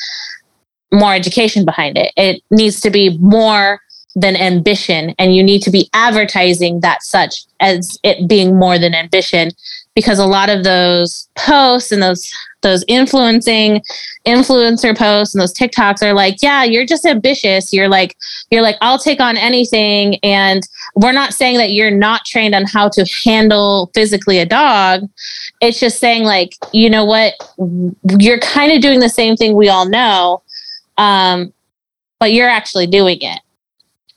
more 0.93 1.14
education 1.14 1.64
behind 1.64 1.99
it. 1.99 2.12
It 2.16 2.43
needs 2.51 2.81
to 2.83 2.91
be 2.91 3.18
more 3.18 3.81
than 4.14 4.37
ambition. 4.37 5.14
And 5.18 5.35
you 5.35 5.43
need 5.43 5.62
to 5.62 5.70
be 5.70 5.89
advertising 5.93 6.81
that 6.81 7.03
such 7.03 7.45
as 7.61 7.99
it 8.03 8.28
being 8.28 8.59
more 8.59 8.78
than 8.78 8.95
ambition 8.95 9.51
because 9.95 10.18
a 10.18 10.26
lot 10.26 10.49
of 10.49 10.64
those 10.64 11.28
posts 11.36 11.93
and 11.93 12.03
those 12.03 12.30
those 12.62 12.84
influencing 12.88 13.82
influencer 14.26 14.97
posts 14.97 15.34
and 15.34 15.41
those 15.41 15.55
TikToks 15.55 16.03
are 16.03 16.12
like, 16.12 16.36
yeah, 16.43 16.62
you're 16.62 16.84
just 16.84 17.07
ambitious. 17.07 17.72
You're 17.72 17.88
like, 17.88 18.16
you're 18.51 18.62
like, 18.62 18.76
I'll 18.82 18.99
take 18.99 19.18
on 19.18 19.38
anything. 19.38 20.16
And 20.22 20.62
we're 20.95 21.12
not 21.12 21.32
saying 21.32 21.57
that 21.57 21.72
you're 21.72 21.91
not 21.91 22.26
trained 22.26 22.55
on 22.55 22.66
how 22.66 22.91
to 22.91 23.07
handle 23.24 23.91
physically 23.95 24.38
a 24.38 24.47
dog. 24.47 25.09
It's 25.62 25.80
just 25.80 25.99
saying, 25.99 26.24
like, 26.24 26.53
you 26.72 26.91
know 26.91 27.05
what? 27.05 27.34
You're 28.18 28.41
kind 28.41 28.72
of 28.72 28.82
doing 28.82 29.01
the 29.01 29.09
same 29.09 29.36
thing 29.36 29.57
we 29.57 29.70
all 29.70 29.88
know, 29.88 30.43
um, 30.99 31.53
but 32.18 32.32
you're 32.32 32.49
actually 32.49 32.86
doing 32.86 33.18
it. 33.22 33.41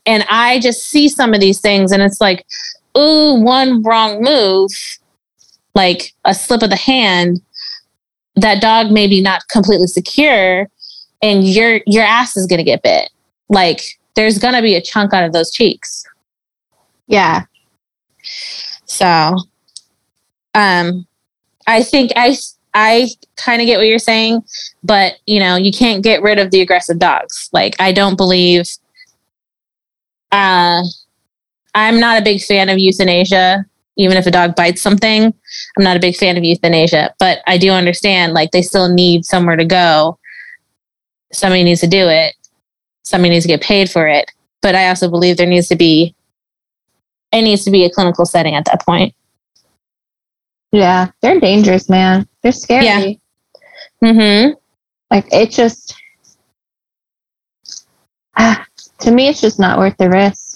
And 0.06 0.26
I 0.30 0.60
just 0.60 0.88
see 0.88 1.08
some 1.08 1.34
of 1.34 1.40
these 1.40 1.62
things 1.62 1.94
and 1.94 2.04
it's 2.04 2.20
like, 2.20 2.46
ooh, 2.98 3.36
one 3.42 3.82
wrong 3.84 4.22
move 4.22 4.70
like 5.76 6.14
a 6.26 6.34
slip 6.34 6.62
of 6.62 6.70
the 6.70 6.76
hand, 6.76 7.42
that 8.36 8.62
dog 8.62 8.92
may 8.92 9.08
be 9.08 9.22
not 9.22 9.48
completely 9.48 9.88
secure 9.88 10.70
and 11.22 11.48
your 11.48 11.80
your 11.88 12.04
ass 12.04 12.36
is 12.38 12.46
gonna 12.46 12.64
get 12.64 12.84
bit. 12.84 13.10
Like 13.50 13.82
there's 14.16 14.38
gonna 14.38 14.62
be 14.62 14.76
a 14.76 14.82
chunk 14.82 15.14
out 15.14 15.24
of 15.24 15.34
those 15.34 15.52
cheeks. 15.52 16.06
Yeah. 17.08 17.46
So 18.86 19.38
um 20.54 21.08
I 21.66 21.82
think 21.82 22.12
I 22.16 22.36
I 22.74 23.10
kind 23.38 23.62
of 23.62 23.68
get 23.68 23.78
what 23.78 23.88
you're 23.88 24.00
saying, 24.00 24.44
but 24.84 25.14
you 25.26 25.40
know, 25.40 25.56
you 25.56 25.72
can't 25.72 26.04
get 26.04 26.22
rid 26.22 26.40
of 26.40 26.52
the 26.52 26.62
aggressive 26.62 27.00
dogs. 27.00 27.50
Like 27.54 27.76
I 27.80 27.92
don't 27.92 28.18
believe 28.18 28.66
uh 30.32 30.84
I'm 31.76 32.00
not 32.00 32.22
a 32.22 32.24
big 32.24 32.42
fan 32.42 32.70
of 32.70 32.78
euthanasia 32.78 33.66
even 33.96 34.18
if 34.18 34.26
a 34.26 34.32
dog 34.32 34.56
bites 34.56 34.82
something. 34.82 35.34
I'm 35.78 35.84
not 35.84 35.98
a 35.98 36.00
big 36.00 36.16
fan 36.16 36.38
of 36.38 36.44
euthanasia, 36.44 37.14
but 37.20 37.40
I 37.48 37.58
do 37.58 37.72
understand 37.72 38.34
like 38.34 38.52
they 38.52 38.62
still 38.62 38.90
need 38.94 39.26
somewhere 39.26 39.56
to 39.56 39.66
go. 39.66 40.18
Somebody 41.32 41.64
needs 41.64 41.82
to 41.82 41.88
do 41.88 42.08
it. 42.08 42.36
Somebody 43.04 43.32
needs 43.32 43.46
to 43.46 43.50
get 43.50 43.62
paid 43.62 43.90
for 43.90 44.08
it. 44.08 44.32
But 44.62 44.76
I 44.76 44.88
also 44.90 45.10
believe 45.10 45.38
there 45.38 45.48
needs 45.48 45.68
to 45.70 45.76
be 45.76 46.16
it 47.32 47.42
needs 47.42 47.64
to 47.66 47.72
be 47.72 47.84
a 47.84 47.90
clinical 47.90 48.26
setting 48.26 48.54
at 48.56 48.66
that 48.66 48.86
point. 48.86 49.14
Yeah, 50.72 51.10
they're 51.22 51.40
dangerous, 51.40 51.90
man. 51.90 52.28
They're 52.42 52.52
scary. 52.52 52.86
Yeah. 52.86 53.14
Mhm. 54.04 54.56
Like 55.12 55.32
it 55.32 55.52
just 55.52 55.96
ah, 58.38 58.66
to 59.00 59.12
me 59.12 59.28
it's 59.28 59.42
just 59.42 59.60
not 59.60 59.80
worth 59.80 59.98
the 59.98 60.10
risk. 60.10 60.53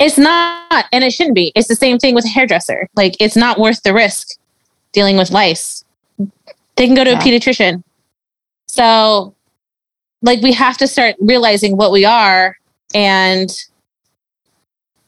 It's 0.00 0.18
not, 0.18 0.86
and 0.92 1.04
it 1.04 1.12
shouldn't 1.12 1.34
be. 1.34 1.52
It's 1.54 1.68
the 1.68 1.76
same 1.76 1.98
thing 1.98 2.14
with 2.14 2.24
a 2.24 2.28
hairdresser. 2.28 2.88
Like, 2.94 3.16
it's 3.20 3.36
not 3.36 3.58
worth 3.58 3.82
the 3.82 3.92
risk 3.92 4.36
dealing 4.92 5.16
with 5.16 5.30
lice. 5.30 5.84
They 6.76 6.86
can 6.86 6.94
go 6.94 7.04
to 7.04 7.10
yeah. 7.10 7.18
a 7.18 7.22
pediatrician. 7.22 7.82
So, 8.66 9.34
like, 10.22 10.40
we 10.40 10.52
have 10.52 10.76
to 10.78 10.86
start 10.86 11.16
realizing 11.20 11.76
what 11.76 11.92
we 11.92 12.04
are, 12.04 12.56
and 12.94 13.50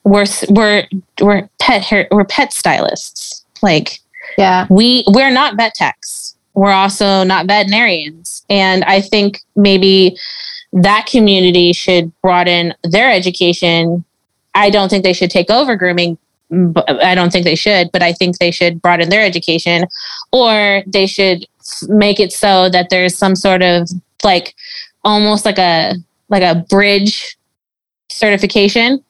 we're 0.04 0.26
we're 0.50 0.86
we're 1.20 1.48
pet 1.60 1.82
hair, 1.82 2.08
we're 2.10 2.24
pet 2.24 2.52
stylists. 2.52 3.44
Like, 3.62 4.00
yeah, 4.36 4.66
we 4.68 5.04
we're 5.08 5.30
not 5.30 5.56
vet 5.56 5.74
techs. 5.74 6.36
We're 6.54 6.70
also 6.70 7.24
not 7.24 7.46
veterinarians, 7.46 8.44
and 8.48 8.84
I 8.84 9.00
think 9.00 9.40
maybe 9.56 10.18
that 10.72 11.06
community 11.06 11.72
should 11.72 12.12
broaden 12.20 12.74
their 12.82 13.10
education 13.10 14.04
I 14.54 14.70
don't 14.70 14.88
think 14.88 15.04
they 15.04 15.12
should 15.12 15.30
take 15.30 15.50
over 15.50 15.76
grooming. 15.76 16.18
I 16.86 17.14
don't 17.14 17.32
think 17.32 17.44
they 17.44 17.54
should, 17.54 17.90
but 17.92 18.02
I 18.02 18.12
think 18.12 18.38
they 18.38 18.50
should 18.50 18.80
broaden 18.80 19.08
their 19.08 19.24
education 19.24 19.86
or 20.32 20.82
they 20.86 21.06
should 21.06 21.46
make 21.88 22.20
it 22.20 22.32
so 22.32 22.68
that 22.68 22.90
there's 22.90 23.16
some 23.16 23.34
sort 23.34 23.62
of 23.62 23.88
like 24.22 24.54
almost 25.04 25.44
like 25.44 25.58
a 25.58 25.94
like 26.28 26.42
a 26.42 26.64
bridge 26.68 27.36
certification 28.08 29.02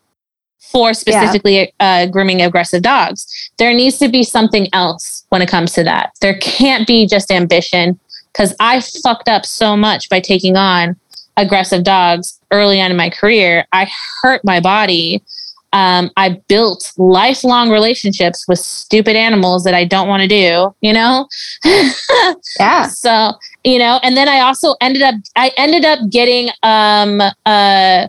for 0.58 0.94
specifically 0.94 1.72
yeah. 1.80 2.04
uh, 2.04 2.06
grooming 2.06 2.42
aggressive 2.42 2.82
dogs. 2.82 3.26
There 3.58 3.72
needs 3.72 3.98
to 3.98 4.08
be 4.08 4.24
something 4.24 4.68
else 4.72 5.24
when 5.28 5.42
it 5.42 5.48
comes 5.48 5.72
to 5.74 5.84
that. 5.84 6.12
There 6.20 6.36
can't 6.38 6.86
be 6.86 7.06
just 7.06 7.30
ambition 7.30 7.98
because 8.32 8.54
I 8.58 8.80
fucked 8.80 9.28
up 9.28 9.46
so 9.46 9.76
much 9.76 10.08
by 10.08 10.18
taking 10.20 10.56
on 10.56 10.96
aggressive 11.36 11.84
dogs 11.84 12.38
early 12.50 12.80
on 12.80 12.90
in 12.90 12.96
my 12.96 13.10
career, 13.10 13.66
I 13.72 13.90
hurt 14.22 14.44
my 14.44 14.60
body. 14.60 15.22
Um, 15.72 16.10
I 16.16 16.40
built 16.46 16.92
lifelong 16.96 17.68
relationships 17.68 18.44
with 18.46 18.60
stupid 18.60 19.16
animals 19.16 19.64
that 19.64 19.74
I 19.74 19.84
don't 19.84 20.06
want 20.06 20.22
to 20.22 20.28
do, 20.28 20.74
you 20.80 20.92
know? 20.92 21.28
Yeah. 22.60 22.86
so, 22.86 23.32
you 23.64 23.78
know, 23.78 23.98
and 24.04 24.16
then 24.16 24.28
I 24.28 24.40
also 24.40 24.76
ended 24.80 25.02
up, 25.02 25.16
I 25.34 25.50
ended 25.56 25.84
up 25.84 25.98
getting, 26.10 26.50
um, 26.62 27.20
uh, 27.44 28.06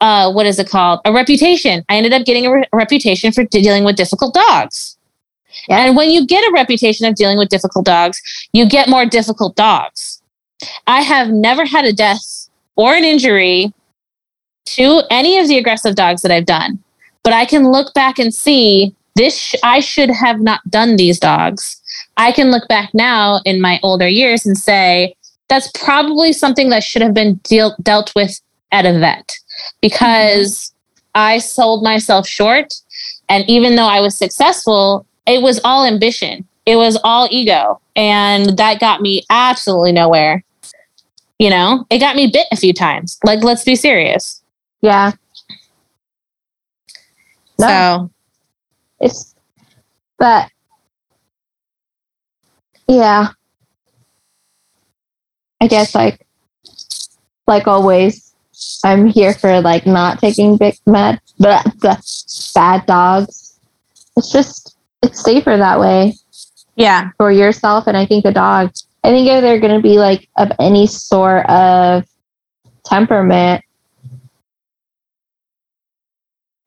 uh, 0.00 0.32
what 0.32 0.46
is 0.46 0.58
it 0.58 0.68
called? 0.68 1.00
A 1.04 1.12
reputation. 1.12 1.84
I 1.88 1.96
ended 1.96 2.12
up 2.12 2.26
getting 2.26 2.46
a, 2.46 2.52
re- 2.52 2.68
a 2.72 2.76
reputation 2.76 3.32
for 3.32 3.44
dealing 3.44 3.84
with 3.84 3.96
difficult 3.96 4.34
dogs. 4.34 4.96
Yeah. 5.68 5.84
And 5.84 5.96
when 5.96 6.10
you 6.10 6.26
get 6.26 6.42
a 6.42 6.52
reputation 6.52 7.06
of 7.06 7.14
dealing 7.14 7.38
with 7.38 7.48
difficult 7.48 7.86
dogs, 7.86 8.20
you 8.52 8.68
get 8.68 8.88
more 8.88 9.06
difficult 9.06 9.56
dogs. 9.56 10.15
I 10.86 11.02
have 11.02 11.28
never 11.30 11.64
had 11.64 11.84
a 11.84 11.92
death 11.92 12.48
or 12.76 12.94
an 12.94 13.04
injury 13.04 13.72
to 14.66 15.02
any 15.10 15.38
of 15.38 15.48
the 15.48 15.58
aggressive 15.58 15.94
dogs 15.94 16.22
that 16.22 16.30
I've 16.30 16.46
done, 16.46 16.82
but 17.22 17.32
I 17.32 17.44
can 17.44 17.70
look 17.70 17.94
back 17.94 18.18
and 18.18 18.34
see 18.34 18.94
this. 19.14 19.36
Sh- 19.36 19.54
I 19.62 19.80
should 19.80 20.10
have 20.10 20.40
not 20.40 20.60
done 20.70 20.96
these 20.96 21.18
dogs. 21.18 21.80
I 22.16 22.32
can 22.32 22.50
look 22.50 22.66
back 22.68 22.90
now 22.94 23.40
in 23.44 23.60
my 23.60 23.78
older 23.82 24.08
years 24.08 24.46
and 24.46 24.56
say 24.56 25.14
that's 25.48 25.70
probably 25.72 26.32
something 26.32 26.70
that 26.70 26.82
should 26.82 27.02
have 27.02 27.14
been 27.14 27.34
deal- 27.44 27.76
dealt 27.82 28.14
with 28.14 28.40
at 28.72 28.86
a 28.86 28.98
vet 28.98 29.38
because 29.80 30.72
I 31.14 31.38
sold 31.38 31.82
myself 31.82 32.26
short. 32.26 32.74
And 33.28 33.48
even 33.48 33.76
though 33.76 33.86
I 33.86 34.00
was 34.00 34.16
successful, 34.16 35.06
it 35.26 35.42
was 35.42 35.60
all 35.64 35.84
ambition, 35.84 36.46
it 36.66 36.76
was 36.76 36.98
all 37.04 37.28
ego. 37.30 37.80
And 37.94 38.56
that 38.58 38.80
got 38.80 39.00
me 39.00 39.24
absolutely 39.30 39.92
nowhere. 39.92 40.44
You 41.38 41.50
know, 41.50 41.84
it 41.90 41.98
got 41.98 42.16
me 42.16 42.28
bit 42.28 42.46
a 42.50 42.56
few 42.56 42.72
times. 42.72 43.18
Like, 43.24 43.42
let's 43.44 43.64
be 43.64 43.76
serious. 43.76 44.42
Yeah. 44.80 45.12
No. 47.58 47.68
So, 47.68 48.10
It's 49.00 49.34
but 50.18 50.50
yeah. 52.88 53.28
I 55.60 55.66
guess 55.66 55.94
like 55.94 56.26
like 57.46 57.66
always, 57.66 58.34
I'm 58.84 59.06
here 59.06 59.34
for 59.34 59.60
like 59.60 59.86
not 59.86 60.18
taking 60.18 60.56
big 60.56 60.76
mad 60.86 61.20
but 61.38 61.66
bad 62.54 62.86
dogs. 62.86 63.58
It's 64.16 64.30
just 64.30 64.76
it's 65.02 65.22
safer 65.22 65.56
that 65.56 65.80
way 65.80 66.14
yeah. 66.76 67.10
for 67.16 67.30
yourself 67.30 67.86
and 67.86 67.96
I 67.96 68.06
think 68.06 68.24
the 68.24 68.32
dog. 68.32 68.72
I 69.06 69.10
think 69.10 69.28
if 69.28 69.40
they're 69.40 69.60
gonna 69.60 69.80
be 69.80 69.98
like 69.98 70.28
of 70.36 70.50
any 70.58 70.88
sort 70.88 71.48
of 71.48 72.04
temperament, 72.84 73.62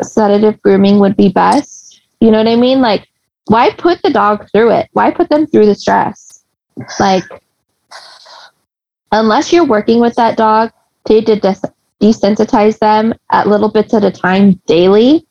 sedative 0.02 0.62
grooming 0.62 1.00
would 1.00 1.18
be 1.18 1.28
best. 1.28 2.02
You 2.22 2.32
know 2.32 2.38
what 2.38 2.48
I 2.48 2.56
mean? 2.56 2.80
Like, 2.80 3.10
why 3.48 3.72
put 3.72 4.02
the 4.04 4.10
dog 4.10 4.48
through 4.54 4.72
it? 4.72 4.88
Why 4.94 5.12
put 5.12 5.28
them 5.28 5.48
through 5.48 5.66
the 5.66 5.76
stress? 5.76 6.46
Like, 6.98 7.26
unless 9.12 9.52
you're 9.52 9.66
working 9.66 10.00
with 10.00 10.16
that 10.16 10.38
dog 10.38 10.72
to 11.08 11.20
des- 11.20 11.74
desensitize 12.02 12.80
them 12.80 13.14
at 13.34 13.50
little 13.50 13.70
bits 13.70 13.94
at 13.94 14.06
a 14.06 14.12
time 14.12 14.54
daily, 14.66 15.28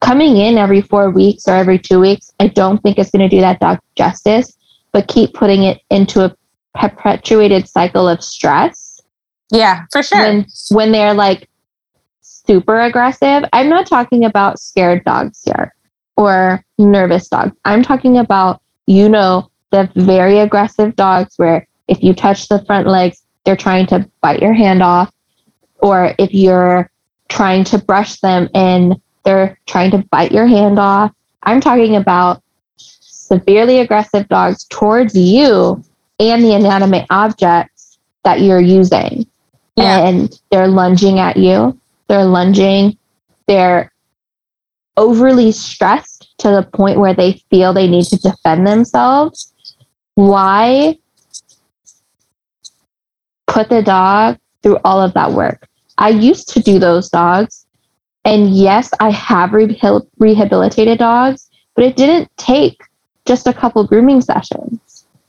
coming 0.00 0.38
in 0.38 0.56
every 0.56 0.80
four 0.80 1.10
weeks 1.10 1.46
or 1.48 1.54
every 1.54 1.78
two 1.78 2.00
weeks, 2.00 2.32
I 2.40 2.48
don't 2.48 2.82
think 2.82 2.98
it's 2.98 3.10
going 3.10 3.28
to 3.28 3.36
do 3.36 3.42
that 3.42 3.60
dog 3.60 3.78
justice. 3.94 4.56
But 4.92 5.08
keep 5.08 5.34
putting 5.34 5.64
it 5.64 5.82
into 5.90 6.24
a 6.24 6.34
perpetuated 6.76 7.68
cycle 7.68 8.08
of 8.08 8.22
stress. 8.22 9.00
Yeah, 9.50 9.84
for 9.92 10.02
sure. 10.02 10.18
when 10.18 10.46
when 10.70 10.92
they're 10.92 11.14
like 11.14 11.48
super 12.20 12.80
aggressive 12.80 13.44
i'm 13.52 13.68
not 13.68 13.86
talking 13.86 14.24
about 14.24 14.60
scared 14.60 15.04
dogs 15.04 15.42
here 15.44 15.74
or 16.16 16.64
nervous 16.78 17.28
dogs. 17.28 17.52
I'm 17.64 17.82
talking 17.82 18.18
about 18.18 18.60
you 18.86 19.08
know 19.08 19.50
the 19.70 19.90
very 19.96 20.38
aggressive 20.38 20.96
dogs 20.96 21.34
where 21.36 21.66
if 21.88 22.02
you 22.02 22.14
touch 22.14 22.48
the 22.48 22.64
front 22.64 22.86
legs 22.86 23.22
they're 23.44 23.56
trying 23.56 23.86
to 23.86 24.08
bite 24.20 24.42
your 24.42 24.54
hand 24.54 24.82
off 24.82 25.12
or 25.78 26.14
if 26.18 26.32
you're 26.32 26.90
trying 27.28 27.64
to 27.64 27.78
brush 27.78 28.20
them 28.20 28.48
and 28.54 28.96
they're 29.24 29.58
trying 29.66 29.90
to 29.90 29.98
bite 30.10 30.32
your 30.32 30.46
hand 30.46 30.78
off. 30.78 31.12
I'm 31.42 31.60
talking 31.60 31.96
about 31.96 32.42
severely 32.76 33.80
aggressive 33.80 34.28
dogs 34.28 34.64
towards 34.64 35.14
you 35.14 35.82
and 36.18 36.42
the 36.42 36.54
inanimate 36.54 37.06
objects 37.10 37.98
that 38.24 38.40
you're 38.40 38.60
using 38.60 39.26
Yeah. 39.76 40.06
and 40.06 40.40
they're 40.50 40.68
lunging 40.68 41.18
at 41.18 41.36
you. 41.36 41.78
They're 42.08 42.24
lunging. 42.24 42.96
They're 43.46 43.92
overly 44.96 45.52
stressed 45.52 46.34
to 46.38 46.48
the 46.50 46.62
point 46.62 46.98
where 46.98 47.14
they 47.14 47.42
feel 47.50 47.72
they 47.72 47.86
need 47.88 48.06
to 48.06 48.16
defend 48.16 48.66
themselves. 48.66 49.52
Why 50.14 50.98
put 53.46 53.68
the 53.68 53.82
dog 53.82 54.38
through 54.62 54.78
all 54.84 55.00
of 55.00 55.12
that 55.14 55.32
work? 55.32 55.68
I 55.98 56.10
used 56.10 56.48
to 56.50 56.60
do 56.60 56.78
those 56.78 57.08
dogs. 57.08 57.66
And 58.24 58.54
yes, 58.56 58.90
I 58.98 59.10
have 59.10 59.50
rehabil- 59.50 60.06
rehabilitated 60.18 60.98
dogs, 60.98 61.48
but 61.74 61.84
it 61.84 61.96
didn't 61.96 62.28
take 62.36 62.80
just 63.24 63.46
a 63.46 63.52
couple 63.52 63.86
grooming 63.86 64.20
sessions. 64.20 64.80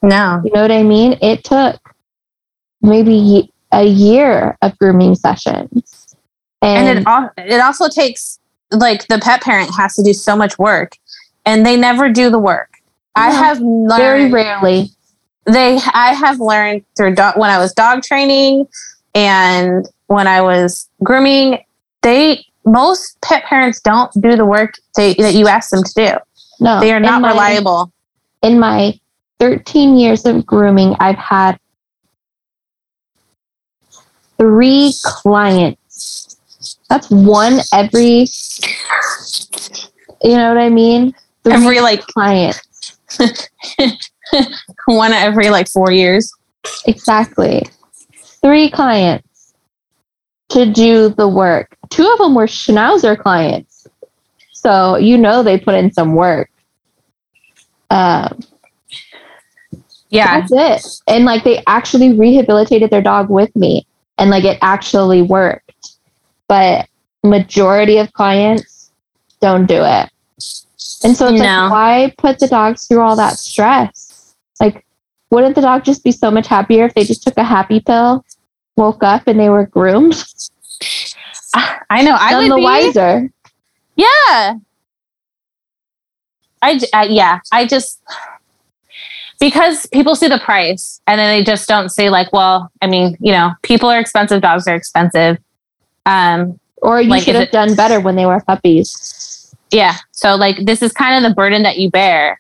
No. 0.02 0.42
You 0.44 0.52
know 0.54 0.62
what 0.62 0.72
I 0.72 0.84
mean? 0.84 1.18
It 1.22 1.44
took 1.44 1.80
maybe 2.82 3.52
a 3.72 3.84
year 3.84 4.58
of 4.62 4.78
grooming 4.80 5.16
sessions. 5.16 6.16
And, 6.62 6.88
and 6.88 7.00
it 7.00 7.08
al- 7.08 7.32
it 7.38 7.60
also 7.62 7.88
takes 7.90 8.40
like 8.72 9.08
the 9.08 9.20
pet 9.20 9.42
parent 9.42 9.72
has 9.76 9.96
to 9.96 10.04
do 10.04 10.14
so 10.14 10.36
much 10.36 10.58
work 10.58 10.98
and 11.46 11.66
they 11.66 11.78
never 11.78 12.10
do 12.12 12.30
the 12.30 12.40
work 12.40 12.70
i 13.16 13.32
have 13.32 13.60
learned 13.62 13.90
very 13.98 14.32
rarely. 14.32 14.90
they 15.46 15.80
i 15.94 16.14
have 16.14 16.40
learned 16.42 16.84
through 16.98 17.16
dog, 17.16 17.38
when 17.38 17.50
i 17.50 17.58
was 17.58 17.74
dog 17.74 18.04
training 18.04 18.68
and 19.16 19.88
when 20.08 20.28
i 20.28 20.42
was 20.42 20.90
grooming 21.04 21.64
they 22.02 22.44
most 22.66 23.18
pet 23.22 23.46
parents 23.46 23.80
don't 23.80 24.12
do 24.20 24.36
the 24.36 24.46
work 24.46 24.74
they, 24.98 25.14
that 25.14 25.34
you 25.36 25.48
ask 25.48 25.70
them 25.70 25.84
to 25.84 25.94
do 25.96 26.10
No, 26.60 26.82
they 26.82 26.92
are 26.92 26.98
in 26.98 27.04
not 27.04 27.22
my- 27.22 27.30
reliable 27.30 27.92
In 28.42 28.60
my 28.60 29.00
13 29.40 29.98
years 29.98 30.26
of 30.26 30.46
grooming, 30.46 30.96
I've 31.00 31.18
had 31.18 31.60
three 34.38 34.94
clients. 35.04 36.38
That's 36.90 37.10
one 37.10 37.60
every, 37.74 38.28
you 40.24 40.36
know 40.36 40.50
what 40.50 40.58
I 40.58 40.70
mean? 40.70 41.14
Three 41.44 41.54
every 41.54 41.80
like 41.82 42.02
client. 42.02 42.60
one 44.86 45.14
every 45.14 45.50
like 45.50 45.70
four 45.70 45.92
years 45.92 46.32
Exactly. 46.86 47.64
Three 48.42 48.70
clients 48.70 49.54
to 50.50 50.66
do 50.72 51.10
the 51.10 51.28
work. 51.28 51.76
Two 51.90 52.08
of 52.08 52.20
them 52.20 52.36
were 52.36 52.46
Schnauzer 52.46 53.18
clients. 53.18 53.88
So 54.54 54.96
you 54.96 55.18
know 55.18 55.44
they 55.44 55.60
put 55.60 55.76
in 55.76 55.92
some 55.92 56.16
work. 56.16 56.50
Um, 57.90 58.40
yeah 60.10 60.42
That's 60.48 60.52
it. 61.08 61.14
And 61.14 61.26
like 61.26 61.44
they 61.44 61.64
actually 61.68 62.14
rehabilitated 62.14 62.90
their 62.90 63.02
dog 63.02 63.30
with 63.30 63.54
me 63.56 63.86
and 64.18 64.30
like 64.30 64.44
it 64.46 64.58
actually 64.62 65.22
worked. 65.22 65.92
But 66.48 66.88
majority 67.24 67.98
of 67.98 68.12
clients 68.14 68.92
don't 69.42 69.66
do 69.66 69.84
it. 69.84 70.10
And 71.04 71.16
so 71.16 71.28
it's 71.28 71.42
No. 71.42 71.46
like 71.64 71.72
why 71.72 72.14
put 72.18 72.40
the 72.40 72.48
dogs 72.48 72.88
through 72.88 73.02
all 73.02 73.16
that 73.18 73.38
stress? 73.38 74.34
Like 74.60 74.86
wouldn't 75.30 75.56
the 75.56 75.62
dog 75.62 75.84
just 75.84 76.04
be 76.04 76.12
so 76.12 76.32
much 76.32 76.48
happier 76.48 76.86
if 76.86 76.94
they 76.94 77.04
just 77.04 77.24
took 77.24 77.38
a 77.38 77.44
happy 77.44 77.80
pill, 77.82 78.24
woke 78.78 79.04
up 79.04 79.28
and 79.28 79.40
they 79.40 79.50
were 79.50 79.66
groomed? 79.68 80.24
i 81.90 82.02
know 82.04 82.16
i 82.20 82.32
None 82.32 82.44
would 82.44 82.52
the 82.52 82.56
be 82.58 82.64
wiser. 82.64 83.32
Yeah. 83.96 84.56
I, 86.62 86.80
I- 86.94 87.06
yeah, 87.06 87.40
I 87.52 87.66
just 87.66 88.02
because 89.40 89.86
people 89.88 90.16
see 90.16 90.28
the 90.28 90.40
price 90.40 91.00
and 91.08 91.20
then 91.20 91.38
they 91.38 91.44
just 91.44 91.68
don't 91.68 91.90
say 91.90 92.10
like, 92.10 92.32
well, 92.34 92.72
I 92.82 92.88
mean, 92.88 93.18
you 93.20 93.32
know, 93.32 93.52
people 93.62 93.90
are 93.90 94.00
expensive, 94.00 94.42
dogs 94.42 94.68
are 94.68 94.76
expensive. 94.76 95.38
Um, 96.06 96.60
Or 96.82 97.02
you 97.02 97.10
Like, 97.10 97.24
should 97.24 97.36
have 97.36 97.46
it- 97.46 97.52
done 97.52 97.76
better 97.76 98.00
when 98.00 98.16
they 98.16 98.26
were 98.26 98.40
puppies. 98.42 99.54
yeah. 99.72 99.96
So 100.12 100.36
like 100.36 100.58
this 100.66 100.82
is 100.82 100.92
kind 100.94 101.14
of 101.24 101.28
the 101.30 101.36
burden 101.36 101.64
that 101.64 101.78
you 101.78 101.90
bear. 101.90 102.40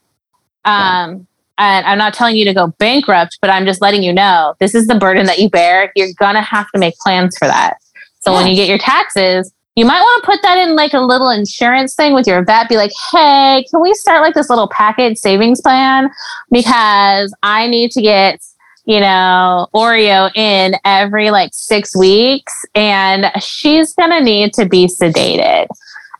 Um, 0.65 1.27
and 1.57 1.85
I'm 1.85 1.97
not 1.97 2.13
telling 2.13 2.35
you 2.35 2.45
to 2.45 2.53
go 2.53 2.67
bankrupt, 2.77 3.39
but 3.41 3.49
I'm 3.49 3.65
just 3.65 3.81
letting 3.81 4.03
you 4.03 4.13
know 4.13 4.53
this 4.59 4.75
is 4.75 4.85
the 4.87 4.95
burden 4.95 5.25
that 5.25 5.39
you 5.39 5.49
bear. 5.49 5.91
You're 5.95 6.13
gonna 6.19 6.41
have 6.41 6.67
to 6.73 6.79
make 6.79 6.95
plans 6.99 7.35
for 7.37 7.47
that. 7.47 7.77
So 8.19 8.33
when 8.33 8.47
you 8.47 8.55
get 8.55 8.67
your 8.67 8.77
taxes, 8.77 9.51
you 9.77 9.85
might 9.85 10.01
want 10.01 10.23
to 10.23 10.25
put 10.25 10.41
that 10.41 10.57
in 10.57 10.75
like 10.75 10.93
a 10.95 10.99
little 10.99 11.29
insurance 11.29 11.93
thing 11.93 12.15
with 12.15 12.25
your 12.25 12.43
vet. 12.43 12.67
Be 12.67 12.77
like, 12.77 12.91
hey, 13.11 13.63
can 13.69 13.79
we 13.79 13.93
start 13.93 14.23
like 14.23 14.33
this 14.33 14.49
little 14.49 14.67
package 14.67 15.19
savings 15.19 15.61
plan? 15.61 16.09
Because 16.49 17.31
I 17.43 17.67
need 17.67 17.91
to 17.91 18.01
get, 18.01 18.43
you 18.85 18.99
know, 18.99 19.67
Oreo 19.75 20.35
in 20.35 20.75
every 20.83 21.29
like 21.29 21.51
six 21.53 21.95
weeks, 21.95 22.65
and 22.73 23.31
she's 23.39 23.93
gonna 23.93 24.19
need 24.19 24.51
to 24.53 24.67
be 24.67 24.87
sedated. 24.87 25.67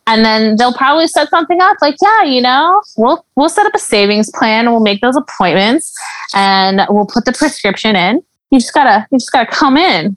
And 0.06 0.24
then 0.24 0.54
they'll 0.54 0.72
probably 0.72 1.08
set 1.08 1.28
something 1.28 1.60
up 1.60 1.78
like, 1.82 1.96
yeah, 2.00 2.22
you 2.22 2.40
know, 2.40 2.80
we'll 2.96 3.26
we'll 3.34 3.48
set 3.48 3.66
up 3.66 3.74
a 3.74 3.80
savings 3.80 4.30
plan, 4.30 4.70
we'll 4.70 4.78
make 4.78 5.00
those 5.00 5.16
appointments, 5.16 5.92
and 6.32 6.82
we'll 6.90 7.06
put 7.06 7.24
the 7.24 7.32
prescription 7.32 7.96
in. 7.96 8.22
You 8.52 8.60
just 8.60 8.72
gotta 8.72 9.04
you 9.10 9.18
just 9.18 9.32
gotta 9.32 9.50
come 9.50 9.76
in. 9.76 10.16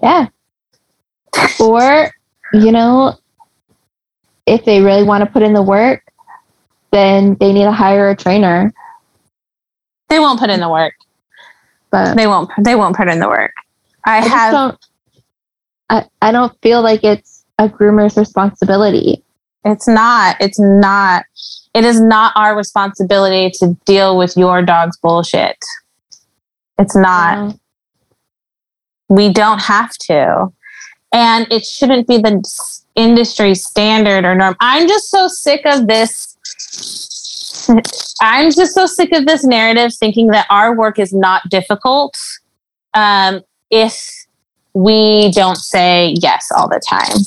Yeah. 0.00 0.28
Or, 1.58 2.12
you 2.52 2.72
know, 2.72 3.14
if 4.46 4.64
they 4.64 4.80
really 4.80 5.02
want 5.02 5.24
to 5.24 5.30
put 5.30 5.42
in 5.42 5.52
the 5.52 5.62
work, 5.62 6.02
then 6.92 7.36
they 7.40 7.52
need 7.52 7.64
to 7.64 7.72
hire 7.72 8.10
a 8.10 8.16
trainer. 8.16 8.72
They 10.08 10.18
won't 10.18 10.38
put 10.38 10.50
in 10.50 10.60
the 10.60 10.68
work. 10.68 10.94
But 11.90 12.16
They 12.16 12.26
won't 12.26 12.50
they 12.62 12.74
won't 12.74 12.96
put 12.96 13.08
in 13.08 13.20
the 13.20 13.28
work. 13.28 13.52
I, 14.04 14.18
I 14.18 14.20
have 14.26 14.52
don't 14.52 14.78
I, 15.90 16.04
I 16.22 16.32
don't 16.32 16.52
feel 16.60 16.82
like 16.82 17.04
it's 17.04 17.44
a 17.58 17.68
groomer's 17.68 18.16
responsibility. 18.16 19.22
It's 19.64 19.88
not. 19.88 20.36
It's 20.40 20.58
not. 20.58 21.24
It 21.74 21.84
is 21.84 22.00
not 22.00 22.32
our 22.36 22.56
responsibility 22.56 23.50
to 23.58 23.76
deal 23.84 24.16
with 24.16 24.36
your 24.36 24.62
dog's 24.62 24.96
bullshit. 24.98 25.56
It's 26.78 26.96
not. 26.96 27.56
We 29.08 29.32
don't 29.32 29.60
have 29.60 29.90
to. 30.06 30.52
And 31.14 31.46
it 31.52 31.64
shouldn't 31.64 32.08
be 32.08 32.18
the 32.18 32.42
industry 32.96 33.54
standard 33.54 34.24
or 34.24 34.34
norm. 34.34 34.56
I'm 34.58 34.88
just 34.88 35.10
so 35.10 35.28
sick 35.28 35.64
of 35.64 35.86
this. 35.86 36.36
I'm 38.20 38.50
just 38.50 38.74
so 38.74 38.84
sick 38.86 39.12
of 39.12 39.24
this 39.24 39.44
narrative 39.44 39.92
thinking 39.94 40.26
that 40.28 40.46
our 40.50 40.76
work 40.76 40.98
is 40.98 41.12
not 41.12 41.48
difficult 41.48 42.18
um, 42.94 43.42
if 43.70 44.26
we 44.74 45.30
don't 45.30 45.56
say 45.56 46.16
yes 46.20 46.50
all 46.50 46.68
the 46.68 46.80
time. 46.80 47.22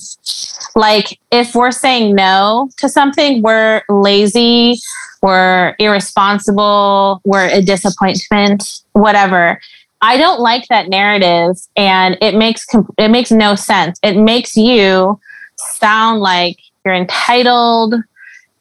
Like, 0.76 1.18
if 1.32 1.56
we're 1.56 1.72
saying 1.72 2.14
no 2.14 2.70
to 2.78 2.90
something, 2.90 3.42
we're 3.42 3.82
lazy, 3.90 4.80
we're 5.22 5.76
irresponsible, 5.80 7.22
we're 7.24 7.48
a 7.48 7.62
disappointment, 7.62 8.82
whatever. 8.92 9.60
I 10.02 10.18
don't 10.18 10.40
like 10.40 10.68
that 10.68 10.90
narrative, 10.90 11.58
and 11.76 12.18
it 12.22 12.36
makes 12.36 12.66
it 12.98 13.10
makes 13.10 13.32
no 13.32 13.56
sense. 13.56 14.00
It 14.04 14.18
makes 14.18 14.56
you 14.56 15.20
sound 15.56 16.22
like 16.22 16.58
you're 16.86 16.94
entitled, 16.94 17.96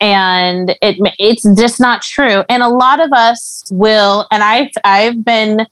and 0.01 0.71
it 0.81 0.97
it's 1.19 1.43
just 1.59 1.81
not 1.81 2.03
true. 2.03 2.43
And 2.49 2.63
a 2.63 2.69
lot 2.69 3.01
of 3.01 3.13
us 3.13 3.65
will, 3.71 4.27
and 4.31 4.43
I've 4.43 4.71
I've 4.85 5.25
been 5.25 5.67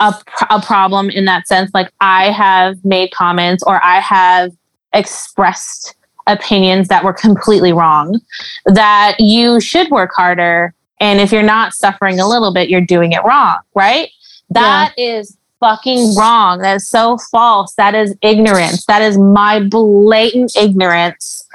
a, 0.00 0.14
a 0.50 0.60
problem 0.60 1.10
in 1.10 1.24
that 1.26 1.46
sense. 1.46 1.70
Like 1.74 1.92
I 2.00 2.30
have 2.30 2.82
made 2.84 3.12
comments 3.12 3.62
or 3.66 3.82
I 3.84 4.00
have 4.00 4.52
expressed 4.94 5.94
opinions 6.26 6.88
that 6.88 7.04
were 7.04 7.12
completely 7.12 7.72
wrong. 7.72 8.18
That 8.64 9.16
you 9.18 9.60
should 9.60 9.90
work 9.90 10.12
harder, 10.16 10.74
and 11.00 11.20
if 11.20 11.32
you're 11.32 11.42
not 11.42 11.74
suffering 11.74 12.18
a 12.18 12.26
little 12.26 12.52
bit, 12.54 12.70
you're 12.70 12.80
doing 12.80 13.12
it 13.12 13.22
wrong, 13.24 13.58
right? 13.74 14.08
That 14.54 14.94
is 14.96 15.36
fucking 15.60 16.14
wrong. 16.16 16.58
That 16.58 16.76
is 16.76 16.88
so 16.88 17.18
false. 17.30 17.74
That 17.74 17.94
is 17.94 18.14
ignorance. 18.22 18.84
That 18.86 19.02
is 19.02 19.18
my 19.18 19.60
blatant 19.60 20.56
ignorance 20.56 21.46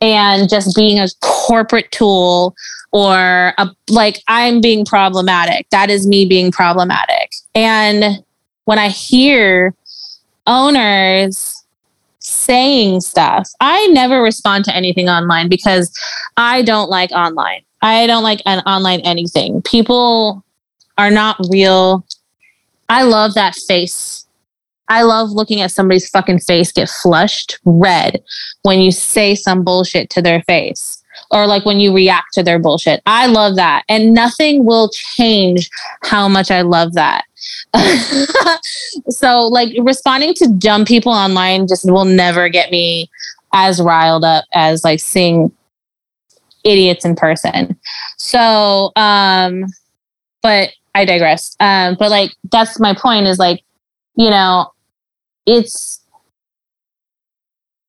and 0.00 0.48
just 0.48 0.76
being 0.76 0.98
a 0.98 1.08
corporate 1.20 1.90
tool 1.90 2.54
or 2.92 3.54
a, 3.58 3.68
like 3.88 4.22
I'm 4.28 4.60
being 4.60 4.84
problematic. 4.84 5.68
That 5.70 5.90
is 5.90 6.06
me 6.06 6.26
being 6.26 6.52
problematic. 6.52 7.32
And 7.54 8.22
when 8.64 8.78
I 8.78 8.88
hear 8.88 9.74
owners 10.46 11.64
saying 12.18 13.00
stuff, 13.00 13.48
I 13.60 13.86
never 13.88 14.22
respond 14.22 14.64
to 14.66 14.76
anything 14.76 15.08
online 15.08 15.48
because 15.48 15.92
I 16.36 16.62
don't 16.62 16.90
like 16.90 17.12
online. 17.12 17.62
I 17.82 18.06
don't 18.06 18.22
like 18.22 18.40
an 18.46 18.60
online 18.60 19.00
anything. 19.00 19.60
People 19.62 20.44
are 20.96 21.10
not 21.10 21.36
real. 21.50 22.04
I 22.94 23.02
love 23.02 23.34
that 23.34 23.56
face. 23.56 24.24
I 24.86 25.02
love 25.02 25.32
looking 25.32 25.60
at 25.60 25.72
somebody's 25.72 26.08
fucking 26.08 26.38
face 26.38 26.70
get 26.70 26.88
flushed 26.88 27.58
red 27.64 28.22
when 28.62 28.78
you 28.78 28.92
say 28.92 29.34
some 29.34 29.64
bullshit 29.64 30.10
to 30.10 30.22
their 30.22 30.42
face 30.42 31.02
or 31.32 31.44
like 31.48 31.64
when 31.64 31.80
you 31.80 31.92
react 31.92 32.28
to 32.34 32.44
their 32.44 32.60
bullshit. 32.60 33.02
I 33.04 33.26
love 33.26 33.56
that. 33.56 33.82
And 33.88 34.14
nothing 34.14 34.64
will 34.64 34.90
change 34.90 35.68
how 36.04 36.28
much 36.28 36.52
I 36.52 36.60
love 36.60 36.92
that. 36.92 37.24
so 39.08 39.40
like 39.40 39.74
responding 39.82 40.32
to 40.34 40.54
dumb 40.56 40.84
people 40.84 41.10
online 41.10 41.66
just 41.66 41.90
will 41.90 42.04
never 42.04 42.48
get 42.48 42.70
me 42.70 43.10
as 43.52 43.82
riled 43.82 44.22
up 44.22 44.44
as 44.54 44.84
like 44.84 45.00
seeing 45.00 45.50
idiots 46.62 47.04
in 47.04 47.16
person. 47.16 47.76
So 48.18 48.92
um 48.94 49.64
but 50.44 50.70
I 50.94 51.04
digress. 51.04 51.56
Um 51.60 51.96
but 51.98 52.10
like 52.10 52.32
that's 52.50 52.78
my 52.78 52.94
point 52.94 53.26
is 53.26 53.38
like 53.38 53.62
you 54.16 54.30
know 54.30 54.72
it's 55.46 56.00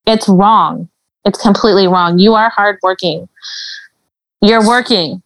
it's 0.05 0.29
wrong. 0.29 0.89
It's 1.25 1.41
completely 1.41 1.87
wrong. 1.87 2.19
You 2.19 2.35
are 2.35 2.49
hardworking. 2.49 3.27
You're 4.41 4.65
working. 4.65 5.23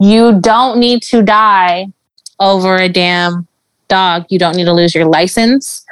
You 0.00 0.40
don't 0.40 0.78
need 0.78 1.02
to 1.04 1.22
die 1.22 1.86
over 2.40 2.76
a 2.76 2.88
damn 2.88 3.46
dog. 3.88 4.26
You 4.28 4.38
don't 4.38 4.56
need 4.56 4.64
to 4.64 4.72
lose 4.72 4.94
your 4.94 5.06
license 5.06 5.84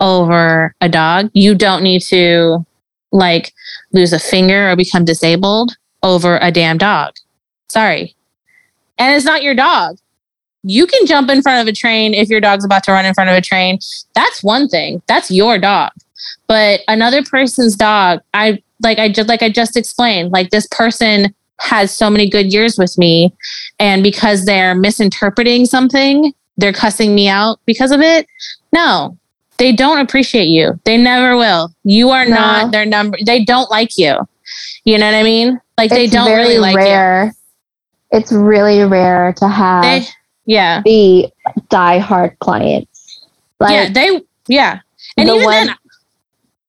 over 0.00 0.74
a 0.80 0.88
dog. 0.88 1.30
You 1.34 1.54
don't 1.54 1.82
need 1.82 2.00
to 2.02 2.64
like 3.12 3.52
lose 3.92 4.12
a 4.12 4.18
finger 4.18 4.70
or 4.70 4.76
become 4.76 5.04
disabled 5.04 5.76
over 6.02 6.38
a 6.40 6.50
damn 6.50 6.78
dog. 6.78 7.14
Sorry. 7.68 8.14
And 8.98 9.14
it's 9.14 9.26
not 9.26 9.42
your 9.42 9.54
dog. 9.54 9.98
You 10.62 10.86
can 10.86 11.06
jump 11.06 11.30
in 11.30 11.42
front 11.42 11.66
of 11.66 11.72
a 11.72 11.76
train 11.76 12.12
if 12.14 12.28
your 12.28 12.40
dog's 12.40 12.64
about 12.64 12.84
to 12.84 12.92
run 12.92 13.06
in 13.06 13.14
front 13.14 13.30
of 13.30 13.36
a 13.36 13.40
train. 13.40 13.78
That's 14.14 14.42
one 14.42 14.68
thing. 14.68 15.02
That's 15.06 15.30
your 15.30 15.58
dog. 15.58 15.92
But 16.46 16.80
another 16.88 17.22
person's 17.22 17.76
dog, 17.76 18.20
I 18.34 18.62
like 18.82 18.98
I 18.98 19.10
just 19.10 19.28
like 19.28 19.42
I 19.42 19.48
just 19.50 19.76
explained, 19.76 20.32
like 20.32 20.50
this 20.50 20.66
person 20.70 21.34
has 21.60 21.94
so 21.94 22.08
many 22.10 22.28
good 22.28 22.52
years 22.52 22.78
with 22.78 22.96
me 22.96 23.32
and 23.78 24.02
because 24.02 24.44
they're 24.46 24.74
misinterpreting 24.74 25.66
something, 25.66 26.32
they're 26.56 26.72
cussing 26.72 27.14
me 27.14 27.28
out 27.28 27.60
because 27.66 27.90
of 27.90 28.00
it. 28.00 28.26
No. 28.72 29.16
They 29.58 29.72
don't 29.72 29.98
appreciate 29.98 30.46
you. 30.46 30.80
They 30.84 30.96
never 30.96 31.36
will. 31.36 31.70
You 31.84 32.08
are 32.10 32.24
No. 32.24 32.34
not 32.34 32.72
their 32.72 32.86
number. 32.86 33.18
They 33.24 33.44
don't 33.44 33.70
like 33.70 33.98
you. 33.98 34.16
You 34.84 34.96
know 34.98 35.04
what 35.06 35.14
I 35.14 35.22
mean? 35.22 35.60
Like 35.76 35.90
they 35.90 36.06
don't 36.06 36.30
really 36.30 36.58
like 36.58 36.76
you. 36.76 37.32
It's 38.10 38.32
really 38.32 38.82
rare 38.84 39.32
to 39.34 39.46
have 39.48 39.82
They 39.82 40.06
yeah. 40.50 40.82
the 40.84 41.28
die-hard 41.68 42.36
clients. 42.40 43.20
Like, 43.60 43.72
yeah, 43.72 43.88
they 43.92 44.20
yeah. 44.48 44.80
And 45.16 45.28
the 45.28 45.34
even 45.34 45.44
one- 45.44 45.66
then 45.66 45.76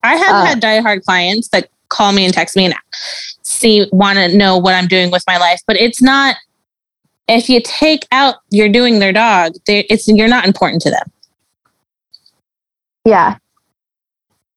I 0.03 0.15
have 0.15 0.35
Uh, 0.35 0.45
had 0.45 0.61
diehard 0.61 1.03
clients 1.03 1.47
that 1.49 1.69
call 1.89 2.11
me 2.11 2.25
and 2.25 2.33
text 2.33 2.55
me 2.55 2.65
and 2.65 2.75
see 3.41 3.87
want 3.91 4.17
to 4.17 4.35
know 4.37 4.57
what 4.57 4.73
I'm 4.75 4.87
doing 4.87 5.09
with 5.11 5.23
my 5.27 5.37
life, 5.37 5.61
but 5.67 5.77
it's 5.77 6.01
not 6.01 6.35
if 7.27 7.49
you 7.49 7.61
take 7.63 8.05
out 8.11 8.35
you're 8.49 8.69
doing 8.69 8.99
their 8.99 9.13
dog, 9.13 9.53
they, 9.65 9.81
it's 9.89 10.07
you're 10.07 10.27
not 10.27 10.45
important 10.45 10.81
to 10.83 10.89
them. 10.91 11.07
yeah 13.05 13.37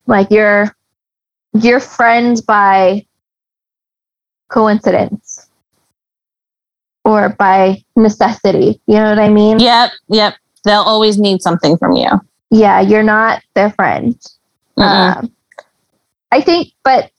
like 0.07 0.29
you're 0.31 0.77
you're 1.55 1.81
friends 1.81 2.43
by 2.43 3.05
coincidence 4.49 5.24
or 7.05 7.31
by 7.39 7.83
necessity 7.97 8.81
you 8.87 8.95
know 8.95 9.11
what 9.11 9.19
i 9.19 9.29
mean 9.29 9.59
Yep, 9.59 9.91
yep. 10.09 10.35
They'll 10.65 10.81
always 10.81 11.19
need 11.19 11.43
something 11.43 11.77
from 11.77 11.97
you. 11.97 12.09
yeah 12.51 12.81
you're 12.81 13.03
not 13.03 13.43
their 13.55 13.71
friend 13.71 14.15
Mm-mm. 14.79 15.17
um, 15.17 15.33
i 16.33 16.41
think 16.41 16.69
but 16.83 17.11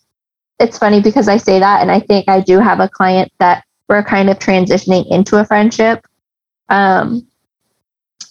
it's 0.60 0.78
funny 0.78 1.02
because 1.02 1.28
i 1.28 1.38
say 1.38 1.60
that 1.60 1.82
and 1.82 1.92
i 1.92 2.00
think 2.00 2.28
i 2.28 2.42
do 2.42 2.60
have 2.60 2.80
a 2.80 2.90
client 2.90 3.32
that 3.40 3.64
we're 3.88 4.04
kind 4.04 4.30
of 4.30 4.40
transitioning 4.40 5.06
into 5.12 5.38
a 5.38 5.46
friendship 5.46 6.06
um 6.70 7.26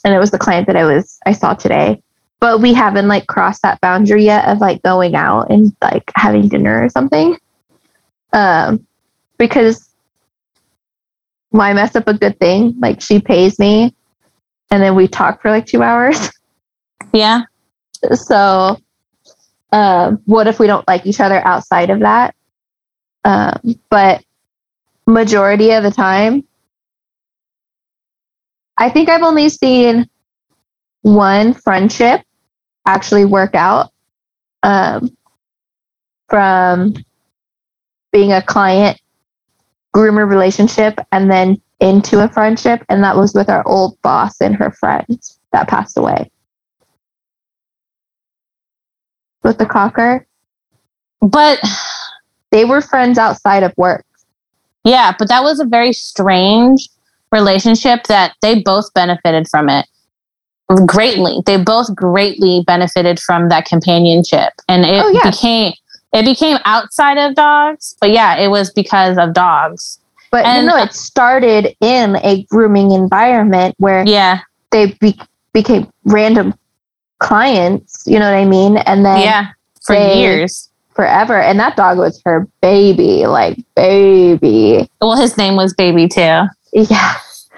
and 0.05 0.12
it 0.14 0.18
was 0.18 0.31
the 0.32 0.39
client 0.39 0.66
that 0.66 0.76
i 0.76 0.85
was 0.85 1.18
i 1.26 1.32
saw 1.32 1.55
today 1.55 2.01
but 2.40 2.60
we 2.60 2.74
haven't 2.74 3.09
like 3.09 3.26
crossed 3.28 3.62
that 3.62 3.81
boundary 3.81 4.24
yet 4.24 4.47
of 4.48 4.59
like 4.59 4.82
going 4.82 5.14
out 5.14 5.51
and 5.51 5.74
like 5.81 6.10
having 6.16 6.48
dinner 6.48 6.82
or 6.82 6.89
something 6.89 7.39
um 8.32 8.85
because 9.39 9.89
why 11.55 11.72
mess 11.72 11.94
up 11.94 12.09
a 12.09 12.14
good 12.14 12.36
thing 12.40 12.74
like 12.81 13.01
she 13.01 13.20
pays 13.20 13.60
me 13.60 13.94
and 14.72 14.82
then 14.82 14.97
we 14.97 15.06
talk 15.06 15.40
for 15.40 15.52
like 15.52 15.64
two 15.64 15.85
hours 15.85 16.32
yeah. 17.12 17.43
so 18.12 18.76
um, 19.70 20.20
what 20.24 20.48
if 20.48 20.59
we 20.59 20.66
don't 20.66 20.86
like 20.89 21.06
each 21.06 21.20
other 21.20 21.40
outside 21.47 21.90
of 21.90 22.01
that 22.01 22.35
um, 23.24 23.78
but 23.89 24.24
majority 25.06 25.70
of 25.70 25.85
the 25.85 25.93
time 25.93 26.44
I 28.76 28.90
think 28.90 29.09
I've 29.09 29.22
only 29.22 29.48
seen 29.48 30.10
one 31.02 31.55
friendship 31.55 32.22
actually 32.85 33.26
work 33.26 33.55
out 33.55 33.93
um, 34.64 35.16
from 36.28 36.94
being 38.10 38.32
a 38.32 38.43
client 38.43 38.98
groomer 39.94 40.28
relationship 40.28 40.98
and 41.12 41.30
then 41.30 41.60
into 41.80 42.22
a 42.24 42.28
friendship. 42.28 42.84
And 42.88 43.02
that 43.04 43.16
was 43.16 43.34
with 43.34 43.48
our 43.48 43.66
old 43.66 44.00
boss 44.02 44.40
and 44.40 44.56
her 44.56 44.70
friend 44.72 45.06
that 45.52 45.68
passed 45.68 45.96
away. 45.96 46.30
With 49.42 49.58
the 49.58 49.66
cocker, 49.66 50.26
But 51.20 51.60
they 52.50 52.64
were 52.64 52.80
friends 52.80 53.18
outside 53.18 53.62
of 53.62 53.72
work. 53.76 54.04
yeah, 54.84 55.12
but 55.18 55.28
that 55.28 55.42
was 55.42 55.60
a 55.60 55.64
very 55.64 55.92
strange 55.92 56.88
relationship 57.32 58.04
that 58.04 58.34
they 58.42 58.62
both 58.62 58.92
benefited 58.94 59.46
from 59.50 59.68
it 59.68 59.86
greatly. 60.86 61.42
They 61.44 61.56
both 61.58 61.94
greatly 61.94 62.62
benefited 62.66 63.20
from 63.20 63.48
that 63.50 63.66
companionship. 63.66 64.50
And 64.68 64.84
it 64.84 65.02
Oh, 65.04 65.08
yeah. 65.10 65.30
became 65.30 65.72
it 66.15 66.24
became 66.24 66.57
outside 66.65 67.19
of 67.19 67.35
dogs, 67.35 67.95
but 68.01 68.11
yeah, 68.11 68.36
it 68.36 68.49
was 68.49 68.73
because 68.73 69.19
of 69.19 69.35
dogs. 69.35 69.99
But 70.31 70.47
And- 70.47 70.65
you 70.65 70.70
know, 70.70 70.77
it 70.82 70.95
started 70.95 71.77
in 71.81 72.16
a 72.24 72.45
grooming 72.45 72.93
environment 72.93 73.74
where 73.78 74.03
Yeah. 74.07 74.39
they 74.70 74.86
be- 75.01 75.20
became 75.53 75.89
random 76.05 76.55
clients. 77.19 78.03
You 78.07 78.19
know 78.19 78.31
what 78.31 78.39
I 78.39 78.45
mean? 78.45 78.77
And 78.78 79.05
then 79.05 79.20
yeah. 79.20 79.47
For 79.86 79.95
they- 79.95 80.20
years. 80.20 80.70
forever. 80.95 81.41
And 81.41 81.59
that 81.59 81.74
dog 81.77 81.99
was 81.99 82.23
her 82.24 82.47
baby, 82.62 83.27
like 83.27 83.59
baby. 83.74 84.89
Well, 85.01 85.16
his 85.16 85.36
name 85.36 85.57
was 85.57 85.74
Baby 85.74 86.07
too. 86.07 86.45
Yeah. 86.73 87.15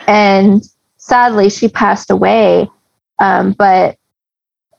And 0.07 0.62
sadly, 0.97 1.51
she 1.51 1.69
passed 1.69 2.11
away. 2.11 2.70
Um, 3.19 3.53
but 3.53 3.97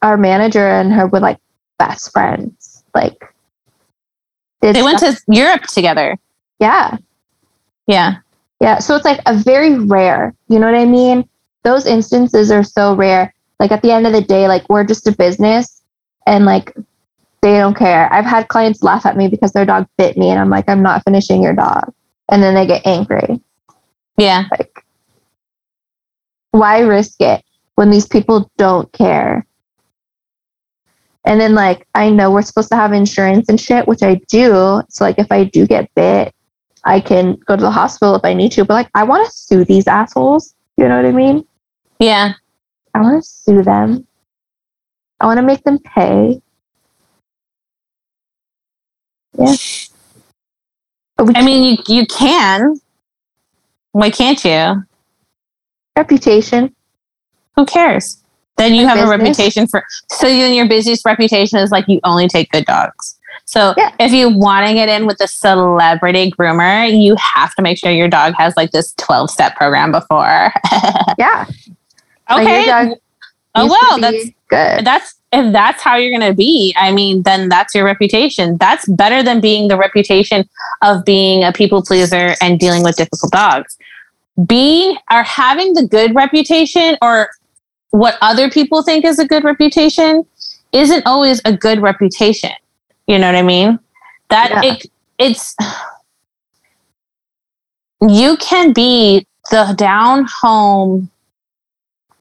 our 0.02 0.18
manager 0.18 0.68
and 0.68 0.92
her 0.94 1.06
were 1.08 1.20
like 1.20 1.38
best 1.78 2.12
friends. 2.12 2.84
Like, 2.96 3.32
did 4.74 4.76
They 4.76 4.84
went 4.84 5.00
to 5.00 5.20
Europe 5.28 5.64
together. 5.64 6.18
yeah. 6.60 6.98
Yeah. 7.88 8.18
Yeah. 8.60 8.80
So 8.80 8.96
it's 8.96 9.06
like 9.06 9.22
a 9.26 9.34
very 9.34 9.80
rare, 9.80 10.34
you 10.50 10.60
know 10.60 10.70
what 10.70 10.80
I 10.80 10.86
mean? 10.86 11.28
Those 11.64 11.86
instances 11.86 12.52
are 12.52 12.64
so 12.64 12.96
rare. 12.96 13.34
Like 13.60 13.72
at 13.72 13.82
the 13.82 13.92
end 13.92 14.06
of 14.06 14.14
the 14.14 14.22
day, 14.22 14.48
like 14.48 14.68
we're 14.70 14.84
just 14.84 15.08
a 15.08 15.12
business 15.14 15.82
and 16.26 16.44
like 16.46 16.74
they 17.42 17.54
don't 17.54 17.78
care. 17.78 18.12
I've 18.12 18.26
had 18.26 18.50
clients 18.50 18.84
laugh 18.84 19.06
at 19.06 19.16
me 19.16 19.30
because 19.30 19.54
their 19.54 19.66
dog 19.66 19.88
bit 19.98 20.18
me 20.18 20.30
and 20.30 20.40
I'm 20.40 20.50
like, 20.50 20.68
I'm 20.68 20.84
not 20.84 21.04
finishing 21.06 21.42
your 21.42 21.54
dog. 21.54 21.94
And 22.30 22.44
then 22.44 22.56
they 22.56 22.68
get 22.68 22.86
angry. 22.86 23.40
Yeah. 24.18 24.46
Like, 24.52 24.84
why 26.52 26.80
risk 26.80 27.22
it 27.22 27.42
when 27.76 27.90
these 27.90 28.08
people 28.08 28.52
don't 28.58 28.92
care? 28.92 29.47
And 31.28 31.40
then, 31.40 31.54
like, 31.54 31.86
I 31.94 32.10
know 32.10 32.32
we're 32.32 32.42
supposed 32.42 32.70
to 32.70 32.76
have 32.76 32.94
insurance 32.94 33.50
and 33.50 33.60
shit, 33.60 33.88
which 33.88 34.02
I 34.02 34.16
do. 34.30 34.82
So, 34.90 35.04
like, 35.04 35.20
if 35.20 35.32
I 35.32 35.44
do 35.44 35.68
get 35.68 35.94
bit, 35.94 36.34
I 36.86 37.00
can 37.00 37.36
go 37.46 37.56
to 37.56 37.62
the 37.62 37.70
hospital 37.70 38.16
if 38.16 38.24
I 38.24 38.34
need 38.34 38.54
to. 38.54 38.66
But, 38.66 38.74
like, 38.74 38.90
I 38.96 39.04
want 39.04 39.26
to 39.28 39.32
sue 39.38 39.66
these 39.66 39.88
assholes. 39.88 40.56
You 40.78 40.88
know 40.88 40.96
what 40.96 41.06
I 41.06 41.12
mean? 41.12 41.46
Yeah. 42.00 42.34
I 42.96 43.02
want 43.02 43.24
to 43.24 43.30
sue 43.30 43.62
them. 43.62 44.08
I 45.20 45.26
want 45.26 45.38
to 45.38 45.46
make 45.46 45.64
them 45.64 45.80
pay. 45.80 46.42
Yeah. 49.38 49.54
But 51.18 51.28
we 51.28 51.36
I 51.36 51.44
mean, 51.44 51.78
you 51.88 51.98
you 52.00 52.06
can. 52.08 52.80
Why 53.92 54.10
can't 54.10 54.44
you? 54.46 54.84
reputation. 55.98 56.74
Who 57.56 57.66
cares? 57.66 58.24
Then 58.58 58.74
you 58.74 58.88
have 58.88 58.98
a 58.98 59.10
reputation 59.10 59.68
for. 59.68 59.84
So 60.10 60.28
then 60.28 60.54
your 60.54 60.68
business 60.68 61.04
reputation 61.06 61.60
is 61.60 61.72
like 61.72 61.88
you 61.88 62.00
only 62.04 62.28
take 62.28 62.52
good 62.52 62.66
dogs. 62.66 63.18
So 63.46 63.74
Yeah. 63.78 63.92
if 64.00 64.12
you 64.12 64.30
want 64.30 64.68
to 64.68 64.74
get 64.74 64.90
in 64.90 65.06
with 65.06 65.22
a 65.22 65.28
celebrity 65.28 66.32
groomer, 66.32 66.90
you 66.92 67.16
have 67.16 67.54
to 67.56 67.62
make 67.62 67.78
sure 67.78 67.92
your 67.92 68.08
dog 68.10 68.34
has 68.38 68.58
like 68.58 68.72
this 68.72 68.94
twelve 68.94 69.30
step 69.30 69.56
program 69.56 69.92
before. 69.92 70.52
Yeah. 71.18 71.46
Okay. 72.32 72.66
dog 72.66 72.98
Oh 73.56 73.68
well, 73.68 74.00
that's 74.00 74.26
good. 74.50 74.86
that's 74.86 75.16
if 75.34 75.52
that's 75.52 75.82
how 75.82 75.96
you're 75.96 76.18
going 76.18 76.30
to 76.30 76.36
be 76.36 76.74
i 76.78 76.90
mean 76.92 77.22
then 77.24 77.50
that's 77.50 77.76
your 77.76 77.84
reputation 77.84 78.56
that's 78.58 78.88
better 78.88 79.22
than 79.22 79.42
being 79.42 79.68
the 79.68 79.76
reputation 79.78 80.48
of 80.82 81.04
being 81.04 81.44
a 81.44 81.52
people 81.52 81.82
pleaser 81.84 82.34
and 82.42 82.60
dealing 82.60 82.82
with 82.84 82.96
difficult 82.96 83.32
dogs 83.34 83.78
being 84.46 84.96
or 85.12 85.24
having 85.24 85.74
the 85.74 85.86
good 85.86 86.16
reputation 86.16 86.98
or 87.02 87.30
what 87.92 88.18
other 88.22 88.50
people 88.50 88.84
think 88.84 89.06
is 89.06 89.20
a 89.20 89.28
good 89.28 89.44
reputation 89.44 90.26
isn't 90.72 91.06
always 91.06 91.42
a 91.46 91.56
good 91.56 91.82
reputation 91.82 92.52
you 93.08 93.18
know 93.18 93.28
what 93.28 93.36
i 93.36 93.42
mean 93.42 93.80
that 94.30 94.64
Yeah. 94.64 94.74
it 94.74 94.86
it's 95.18 95.56
you 98.02 98.38
can 98.38 98.74
be 98.74 99.26
the 99.52 99.74
down 99.78 100.28
home 100.42 101.10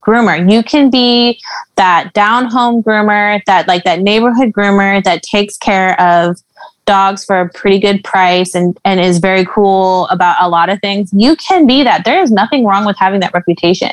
groomer 0.00 0.50
you 0.50 0.62
can 0.62 0.88
be 0.90 1.40
that 1.76 2.12
down 2.14 2.46
home 2.46 2.82
groomer, 2.82 3.40
that 3.46 3.68
like 3.68 3.84
that 3.84 4.00
neighborhood 4.00 4.52
groomer 4.52 5.02
that 5.04 5.22
takes 5.22 5.56
care 5.56 6.00
of 6.00 6.36
dogs 6.86 7.24
for 7.24 7.40
a 7.40 7.48
pretty 7.50 7.78
good 7.78 8.02
price 8.04 8.54
and 8.54 8.78
and 8.84 9.00
is 9.00 9.18
very 9.18 9.44
cool 9.44 10.06
about 10.08 10.36
a 10.40 10.48
lot 10.48 10.68
of 10.68 10.80
things. 10.80 11.12
You 11.12 11.36
can 11.36 11.66
be 11.66 11.82
that. 11.82 12.04
There 12.04 12.22
is 12.22 12.30
nothing 12.30 12.64
wrong 12.64 12.86
with 12.86 12.96
having 12.96 13.20
that 13.20 13.34
reputation. 13.34 13.90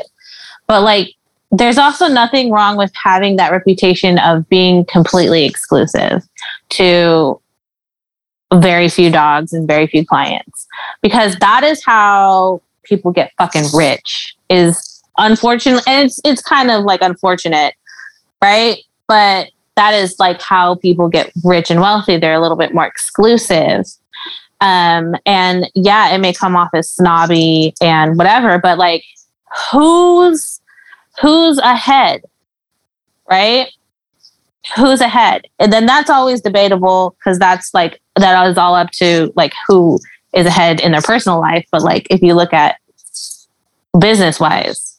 But 0.68 0.84
like 0.84 1.14
there's 1.54 1.78
also 1.78 2.08
nothing 2.08 2.52
wrong 2.52 2.78
with 2.78 2.92
having 2.96 3.36
that 3.36 3.52
reputation 3.52 4.18
of 4.20 4.50
being 4.50 4.84
completely 4.86 5.46
exclusive 5.46 6.28
to 6.70 7.40
very 8.56 8.90
few 8.90 9.12
dogs 9.12 9.54
and 9.54 9.68
very 9.68 9.88
few 9.88 10.06
clients 10.06 10.68
because 11.02 11.36
that 11.38 11.64
is 11.64 11.84
how 11.86 12.62
people 12.84 13.12
get 13.12 13.32
fucking 13.38 13.66
rich 13.74 14.36
is 14.50 15.02
unfortunately 15.18 15.84
and 15.88 16.06
it's 16.08 16.20
it's 16.26 16.42
kind 16.42 16.70
of 16.70 16.84
like 16.84 17.02
unfortunate 17.02 17.76
right? 18.44 18.80
But 19.08 19.50
that 19.76 19.94
is 19.94 20.18
like 20.20 20.42
how 20.42 20.76
people 20.76 21.08
get 21.08 21.32
rich 21.46 21.72
and 21.72 21.80
wealthy. 21.80 22.18
They're 22.18 22.34
a 22.34 22.42
little 22.42 22.58
bit 22.58 22.74
more 22.74 22.86
exclusive. 22.86 23.86
Um 24.60 25.16
and 25.26 25.70
yeah 25.76 26.14
it 26.14 26.18
may 26.18 26.34
come 26.34 26.56
off 26.56 26.70
as 26.74 26.90
snobby 26.90 27.74
and 27.82 28.18
whatever 28.18 28.60
but 28.60 28.78
like 28.78 29.04
who's 29.72 30.60
who's 31.22 31.58
ahead? 31.60 32.24
Right? 33.30 33.70
Who's 34.76 35.02
ahead? 35.02 35.48
And 35.60 35.72
then 35.72 35.86
that's 35.86 36.10
always 36.10 36.42
debatable 36.42 37.16
because 37.20 37.40
that's 37.40 37.74
like 37.74 38.02
that 38.16 38.48
is 38.48 38.58
all 38.58 38.76
up 38.76 38.92
to 38.92 39.32
like 39.36 39.54
who 39.68 40.00
is 40.34 40.46
ahead 40.46 40.80
in 40.80 40.92
their 40.94 41.02
personal 41.02 41.40
life. 41.40 41.66
But 41.72 41.82
like 41.82 42.08
if 42.10 42.22
you 42.22 42.34
look 42.34 42.54
at 42.54 42.78
business 44.00 44.40
wise 44.40 44.94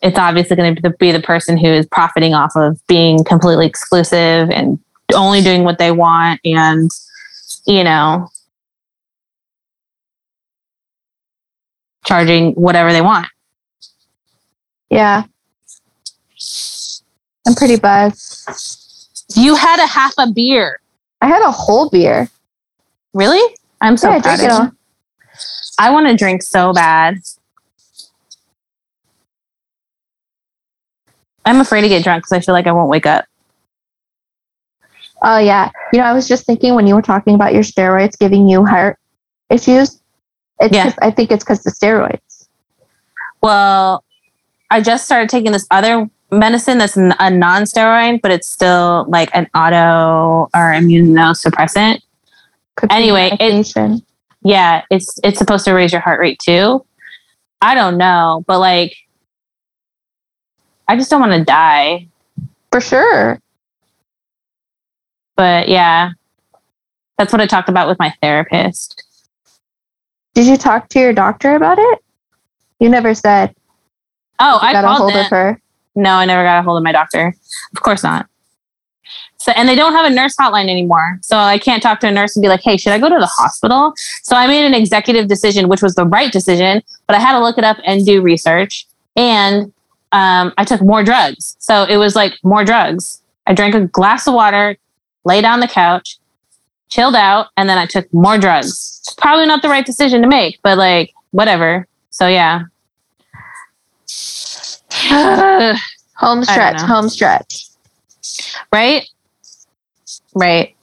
it's 0.00 0.18
obviously 0.18 0.56
going 0.56 0.76
to 0.76 0.90
be 0.90 1.12
the 1.12 1.20
person 1.20 1.56
who 1.56 1.66
is 1.66 1.86
profiting 1.86 2.34
off 2.34 2.52
of 2.54 2.80
being 2.86 3.24
completely 3.24 3.66
exclusive 3.66 4.50
and 4.50 4.78
only 5.14 5.40
doing 5.40 5.64
what 5.64 5.78
they 5.78 5.90
want 5.90 6.40
and 6.44 6.90
you 7.66 7.82
know 7.82 8.28
charging 12.04 12.52
whatever 12.52 12.92
they 12.92 13.02
want. 13.02 13.26
Yeah. 14.88 15.24
I'm 17.48 17.54
pretty 17.54 17.76
buzzed. 17.76 19.24
you 19.34 19.54
had 19.56 19.82
a 19.82 19.86
half 19.86 20.12
a 20.18 20.30
beer 20.30 20.80
I 21.22 21.28
had 21.28 21.42
a 21.42 21.50
whole 21.50 21.88
beer. 21.88 22.28
really 23.14 23.40
i'm 23.80 23.96
so 23.96 24.10
Yeah, 24.10 24.16
I 24.16 24.20
proud 24.20 24.38
drank 24.38 24.40
it 24.40 24.52
of 24.52 24.58
all. 24.60 24.64
you 24.66 24.72
i 25.78 25.90
want 25.90 26.06
to 26.08 26.14
drink 26.16 26.42
so 26.42 26.72
bad 26.74 27.18
i'm 31.46 31.60
afraid 31.60 31.80
to 31.82 31.88
get 31.88 32.04
drunk 32.04 32.22
because 32.24 32.32
i 32.32 32.40
feel 32.40 32.52
like 32.52 32.66
i 32.66 32.72
won't 32.72 32.90
wake 32.90 33.06
up 33.06 33.24
Oh 35.20 35.38
yeah. 35.38 35.72
You 35.92 35.98
know, 35.98 36.04
I 36.04 36.12
was 36.12 36.28
just 36.28 36.46
thinking 36.46 36.76
when 36.76 36.86
you 36.86 36.94
were 36.94 37.02
talking 37.02 37.34
about 37.34 37.52
your 37.52 37.64
steroids 37.64 38.16
giving 38.16 38.48
you 38.48 38.64
heart 38.64 39.00
issues. 39.50 40.00
It's 40.60 40.72
Yeah. 40.72 40.92
I 41.02 41.10
think 41.10 41.32
it's 41.32 41.42
because 41.42 41.64
the 41.64 41.72
steroids. 41.72 42.46
Well, 43.42 44.04
I 44.70 44.80
just 44.80 45.06
started 45.06 45.28
taking 45.28 45.50
this 45.50 45.66
other 45.72 46.08
medicine 46.30 46.78
that's 46.78 46.96
a 46.96 47.30
non-steroid, 47.30 48.20
but 48.22 48.30
it's 48.30 48.48
still 48.48 49.06
like 49.08 49.30
an 49.34 49.48
auto 49.54 50.48
or 50.54 50.72
immunosuppressant. 50.72 52.00
Could 52.76 52.92
Anyway, 52.92 53.36
it- 53.40 54.02
Yeah, 54.42 54.82
it's 54.90 55.18
it's 55.24 55.38
supposed 55.38 55.64
to 55.64 55.72
raise 55.72 55.92
your 55.92 56.00
heart 56.00 56.20
rate 56.20 56.38
too. 56.38 56.84
I 57.60 57.74
don't 57.74 57.98
know, 57.98 58.44
but 58.46 58.60
like, 58.60 58.94
I 60.86 60.96
just 60.96 61.10
don't 61.10 61.20
want 61.20 61.32
to 61.32 61.44
die. 61.44 62.06
for 62.70 62.80
sure. 62.80 63.40
But 65.36 65.68
yeah, 65.68 66.10
that's 67.16 67.32
what 67.32 67.40
I 67.40 67.46
talked 67.46 67.68
about 67.68 67.88
with 67.88 67.98
my 67.98 68.12
therapist. 68.20 69.04
Did 70.34 70.46
you 70.46 70.56
talk 70.56 70.88
to 70.90 71.00
your 71.00 71.12
doctor 71.12 71.56
about 71.56 71.78
it? 71.78 71.98
You 72.78 72.88
never 72.88 73.14
said. 73.14 73.54
Oh, 74.38 74.58
I 74.62 74.72
got 74.72 74.84
a 74.84 74.88
hold 74.88 75.14
them. 75.14 75.24
of 75.24 75.30
her. 75.30 75.60
No, 75.94 76.10
I 76.10 76.24
never 76.24 76.42
got 76.42 76.60
a 76.60 76.62
hold 76.62 76.78
of 76.78 76.84
my 76.84 76.92
doctor. 76.92 77.34
Of 77.74 77.82
course 77.82 78.02
not. 78.02 78.26
So, 79.38 79.52
and 79.52 79.68
they 79.68 79.76
don't 79.76 79.92
have 79.92 80.04
a 80.04 80.14
nurse 80.14 80.34
hotline 80.36 80.68
anymore. 80.68 81.18
So 81.22 81.36
I 81.38 81.58
can't 81.58 81.82
talk 81.82 82.00
to 82.00 82.08
a 82.08 82.10
nurse 82.10 82.36
and 82.36 82.42
be 82.42 82.48
like, 82.48 82.60
hey, 82.62 82.76
should 82.76 82.92
I 82.92 82.98
go 82.98 83.08
to 83.08 83.18
the 83.18 83.26
hospital? 83.26 83.92
So 84.22 84.36
I 84.36 84.46
made 84.46 84.66
an 84.66 84.74
executive 84.74 85.28
decision, 85.28 85.68
which 85.68 85.80
was 85.80 85.94
the 85.94 86.04
right 86.04 86.32
decision, 86.32 86.82
but 87.06 87.16
I 87.16 87.20
had 87.20 87.32
to 87.32 87.40
look 87.40 87.56
it 87.56 87.64
up 87.64 87.78
and 87.84 88.04
do 88.04 88.20
research. 88.20 88.86
And 89.16 89.72
um, 90.12 90.52
I 90.58 90.64
took 90.64 90.80
more 90.82 91.04
drugs. 91.04 91.56
So 91.60 91.84
it 91.84 91.96
was 91.98 92.16
like 92.16 92.34
more 92.42 92.64
drugs. 92.64 93.22
I 93.46 93.54
drank 93.54 93.74
a 93.74 93.86
glass 93.86 94.26
of 94.26 94.34
water, 94.34 94.76
lay 95.24 95.40
down 95.40 95.60
the 95.60 95.68
couch, 95.68 96.18
chilled 96.88 97.14
out, 97.14 97.48
and 97.56 97.68
then 97.68 97.78
I 97.78 97.86
took 97.86 98.12
more 98.12 98.38
drugs. 98.38 99.02
Probably 99.18 99.46
not 99.46 99.62
the 99.62 99.68
right 99.68 99.86
decision 99.86 100.20
to 100.22 100.28
make, 100.28 100.58
but 100.62 100.78
like, 100.78 101.14
whatever. 101.30 101.86
So 102.10 102.26
yeah. 102.26 102.62
Home 106.16 106.42
stretch, 106.42 106.80
home 106.80 107.08
stretch. 107.08 107.68
right? 108.72 109.08
Right. 110.34 110.74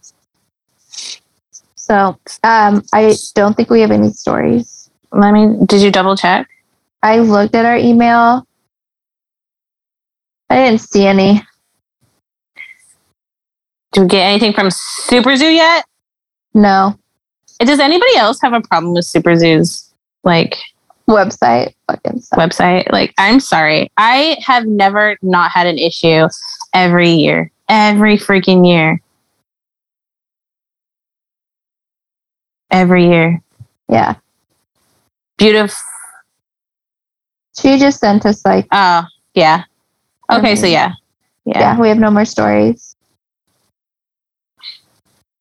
So 1.75 2.17
um, 2.43 2.83
I 2.93 3.15
don't 3.33 3.55
think 3.55 3.69
we 3.69 3.81
have 3.81 3.91
any 3.91 4.11
stories. 4.11 4.89
Let 5.11 5.33
me. 5.33 5.57
Did 5.65 5.81
you 5.81 5.91
double 5.91 6.15
check? 6.15 6.47
I 7.03 7.19
looked 7.19 7.53
at 7.53 7.65
our 7.65 7.77
email. 7.77 8.47
I 10.49 10.55
didn't 10.55 10.81
see 10.81 11.05
any. 11.05 11.41
Do 13.91 14.01
we 14.01 14.07
get 14.07 14.23
anything 14.23 14.51
from 14.51 14.69
Super 14.71 15.35
Zoo 15.37 15.49
yet? 15.49 15.85
No 16.53 16.97
Does 17.59 17.79
anybody 17.79 18.17
else 18.17 18.41
have 18.41 18.53
a 18.53 18.61
problem 18.61 18.93
with 18.93 19.05
Super 19.05 19.35
Zoo's 19.37 19.93
like 20.23 20.57
website. 21.07 21.73
Fucking 21.87 22.21
sucks. 22.21 22.57
website? 22.57 22.91
Like, 22.91 23.13
I'm 23.17 23.39
sorry, 23.39 23.91
I 23.97 24.37
have 24.43 24.65
never 24.65 25.17
not 25.21 25.51
had 25.51 25.67
an 25.67 25.77
issue 25.77 26.27
every 26.73 27.11
year, 27.11 27.51
every 27.69 28.17
freaking 28.17 28.67
year, 28.67 29.01
every 32.71 33.07
year. 33.07 33.41
Yeah. 33.89 34.15
Beautiful. 35.37 35.75
She 37.57 37.77
just 37.77 37.99
sent 37.99 38.25
us 38.25 38.43
like, 38.45 38.67
Oh, 38.71 39.03
yeah. 39.33 39.63
Okay, 40.31 40.55
so 40.55 40.65
mhm. 40.65 40.71
yeah, 40.71 40.93
yeah, 41.45 41.59
yeah. 41.59 41.79
we 41.79 41.87
have 41.87 41.99
no 41.99 42.09
more 42.11 42.25
stories. 42.25 42.95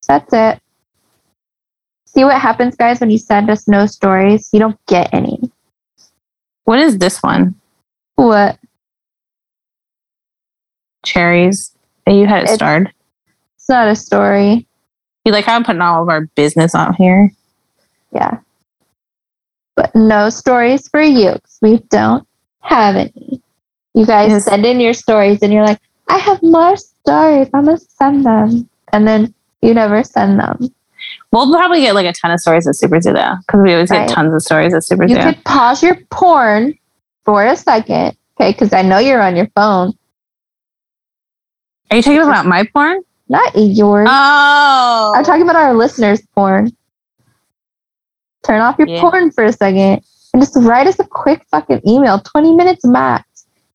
That's 0.07 0.33
it. 0.33 0.61
See 2.07 2.23
what 2.25 2.41
happens, 2.41 2.77
guys, 2.77 3.01
when 3.01 3.11
you 3.11 3.19
send 3.19 3.51
us 3.51 3.67
no 3.67 3.87
stories? 3.87 4.51
You 4.53 4.61
don't 4.61 4.79
get 4.87 5.13
any. 5.13 5.44
What 6.65 6.79
is 6.79 6.99
this 6.99 7.23
one? 7.23 7.55
What? 8.17 8.59
Cherries. 11.05 11.75
You 12.07 12.27
had 12.27 12.41
it 12.41 12.45
It's- 12.45 12.55
starred. 12.57 12.93
It's 13.57 13.69
not 13.69 13.89
a 13.89 13.97
story. 13.97 14.67
You 15.25 15.33
like 15.33 15.45
how 15.45 15.57
I'm 15.57 15.65
putting 15.65 15.81
all 15.83 16.03
of 16.03 16.09
our 16.09 16.23
business 16.35 16.75
on 16.75 16.95
here? 16.95 17.33
Yeah. 18.13 18.39
But 19.77 19.95
no 19.95 20.29
stories 20.31 20.87
for 20.89 21.01
you 21.01 21.31
'cause 21.33 21.59
we 21.63 21.79
don't 21.91 22.27
have 22.61 22.95
any. 22.97 23.43
You 23.95 24.07
guys 24.07 24.31
Yes. 24.31 24.45
send 24.45 24.67
in 24.67 24.81
your 24.81 24.93
stories 24.95 25.41
and 25.43 25.53
you're 25.53 25.65
like, 25.67 25.81
I 26.09 26.19
have 26.19 26.43
more 26.43 26.77
stories. 26.77 27.49
I'm 27.55 27.65
going 27.65 27.79
to 27.79 27.85
send 27.99 28.25
them. 28.27 28.69
And 28.93 29.09
then 29.09 29.35
you 29.63 29.73
never 29.75 30.03
send 30.05 30.39
them. 30.39 30.69
We'll 31.35 31.53
probably 31.53 31.81
get 31.81 31.95
like 31.97 32.07
a 32.07 32.13
ton 32.13 32.31
of 32.31 32.39
stories 32.41 32.67
at 32.69 32.77
Super 32.77 33.01
Zoo 33.01 33.13
though, 33.13 33.35
because 33.47 33.61
we 33.61 33.73
always 33.75 33.91
Right. 33.91 34.07
get 34.09 34.15
tons 34.15 34.33
of 34.33 34.41
stories 34.41 34.73
at 34.73 34.85
Super 34.85 35.03
You 35.05 35.17
Zoo. 35.17 35.23
could 35.23 35.45
pause 35.45 35.83
your 35.83 35.97
porn 36.11 36.75
for 37.25 37.45
a 37.45 37.57
second. 37.57 38.17
Okay. 38.41 38.53
Because 38.53 38.73
I 38.73 38.83
know 38.83 38.99
you're 38.99 39.21
on 39.21 39.35
your 39.37 39.49
phone. 39.57 39.93
Are 41.91 41.97
you 41.97 42.03
talking 42.03 42.21
about 42.23 42.47
my 42.47 42.65
porn? 42.73 43.01
Not 43.29 43.53
yours. 43.57 44.07
Oh, 44.11 45.13
I'm 45.17 45.25
talking 45.25 45.43
about 45.43 45.57
our 45.57 45.75
listeners' 45.75 46.23
porn. 46.35 46.71
Turn 48.45 48.61
off 48.61 48.77
your 48.79 48.89
Yeah. 48.89 49.01
porn 49.01 49.31
for 49.33 49.45
a 49.45 49.53
second 49.53 50.03
and 50.33 50.43
just 50.43 50.57
write 50.57 50.87
us 50.87 50.99
a 50.99 51.05
quick 51.05 51.45
fucking 51.51 51.81
email, 51.87 52.21
20 52.21 52.55
minutes 52.55 52.85
max. 52.85 53.25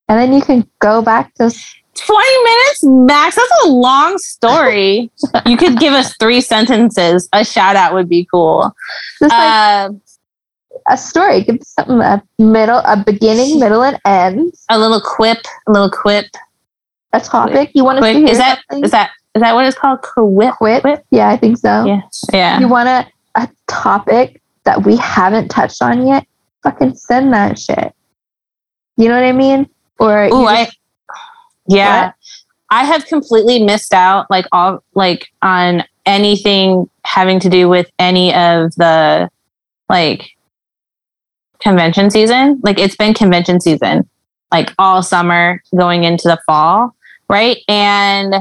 And 0.07 0.19
then 0.19 0.31
you 0.33 0.41
can 0.41 0.67
go 0.79 1.01
back 1.01 1.33
to 1.35 1.51
20 1.95 2.43
minutes 2.43 2.83
max. 2.83 3.35
That's 3.35 3.51
a 3.65 3.69
long 3.69 4.17
story. 4.17 5.11
you 5.45 5.57
could 5.57 5.77
give 5.79 5.93
us 5.93 6.15
three 6.17 6.41
sentences. 6.41 7.27
A 7.33 7.43
shout 7.43 7.75
out 7.75 7.93
would 7.93 8.07
be 8.09 8.25
cool. 8.31 8.73
just 9.19 9.31
like 9.31 9.31
Uh, 9.31 9.89
a 10.87 10.97
story. 10.97 11.43
Give 11.43 11.57
something 11.61 11.99
a 11.99 12.23
middle, 12.37 12.77
a 12.85 13.03
beginning, 13.05 13.59
middle, 13.59 13.83
and 13.83 13.99
end. 14.05 14.53
a 14.69 14.79
little 14.79 15.01
quip. 15.01 15.39
A 15.67 15.71
little 15.71 15.89
quip. 15.91 16.25
A 17.11 17.19
topic 17.19 17.71
you 17.73 17.83
want 17.83 17.99
to 17.99 18.07
hear 18.13 18.27
Is 18.27 18.37
that 18.37 18.59
something? 18.69 18.85
is 18.85 18.91
that 18.91 19.09
is 19.35 19.41
that 19.41 19.53
what 19.55 19.65
it's 19.65 19.77
called? 19.77 20.01
Quip. 20.01 20.53
quip? 20.55 21.03
Yeah, 21.11 21.29
I 21.29 21.37
think 21.37 21.57
so. 21.57 21.85
Yeah. 21.85 22.01
Yeah. 22.31 22.59
You 22.59 22.67
want 22.67 22.87
a, 22.89 23.07
a 23.35 23.49
topic 23.67 24.41
that 24.65 24.85
we 24.85 24.95
haven't 24.97 25.49
touched 25.49 25.81
on 25.81 26.05
yet? 26.07 26.25
Fucking 26.63 26.95
send 26.95 27.33
that 27.33 27.57
shit. 27.59 27.93
You 28.97 29.07
know 29.09 29.15
what 29.15 29.23
I 29.25 29.31
mean? 29.31 29.67
Or 29.99 30.25
Ooh, 30.25 30.45
I 30.45 30.69
yeah. 31.69 32.07
What? 32.07 32.15
I 32.71 32.83
have 32.83 33.05
completely 33.05 33.63
missed 33.63 33.93
out 33.93 34.29
like 34.29 34.45
all 34.51 34.83
like 34.93 35.29
on 35.41 35.83
anything 36.05 36.89
having 37.03 37.39
to 37.39 37.49
do 37.49 37.67
with 37.67 37.89
any 37.97 38.33
of 38.33 38.75
the 38.75 39.29
like 39.89 40.29
convention 41.59 42.11
season. 42.11 42.59
Like 42.63 42.77
it's 42.79 42.95
been 42.95 43.13
convention 43.13 43.59
season 43.59 44.07
like 44.51 44.73
all 44.79 45.03
summer 45.03 45.61
going 45.75 46.03
into 46.03 46.27
the 46.27 46.39
fall, 46.45 46.95
right? 47.29 47.57
And 47.67 48.35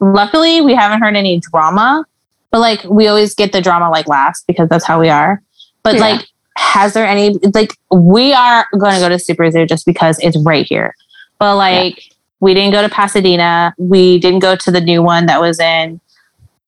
luckily 0.00 0.60
we 0.60 0.74
haven't 0.74 1.00
heard 1.02 1.16
any 1.16 1.40
drama, 1.40 2.04
but 2.50 2.60
like 2.60 2.82
we 2.84 3.08
always 3.08 3.34
get 3.34 3.52
the 3.52 3.60
drama 3.60 3.90
like 3.90 4.08
last 4.08 4.46
because 4.46 4.68
that's 4.68 4.84
how 4.84 5.00
we 5.00 5.08
are. 5.08 5.42
But 5.82 5.96
Yeah. 5.96 6.00
like 6.00 6.26
has 6.56 6.92
there 6.94 7.06
any 7.06 7.36
like 7.54 7.72
we 7.90 8.32
are 8.32 8.66
going 8.78 8.94
to 8.94 9.00
go 9.00 9.08
to 9.08 9.18
Super 9.18 9.50
Zoo 9.50 9.66
just 9.66 9.86
because 9.86 10.18
it's 10.20 10.36
right 10.44 10.66
here. 10.66 10.94
But 11.38 11.56
like 11.56 12.02
we 12.40 12.54
didn't 12.54 12.72
go 12.72 12.82
to 12.82 12.88
Pasadena. 12.88 13.74
We 13.78 14.18
didn't 14.18 14.40
go 14.40 14.56
to 14.56 14.70
the 14.70 14.80
new 14.80 15.02
one 15.02 15.26
that 15.26 15.40
was 15.40 15.58
in 15.60 16.00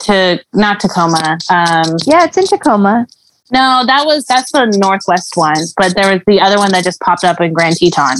to 0.00 0.42
not 0.54 0.80
Tacoma. 0.80 1.38
Um 1.50 1.96
yeah, 2.06 2.24
it's 2.24 2.36
in 2.36 2.44
Tacoma. 2.46 3.06
no, 3.52 3.82
that 3.86 4.04
was 4.06 4.24
that's 4.26 4.52
the 4.52 4.66
northwest 4.78 5.36
one, 5.36 5.56
but 5.76 5.94
there 5.94 6.12
was 6.12 6.22
the 6.26 6.40
other 6.40 6.56
one 6.58 6.70
that 6.72 6.84
just 6.84 7.00
popped 7.00 7.24
up 7.24 7.40
in 7.40 7.52
Grand 7.52 7.76
Teton. 7.76 8.16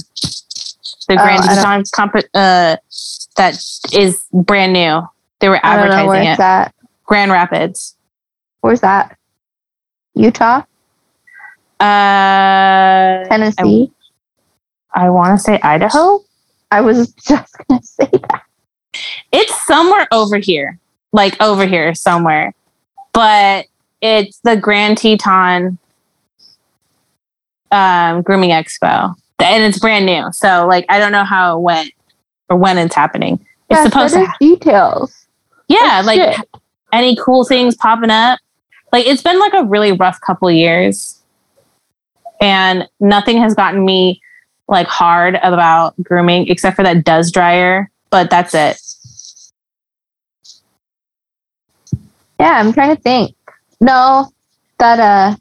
The 1.09 1.15
Oh, 1.15 1.17
Grand 1.17 1.43
I 1.43 1.47
don't- 1.55 1.57
Teton 1.57 1.85
comp- 1.93 2.25
uh 2.35 2.77
that 3.37 3.55
is 3.93 4.25
brand 4.33 4.73
new. 4.73 5.03
They 5.41 5.49
were 5.49 5.57
I 5.65 5.75
advertising 5.77 6.07
where 6.09 6.23
it. 6.23 6.41
at. 6.41 6.75
Grand 7.05 7.31
Rapids. 7.33 7.97
Where's 8.61 8.81
that? 8.83 9.17
Utah, 10.15 10.63
Uh 11.81 13.25
Tennessee. 13.29 13.91
I, 14.93 15.09
want 15.09 15.39
to 15.39 15.43
say 15.43 15.59
Idaho. 15.63 16.21
I 16.71 16.81
was 16.81 17.13
just 17.29 17.55
gonna 17.69 17.83
say 17.83 18.09
that. 18.13 18.43
It's 19.33 19.67
somewhere 19.67 20.07
over 20.13 20.39
here. 20.39 20.79
Like 21.13 21.41
over 21.43 21.67
here 21.67 21.95
somewhere. 21.95 22.55
But 23.13 23.67
it's 24.01 24.39
the 24.41 24.57
Grand 24.57 24.99
Teton 24.99 25.79
um 27.73 28.23
grooming 28.23 28.51
expo. 28.51 29.15
And 29.39 29.63
it's 29.65 29.79
brand 29.79 30.07
new. 30.07 30.31
So 30.33 30.67
like 30.69 30.85
I 30.89 30.99
don't 30.99 31.13
know 31.13 31.25
how 31.25 31.57
it 31.59 31.61
went 31.63 31.93
or 32.49 32.57
when 32.57 32.79
it's 32.79 32.95
happening. 32.95 33.35
It's 33.69 33.79
Yeah, 33.79 33.85
supposed 33.85 34.15
to 34.15 34.27
details. 34.41 35.27
yeah 35.69 36.03
like 36.05 36.21
shit. 36.37 36.49
any 36.93 37.17
cool 37.17 37.45
things 37.45 37.77
popping 37.77 38.11
up 38.11 38.41
like 38.93 39.07
it's 39.07 39.23
been 39.23 39.39
like 39.39 39.55
a 39.55 39.63
really 39.65 39.93
rough 39.93 40.21
couple 40.21 40.51
years 40.51 41.23
and 42.41 42.89
nothing 42.99 43.39
has 43.39 43.55
gotten 43.55 43.85
me 43.85 44.21
like 44.71 44.87
hard 44.87 45.39
about 45.43 45.95
grooming 46.03 46.49
except 46.49 46.77
for 46.77 46.83
that 46.83 47.05
does 47.05 47.31
dryer 47.31 47.91
but 48.11 48.31
that's 48.31 48.55
it 48.55 48.81
Yeah, 52.39 52.59
I'm 52.59 52.73
trying 52.73 52.97
to 52.97 53.03
think. 53.03 53.37
No, 53.83 54.31
that 54.79 54.99
uh, 54.99 55.37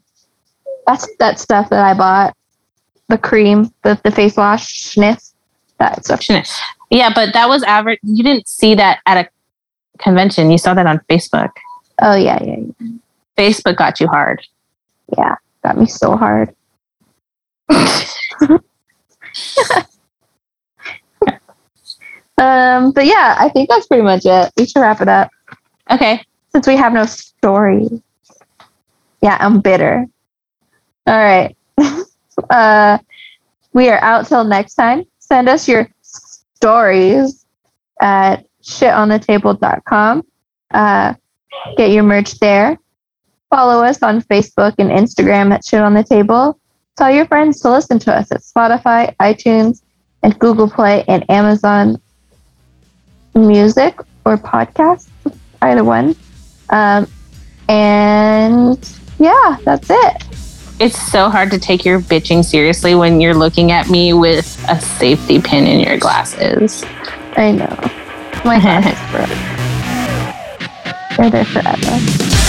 that's 0.86 1.08
that 1.18 1.38
stuff 1.38 1.70
that 1.70 1.82
I 1.82 1.94
bought. 1.94 2.36
The 3.08 3.16
cream, 3.16 3.72
the 3.84 3.98
the 4.04 4.10
face 4.10 4.36
wash, 4.36 4.82
sniff, 4.82 5.18
that 5.78 6.04
stuff. 6.04 6.20
yeah 6.90 7.10
but 7.14 7.32
that 7.32 7.48
was 7.48 7.62
average 7.62 7.98
you 8.02 8.22
didn't 8.22 8.46
see 8.46 8.74
that 8.74 9.00
at 9.06 9.16
a 9.26 9.28
convention 9.98 10.50
you 10.50 10.58
saw 10.58 10.74
that 10.74 10.86
on 10.86 11.00
facebook 11.08 11.48
Oh 12.02 12.14
yeah, 12.16 12.38
yeah, 12.44 12.56
yeah. 12.78 12.88
facebook 13.38 13.76
got 13.76 13.98
you 13.98 14.06
hard 14.06 14.44
yeah. 15.16 15.36
Got 15.64 15.78
me 15.78 15.86
so 15.86 16.16
hard. 16.16 16.54
Um, 22.40 22.92
but 22.92 23.04
yeah, 23.04 23.36
I 23.38 23.50
think 23.50 23.68
that's 23.68 23.86
pretty 23.86 24.02
much 24.02 24.22
it. 24.24 24.50
We 24.56 24.64
should 24.64 24.80
wrap 24.80 25.02
it 25.02 25.08
up 25.08 25.30
okay 25.90 26.24
since 26.52 26.66
we 26.66 26.76
have 26.76 26.92
no 26.92 27.04
stories. 27.04 28.00
Yeah, 29.22 29.36
I'm 29.38 29.60
bitter. 29.60 30.06
All 31.06 31.18
right. 31.18 31.56
uh, 32.50 32.98
we 33.72 33.88
are 33.88 34.02
out 34.02 34.26
till 34.26 34.44
next 34.44 34.74
time. 34.74 35.04
Send 35.18 35.48
us 35.48 35.68
your 35.68 35.88
stories 36.02 37.44
at 38.00 38.46
shitonthetable.com. 38.62 40.24
Uh, 40.70 41.14
get 41.76 41.90
your 41.90 42.02
merch 42.02 42.38
there. 42.38 42.78
Follow 43.50 43.84
us 43.84 44.02
on 44.02 44.22
Facebook 44.22 44.74
and 44.78 44.90
Instagram 44.90 45.52
at 45.52 45.64
Shit 45.64 45.82
on 45.82 45.94
the 45.94 46.04
Table. 46.04 46.59
Tell 47.00 47.10
your 47.10 47.24
friends 47.24 47.62
to 47.62 47.70
listen 47.70 47.98
to 48.00 48.14
us 48.14 48.30
at 48.30 48.42
Spotify, 48.42 49.16
iTunes, 49.16 49.80
and 50.22 50.38
Google 50.38 50.68
Play 50.68 51.02
and 51.08 51.24
Amazon 51.30 51.98
Music 53.34 53.98
or 54.26 54.36
Podcasts, 54.36 55.08
either 55.62 55.82
one. 55.82 56.14
Um, 56.68 57.06
and 57.70 58.98
yeah, 59.18 59.56
that's 59.64 59.88
it. 59.88 60.24
It's 60.78 61.00
so 61.10 61.30
hard 61.30 61.50
to 61.52 61.58
take 61.58 61.86
your 61.86 62.00
bitching 62.00 62.44
seriously 62.44 62.94
when 62.94 63.22
you're 63.22 63.32
looking 63.32 63.72
at 63.72 63.88
me 63.88 64.12
with 64.12 64.62
a 64.68 64.78
safety 64.78 65.40
pin 65.40 65.66
in 65.66 65.80
your 65.80 65.96
glasses. 65.96 66.84
I 67.34 67.52
know. 67.52 67.78
My 68.44 68.60
glasses 68.60 68.98
forever. 69.08 69.34
They're 71.16 71.30
there 71.30 71.44
forever. 71.46 72.39